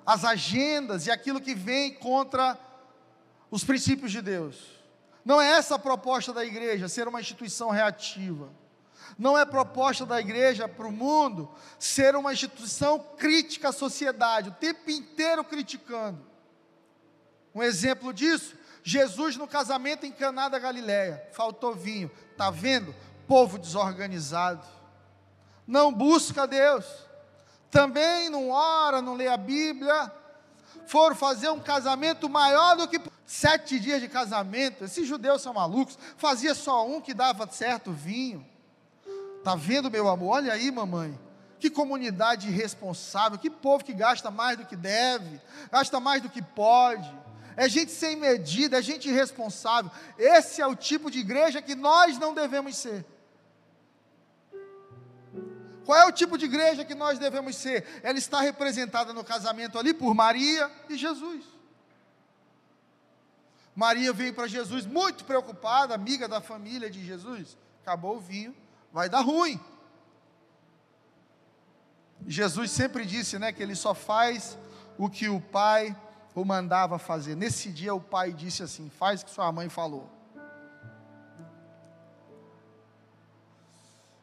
às 0.05 0.25
agendas 0.25 1.07
e 1.07 1.11
aquilo 1.11 1.41
que 1.41 1.55
vem 1.55 1.95
contra 1.95 2.59
os 3.51 3.65
princípios 3.65 4.13
de 4.13 4.21
Deus. 4.21 4.75
Não 5.25 5.41
é 5.41 5.53
essa 5.53 5.77
a 5.77 5.79
proposta 5.79 6.33
da 6.33 6.45
igreja, 6.45 6.89
ser 6.89 7.09
uma 7.09 7.21
instituição 7.21 7.71
reativa. 7.71 8.51
Não 9.19 9.39
é 9.39 9.45
proposta 9.45 10.05
da 10.05 10.21
igreja 10.21 10.69
para 10.69 10.87
o 10.87 10.93
mundo 10.93 11.49
ser 11.79 12.17
uma 12.17 12.33
instituição 12.33 12.99
crítica 12.99 13.69
à 13.69 13.73
sociedade, 13.73 14.49
o 14.49 14.55
tempo 14.55 14.91
inteiro 14.91 15.45
criticando. 15.45 16.25
Um 17.55 17.63
exemplo 17.63 18.13
disso, 18.13 18.57
Jesus 18.83 19.37
no 19.37 19.47
casamento 19.47 20.05
em 20.05 20.13
Caná 20.13 20.49
da 20.49 20.59
Galileia, 20.59 21.29
faltou 21.33 21.75
vinho. 21.75 22.11
Tá 22.37 22.51
vendo? 22.51 22.95
Povo 23.29 23.59
desorganizado. 23.59 24.67
Não 25.67 25.93
busca 25.93 26.47
Deus. 26.47 26.85
Também 27.71 28.29
não 28.29 28.51
ora, 28.51 29.01
não 29.01 29.15
lê 29.15 29.29
a 29.29 29.37
Bíblia. 29.37 30.13
Foram 30.87 31.15
fazer 31.17 31.49
um 31.49 31.61
casamento 31.61 32.29
maior 32.29 32.77
do 32.77 32.89
que 32.89 32.99
Sete 33.27 33.81
dias 33.81 34.03
de 34.03 34.09
casamento, 34.09 34.85
esses 34.85 35.09
judeus 35.09 35.41
são 35.41 35.55
malucos, 35.55 35.99
fazia 36.17 36.55
só 36.55 36.87
um 36.87 37.01
que 37.01 37.15
dava 37.15 37.49
certo 37.51 37.91
vinho. 37.91 38.47
Tá 39.45 39.55
vendo, 39.55 39.91
meu 39.91 40.09
amor? 40.09 40.37
Olha 40.37 40.55
aí, 40.55 40.71
mamãe. 40.71 41.21
Que 41.61 41.69
comunidade 41.69 42.49
irresponsável, 42.49 43.39
que 43.39 43.51
povo 43.51 43.85
que 43.85 43.93
gasta 43.93 44.31
mais 44.31 44.57
do 44.57 44.65
que 44.65 44.75
deve, 44.75 45.41
gasta 45.71 46.01
mais 46.01 46.23
do 46.23 46.31
que 46.31 46.43
pode. 46.43 47.09
É 47.57 47.69
gente 47.69 47.93
sem 47.93 48.17
medida, 48.17 48.79
é 48.79 48.83
gente 48.83 49.09
irresponsável. 49.09 49.91
Esse 50.19 50.61
é 50.61 50.67
o 50.67 50.75
tipo 50.75 51.11
de 51.11 51.21
igreja 51.21 51.63
que 51.63 51.75
nós 51.75 52.19
não 52.19 52.35
devemos 52.35 52.77
ser. 52.77 53.05
Qual 55.85 55.99
é 55.99 56.07
o 56.07 56.13
tipo 56.13 56.39
de 56.39 56.47
igreja 56.47 56.85
que 56.85 56.95
nós 56.95 57.19
devemos 57.19 57.55
ser? 57.57 57.87
Ela 58.03 58.19
está 58.19 58.41
representada 58.41 59.13
no 59.13 59.23
casamento 59.23 59.79
ali 59.79 59.93
por 59.93 60.15
Maria 60.15 60.71
e 60.89 60.97
Jesus. 60.97 61.45
Maria 63.77 64.13
veio 64.13 64.33
para 64.33 64.47
Jesus 64.47 64.87
muito 64.87 65.25
preocupada, 65.25 65.95
amiga 65.95 66.27
da 66.27 66.41
família 66.41 66.89
de 66.89 67.05
Jesus. 67.05 67.59
Acabou 67.83 68.17
o 68.17 68.21
vinho, 68.21 68.55
vai 68.95 69.11
dar 69.11 69.21
ruim. 69.21 69.61
Jesus 72.27 72.71
sempre 72.71 73.05
disse, 73.05 73.39
né, 73.39 73.53
que 73.53 73.63
ele 73.63 73.75
só 73.75 73.93
faz 73.93 74.57
o 74.97 75.11
que 75.11 75.29
o 75.29 75.39
Pai 75.41 75.95
o 76.35 76.45
mandava 76.45 76.99
fazer. 76.99 77.37
Nesse 77.37 77.71
dia 77.71 77.95
o 77.95 78.01
pai 78.01 78.33
disse 78.33 78.63
assim: 78.63 78.91
"Faz 78.91 79.23
o 79.23 79.25
que 79.25 79.31
sua 79.31 79.53
mãe 79.53 79.69
falou". 79.69 80.11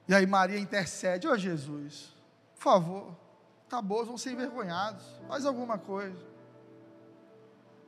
E 0.07 0.13
aí 0.13 0.25
Maria 0.25 0.59
intercede: 0.59 1.27
Ó 1.27 1.31
oh, 1.31 1.37
Jesus, 1.37 2.13
por 2.55 2.61
favor, 2.61 3.15
acabou, 3.65 4.05
vão 4.05 4.17
ser 4.17 4.31
envergonhados, 4.31 5.05
faz 5.27 5.45
alguma 5.45 5.77
coisa. 5.77 6.19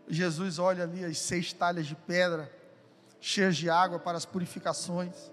Jesus 0.07 0.57
olha 0.57 0.84
ali 0.84 1.03
as 1.03 1.17
seis 1.17 1.51
talhas 1.51 1.86
de 1.86 1.95
pedra, 1.95 2.49
cheias 3.19 3.57
de 3.57 3.69
água 3.69 3.99
para 3.99 4.17
as 4.17 4.25
purificações, 4.25 5.32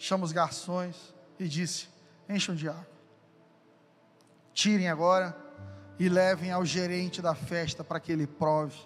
chama 0.00 0.24
os 0.24 0.32
garçons 0.32 1.14
e 1.38 1.46
disse: 1.46 1.88
Encham 2.28 2.54
de 2.54 2.68
água, 2.68 2.88
tirem 4.54 4.88
agora 4.88 5.36
e 5.98 6.08
levem 6.08 6.50
ao 6.50 6.64
gerente 6.64 7.20
da 7.20 7.34
festa 7.34 7.84
para 7.84 8.00
que 8.00 8.10
ele 8.10 8.26
prove. 8.26 8.76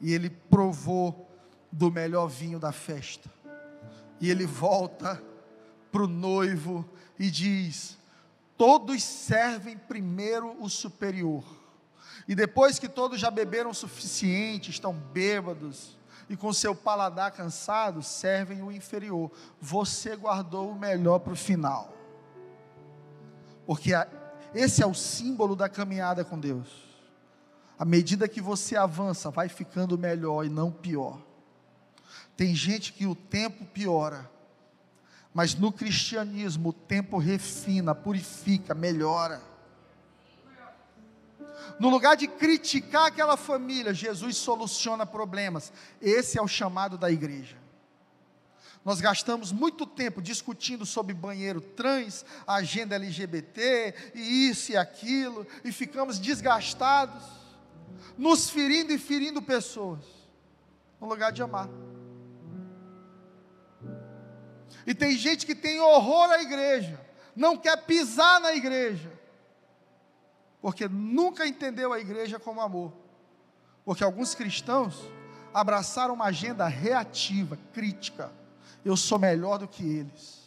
E 0.00 0.12
ele 0.14 0.30
provou 0.30 1.28
do 1.70 1.90
melhor 1.90 2.28
vinho 2.28 2.58
da 2.58 2.72
festa. 2.72 3.30
E 4.20 4.30
ele 4.30 4.46
volta 4.46 5.22
para 5.90 6.04
o 6.04 6.08
noivo 6.08 6.88
e 7.18 7.30
diz: 7.30 7.98
Todos 8.56 9.02
servem 9.02 9.76
primeiro 9.76 10.56
o 10.62 10.70
superior. 10.70 11.44
E 12.28 12.34
depois 12.36 12.78
que 12.78 12.88
todos 12.88 13.18
já 13.18 13.30
beberam 13.30 13.70
o 13.70 13.74
suficiente, 13.74 14.70
estão 14.70 14.92
bêbados 14.92 15.96
e 16.28 16.36
com 16.36 16.52
seu 16.52 16.74
paladar 16.74 17.32
cansado, 17.32 18.02
servem 18.02 18.62
o 18.62 18.72
inferior. 18.72 19.30
Você 19.60 20.16
guardou 20.16 20.70
o 20.70 20.78
melhor 20.78 21.18
para 21.18 21.32
o 21.32 21.36
final. 21.36 21.92
Porque 23.66 23.94
a, 23.94 24.06
esse 24.54 24.82
é 24.82 24.86
o 24.86 24.94
símbolo 24.94 25.56
da 25.56 25.68
caminhada 25.68 26.24
com 26.24 26.38
Deus. 26.38 26.68
À 27.78 27.84
medida 27.84 28.28
que 28.28 28.40
você 28.40 28.76
avança, 28.76 29.30
vai 29.30 29.48
ficando 29.48 29.98
melhor 29.98 30.44
e 30.44 30.48
não 30.48 30.70
pior. 30.70 31.18
Tem 32.36 32.54
gente 32.54 32.92
que 32.92 33.06
o 33.06 33.14
tempo 33.14 33.64
piora, 33.64 34.30
mas 35.34 35.54
no 35.54 35.72
cristianismo 35.72 36.70
o 36.70 36.72
tempo 36.72 37.18
refina, 37.18 37.94
purifica, 37.94 38.74
melhora. 38.74 39.40
No 41.78 41.88
lugar 41.88 42.16
de 42.16 42.26
criticar 42.26 43.06
aquela 43.06 43.36
família, 43.36 43.94
Jesus 43.94 44.36
soluciona 44.36 45.04
problemas. 45.04 45.72
Esse 46.00 46.38
é 46.38 46.42
o 46.42 46.48
chamado 46.48 46.96
da 46.96 47.10
igreja. 47.10 47.62
Nós 48.84 49.00
gastamos 49.00 49.52
muito 49.52 49.86
tempo 49.86 50.20
discutindo 50.20 50.84
sobre 50.84 51.14
banheiro 51.14 51.60
trans, 51.60 52.24
agenda 52.46 52.96
LGBT, 52.96 54.12
e 54.14 54.48
isso 54.48 54.72
e 54.72 54.76
aquilo, 54.76 55.46
e 55.64 55.70
ficamos 55.70 56.18
desgastados, 56.18 57.22
nos 58.18 58.50
ferindo 58.50 58.92
e 58.92 58.98
ferindo 58.98 59.40
pessoas, 59.40 60.00
no 61.00 61.08
lugar 61.08 61.30
de 61.30 61.42
amar. 61.42 61.68
E 64.84 64.92
tem 64.92 65.16
gente 65.16 65.46
que 65.46 65.54
tem 65.54 65.80
horror 65.80 66.30
à 66.30 66.42
igreja, 66.42 67.00
não 67.36 67.56
quer 67.56 67.76
pisar 67.84 68.40
na 68.40 68.52
igreja, 68.52 69.12
porque 70.62 70.88
nunca 70.88 71.44
entendeu 71.44 71.92
a 71.92 71.98
igreja 71.98 72.38
como 72.38 72.60
amor. 72.60 72.92
Porque 73.84 74.04
alguns 74.04 74.32
cristãos 74.32 75.02
abraçaram 75.52 76.14
uma 76.14 76.26
agenda 76.26 76.68
reativa, 76.68 77.58
crítica. 77.74 78.32
Eu 78.84 78.96
sou 78.96 79.18
melhor 79.18 79.58
do 79.58 79.66
que 79.66 79.82
eles. 79.84 80.40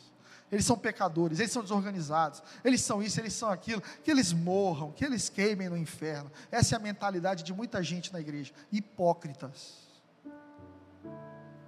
Eles 0.49 0.65
são 0.65 0.77
pecadores, 0.77 1.39
eles 1.39 1.51
são 1.51 1.61
desorganizados, 1.61 2.41
eles 2.63 2.79
são 2.79 3.03
isso, 3.03 3.19
eles 3.19 3.33
são 3.33 3.49
aquilo, 3.49 3.81
que 4.03 4.09
eles 4.09 4.31
morram, 4.31 4.91
que 4.91 5.03
eles 5.03 5.27
queimem 5.27 5.67
no 5.67 5.75
inferno. 5.75 6.31
Essa 6.49 6.75
é 6.75 6.77
a 6.77 6.81
mentalidade 6.81 7.43
de 7.43 7.51
muita 7.51 7.83
gente 7.83 8.13
na 8.13 8.21
igreja, 8.21 8.53
hipócritas. 8.71 9.73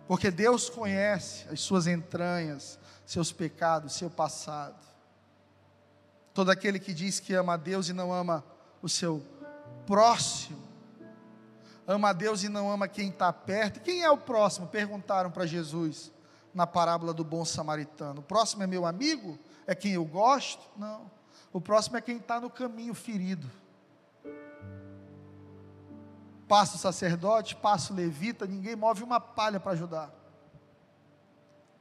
Porque 0.08 0.32
Deus 0.32 0.70
conhece 0.70 1.46
as 1.50 1.60
suas 1.60 1.86
entranhas, 1.86 2.80
seus 3.06 3.32
pecados, 3.34 3.94
seu 3.94 4.10
passado. 4.10 4.87
Todo 6.38 6.52
aquele 6.52 6.78
que 6.78 6.94
diz 6.94 7.20
que 7.20 7.34
ama 7.34 7.56
a 7.56 7.58
Deus 7.58 7.90
e 7.90 7.94
não 7.94 8.14
ama 8.14 8.44
o 8.80 8.88
seu 8.88 9.26
próximo, 9.88 10.62
ama 11.88 12.10
a 12.10 12.14
Deus 12.14 12.44
e 12.44 12.48
não 12.48 12.72
ama 12.72 12.88
quem 12.88 13.10
está 13.10 13.34
perto. 13.34 13.80
Quem 13.80 14.04
é 14.04 14.12
o 14.12 14.20
próximo? 14.20 14.68
Perguntaram 14.68 15.32
para 15.32 15.48
Jesus 15.48 16.12
na 16.54 16.68
parábola 16.68 17.12
do 17.12 17.24
bom 17.24 17.44
samaritano. 17.44 18.20
O 18.20 18.24
próximo 18.24 18.62
é 18.62 18.68
meu 18.68 18.86
amigo? 18.86 19.40
É 19.66 19.74
quem 19.74 19.94
eu 19.94 20.06
gosto? 20.06 20.62
Não. 20.78 21.10
O 21.52 21.60
próximo 21.60 21.98
é 21.98 22.02
quem 22.02 22.18
está 22.18 22.40
no 22.40 22.52
caminho 22.52 22.94
ferido 22.94 23.50
passa 26.48 26.76
o 26.76 26.80
sacerdote, 26.80 27.56
passa 27.56 27.92
o 27.92 27.96
levita, 27.96 28.46
ninguém 28.46 28.76
move 28.76 29.04
uma 29.04 29.20
palha 29.20 29.60
para 29.60 29.72
ajudar. 29.72 30.14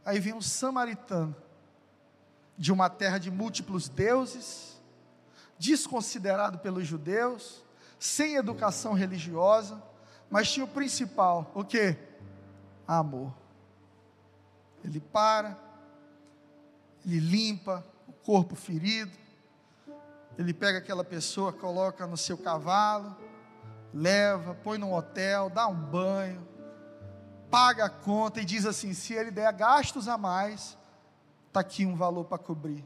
Aí 0.02 0.18
vem 0.18 0.32
um 0.32 0.40
samaritano, 0.40 1.36
de 2.56 2.72
uma 2.72 2.88
terra 2.88 3.18
de 3.18 3.30
múltiplos 3.30 3.88
deuses, 3.88 4.80
desconsiderado 5.58 6.58
pelos 6.58 6.86
judeus, 6.86 7.64
sem 7.98 8.36
educação 8.36 8.92
religiosa, 8.92 9.82
mas 10.30 10.50
tinha 10.50 10.64
o 10.64 10.68
principal, 10.68 11.50
o 11.54 11.64
que? 11.64 11.96
Amor. 12.86 13.32
Ele 14.84 15.00
para, 15.00 15.56
ele 17.04 17.18
limpa 17.18 17.84
o 18.06 18.12
corpo 18.12 18.54
ferido, 18.54 19.12
ele 20.38 20.52
pega 20.52 20.78
aquela 20.78 21.04
pessoa, 21.04 21.52
coloca 21.52 22.06
no 22.06 22.16
seu 22.16 22.36
cavalo, 22.36 23.16
leva, 23.92 24.54
põe 24.54 24.78
num 24.78 24.92
hotel, 24.92 25.48
dá 25.48 25.66
um 25.66 25.74
banho, 25.74 26.46
paga 27.50 27.86
a 27.86 27.90
conta 27.90 28.40
e 28.40 28.44
diz 28.44 28.66
assim: 28.66 28.92
se 28.92 29.14
ele 29.14 29.30
der 29.30 29.50
gastos 29.52 30.08
a 30.08 30.18
mais, 30.18 30.76
está 31.56 31.60
aqui 31.60 31.86
um 31.86 31.96
valor 31.96 32.24
para 32.26 32.36
cobrir. 32.36 32.84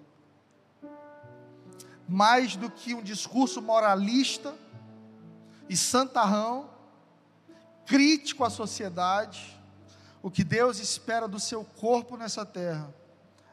Mais 2.07 2.55
do 2.55 2.71
que 2.71 2.95
um 2.95 3.03
discurso 3.03 3.61
moralista 3.61 4.55
e 5.69 5.77
santarrão, 5.77 6.71
crítico 7.85 8.45
à 8.45 8.51
sociedade, 8.51 9.61
o 10.23 10.31
que 10.31 10.45
Deus 10.45 10.79
espera 10.79 11.27
do 11.27 11.41
seu 11.41 11.65
corpo 11.65 12.17
nessa 12.17 12.47
terra 12.47 12.95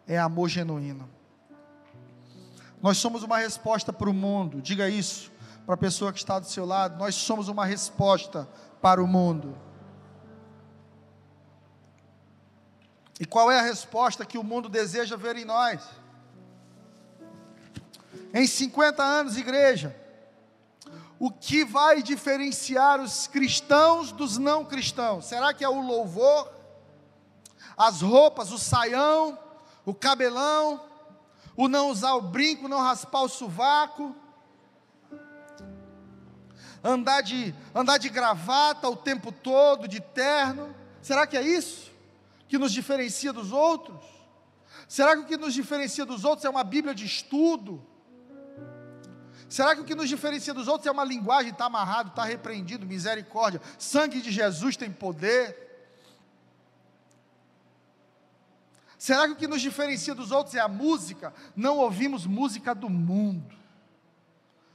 é 0.05 0.19
amor 0.19 0.49
genuíno. 0.49 1.09
Nós 2.79 2.97
somos 2.97 3.23
uma 3.23 3.39
resposta 3.39 3.91
para 3.91 4.09
o 4.09 4.13
mundo, 4.13 4.61
diga 4.61 4.87
isso 4.87 5.31
para 5.65 5.73
a 5.73 5.77
pessoa 5.77 6.13
que 6.13 6.19
está 6.19 6.37
do 6.37 6.45
seu 6.45 6.65
lado, 6.65 6.97
nós 6.99 7.15
somos 7.15 7.47
uma 7.47 7.65
resposta 7.65 8.47
para 8.79 9.03
o 9.03 9.07
mundo. 9.07 9.57
E 13.19 13.25
qual 13.25 13.49
é 13.51 13.59
a 13.59 13.63
resposta 13.63 14.25
que 14.25 14.37
o 14.37 14.43
mundo 14.43 14.69
deseja 14.69 15.17
ver 15.17 15.35
em 15.35 15.45
nós? 15.45 15.81
Em 18.33 18.45
50 18.45 19.01
anos, 19.01 19.37
igreja, 19.37 19.95
o 21.17 21.31
que 21.31 21.65
vai 21.65 22.03
diferenciar 22.03 23.01
os 23.01 23.25
cristãos 23.25 24.11
dos 24.11 24.37
não 24.37 24.63
cristãos? 24.63 25.25
Será 25.25 25.53
que 25.53 25.63
é 25.63 25.69
o 25.69 25.81
louvor, 25.81 26.51
as 27.75 28.01
roupas, 28.01 28.51
o 28.51 28.59
saião, 28.59 29.37
o 29.83 29.95
cabelão, 29.95 30.83
o 31.55 31.67
não 31.67 31.89
usar 31.89 32.13
o 32.13 32.21
brinco, 32.21 32.67
não 32.67 32.81
raspar 32.81 33.23
o 33.23 33.29
sovaco? 33.29 34.15
andar 36.83 37.21
de, 37.21 37.53
andar 37.73 37.97
de 37.97 38.07
gravata 38.07 38.87
o 38.87 38.95
tempo 38.95 39.31
todo, 39.31 39.87
de 39.87 39.99
terno? 39.99 40.73
Será 41.01 41.25
que 41.25 41.35
é 41.35 41.41
isso 41.41 41.86
que 42.47 42.57
nos 42.57 42.71
diferencia 42.71 43.33
dos 43.33 43.51
outros? 43.51 44.03
Será 44.87 45.15
que 45.15 45.23
o 45.23 45.25
que 45.25 45.37
nos 45.37 45.53
diferencia 45.53 46.05
dos 46.05 46.23
outros 46.23 46.45
é 46.45 46.49
uma 46.49 46.63
Bíblia 46.63 46.95
de 46.95 47.05
estudo? 47.05 47.85
Será 49.49 49.75
que 49.75 49.81
o 49.81 49.85
que 49.85 49.95
nos 49.95 50.09
diferencia 50.09 50.53
dos 50.53 50.67
outros 50.67 50.87
é 50.87 50.91
uma 50.91 51.03
linguagem, 51.03 51.51
está 51.51 51.65
amarrado, 51.65 52.09
está 52.09 52.23
repreendido, 52.23 52.85
misericórdia, 52.85 53.61
sangue 53.77 54.21
de 54.21 54.31
Jesus 54.31 54.75
tem 54.75 54.91
poder? 54.91 55.65
Será 58.97 59.27
que 59.27 59.33
o 59.33 59.35
que 59.35 59.47
nos 59.47 59.61
diferencia 59.61 60.15
dos 60.15 60.31
outros 60.31 60.55
é 60.55 60.59
a 60.59 60.67
música? 60.67 61.33
Não 61.55 61.77
ouvimos 61.77 62.25
música 62.25 62.73
do 62.73 62.89
mundo. 62.89 63.55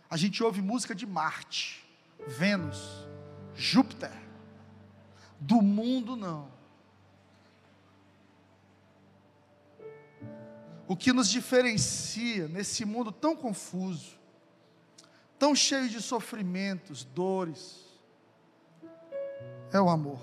A 0.09 0.17
gente 0.17 0.43
ouve 0.43 0.63
música 0.63 0.95
de 0.95 1.07
Marte, 1.07 1.85
Vênus, 2.27 3.07
Júpiter. 3.55 4.13
Do 5.41 5.61
mundo 5.61 6.15
não. 6.15 6.52
O 10.93 10.97
que 10.97 11.11
nos 11.11 11.31
diferencia 11.31 12.47
nesse 12.49 12.85
mundo 12.85 13.11
tão 13.11 13.35
confuso, 13.35 14.11
tão 15.39 15.55
cheio 15.55 15.89
de 15.89 16.03
sofrimentos, 16.03 17.03
dores, 17.03 17.87
é 19.73 19.81
o 19.81 19.89
amor. 19.89 20.21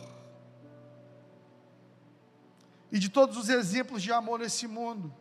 E 2.92 3.00
de 3.00 3.10
todos 3.10 3.36
os 3.36 3.50
exemplos 3.50 4.04
de 4.04 4.12
amor 4.12 4.38
nesse 4.38 4.68
mundo, 4.68 5.12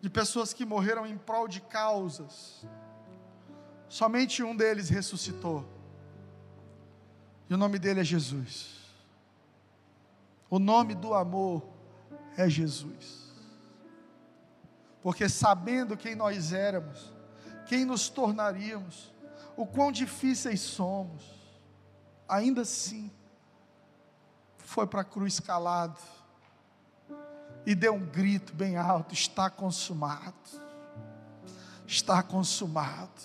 de 0.00 0.08
pessoas 0.08 0.52
que 0.52 0.64
morreram 0.64 1.04
em 1.04 1.18
prol 1.18 1.48
de 1.48 1.60
causas, 1.60 2.64
somente 3.88 4.44
um 4.44 4.54
deles 4.54 4.90
ressuscitou. 4.90 5.68
E 7.50 7.54
o 7.54 7.56
nome 7.56 7.80
dele 7.80 7.98
é 7.98 8.04
Jesus. 8.04 8.76
O 10.48 10.60
nome 10.60 10.94
do 10.94 11.14
amor 11.14 11.64
é 12.36 12.48
Jesus. 12.48 13.23
Porque 15.04 15.28
sabendo 15.28 15.98
quem 15.98 16.14
nós 16.14 16.50
éramos, 16.54 17.12
quem 17.66 17.84
nos 17.84 18.08
tornaríamos, 18.08 19.12
o 19.54 19.66
quão 19.66 19.92
difíceis 19.92 20.62
somos, 20.62 21.22
ainda 22.26 22.62
assim, 22.62 23.12
foi 24.56 24.86
para 24.86 25.02
a 25.02 25.04
cruz 25.04 25.38
calado 25.38 26.00
e 27.66 27.74
deu 27.74 27.94
um 27.94 28.06
grito 28.06 28.54
bem 28.54 28.78
alto: 28.78 29.12
está 29.12 29.50
consumado. 29.50 30.32
Está 31.86 32.22
consumado. 32.22 33.20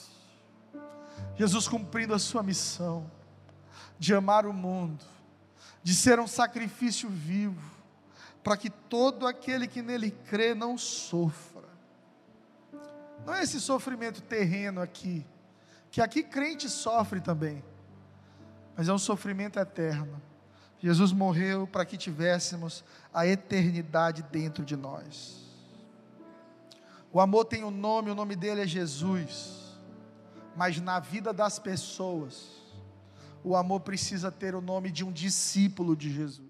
Jesus 1.38 1.66
cumprindo 1.66 2.14
a 2.14 2.20
sua 2.20 2.44
missão 2.44 3.10
de 3.98 4.14
amar 4.14 4.46
o 4.46 4.52
mundo, 4.54 5.06
de 5.82 5.96
ser 5.96 6.20
um 6.20 6.28
sacrifício 6.28 7.08
vivo, 7.08 7.72
para 8.44 8.58
que 8.58 8.70
todo 8.70 9.26
aquele 9.26 9.66
que 9.66 9.82
nele 9.82 10.12
crê 10.12 10.54
não 10.54 10.78
sofra. 10.78 11.49
Não 13.26 13.34
é 13.34 13.44
esse 13.44 13.60
sofrimento 13.60 14.22
terreno 14.22 14.82
aqui, 14.82 15.26
que 15.92 16.02
aqui 16.02 16.24
crente 16.24 16.70
sofre 16.70 17.20
também, 17.22 17.64
mas 18.76 18.88
é 18.88 18.94
um 18.94 18.98
sofrimento 18.98 19.60
eterno 19.60 20.22
Jesus 20.80 21.12
morreu 21.12 21.68
para 21.68 21.86
que 21.86 21.98
tivéssemos 21.98 22.84
a 23.14 23.28
eternidade 23.28 24.24
dentro 24.24 24.64
de 24.64 24.78
nós. 24.78 25.38
O 27.12 27.20
amor 27.20 27.46
tem 27.46 27.64
um 27.64 27.72
nome, 27.72 28.10
o 28.10 28.16
nome 28.16 28.36
dele 28.36 28.62
é 28.62 28.68
Jesus. 28.68 29.78
Mas 30.56 30.80
na 30.80 31.00
vida 31.00 31.34
das 31.34 31.60
pessoas, 31.60 32.50
o 33.44 33.56
amor 33.56 33.82
precisa 33.82 34.32
ter 34.32 34.56
o 34.56 34.62
nome 34.62 34.90
de 34.90 35.04
um 35.04 35.12
discípulo 35.12 35.96
de 35.96 36.12
Jesus. 36.12 36.49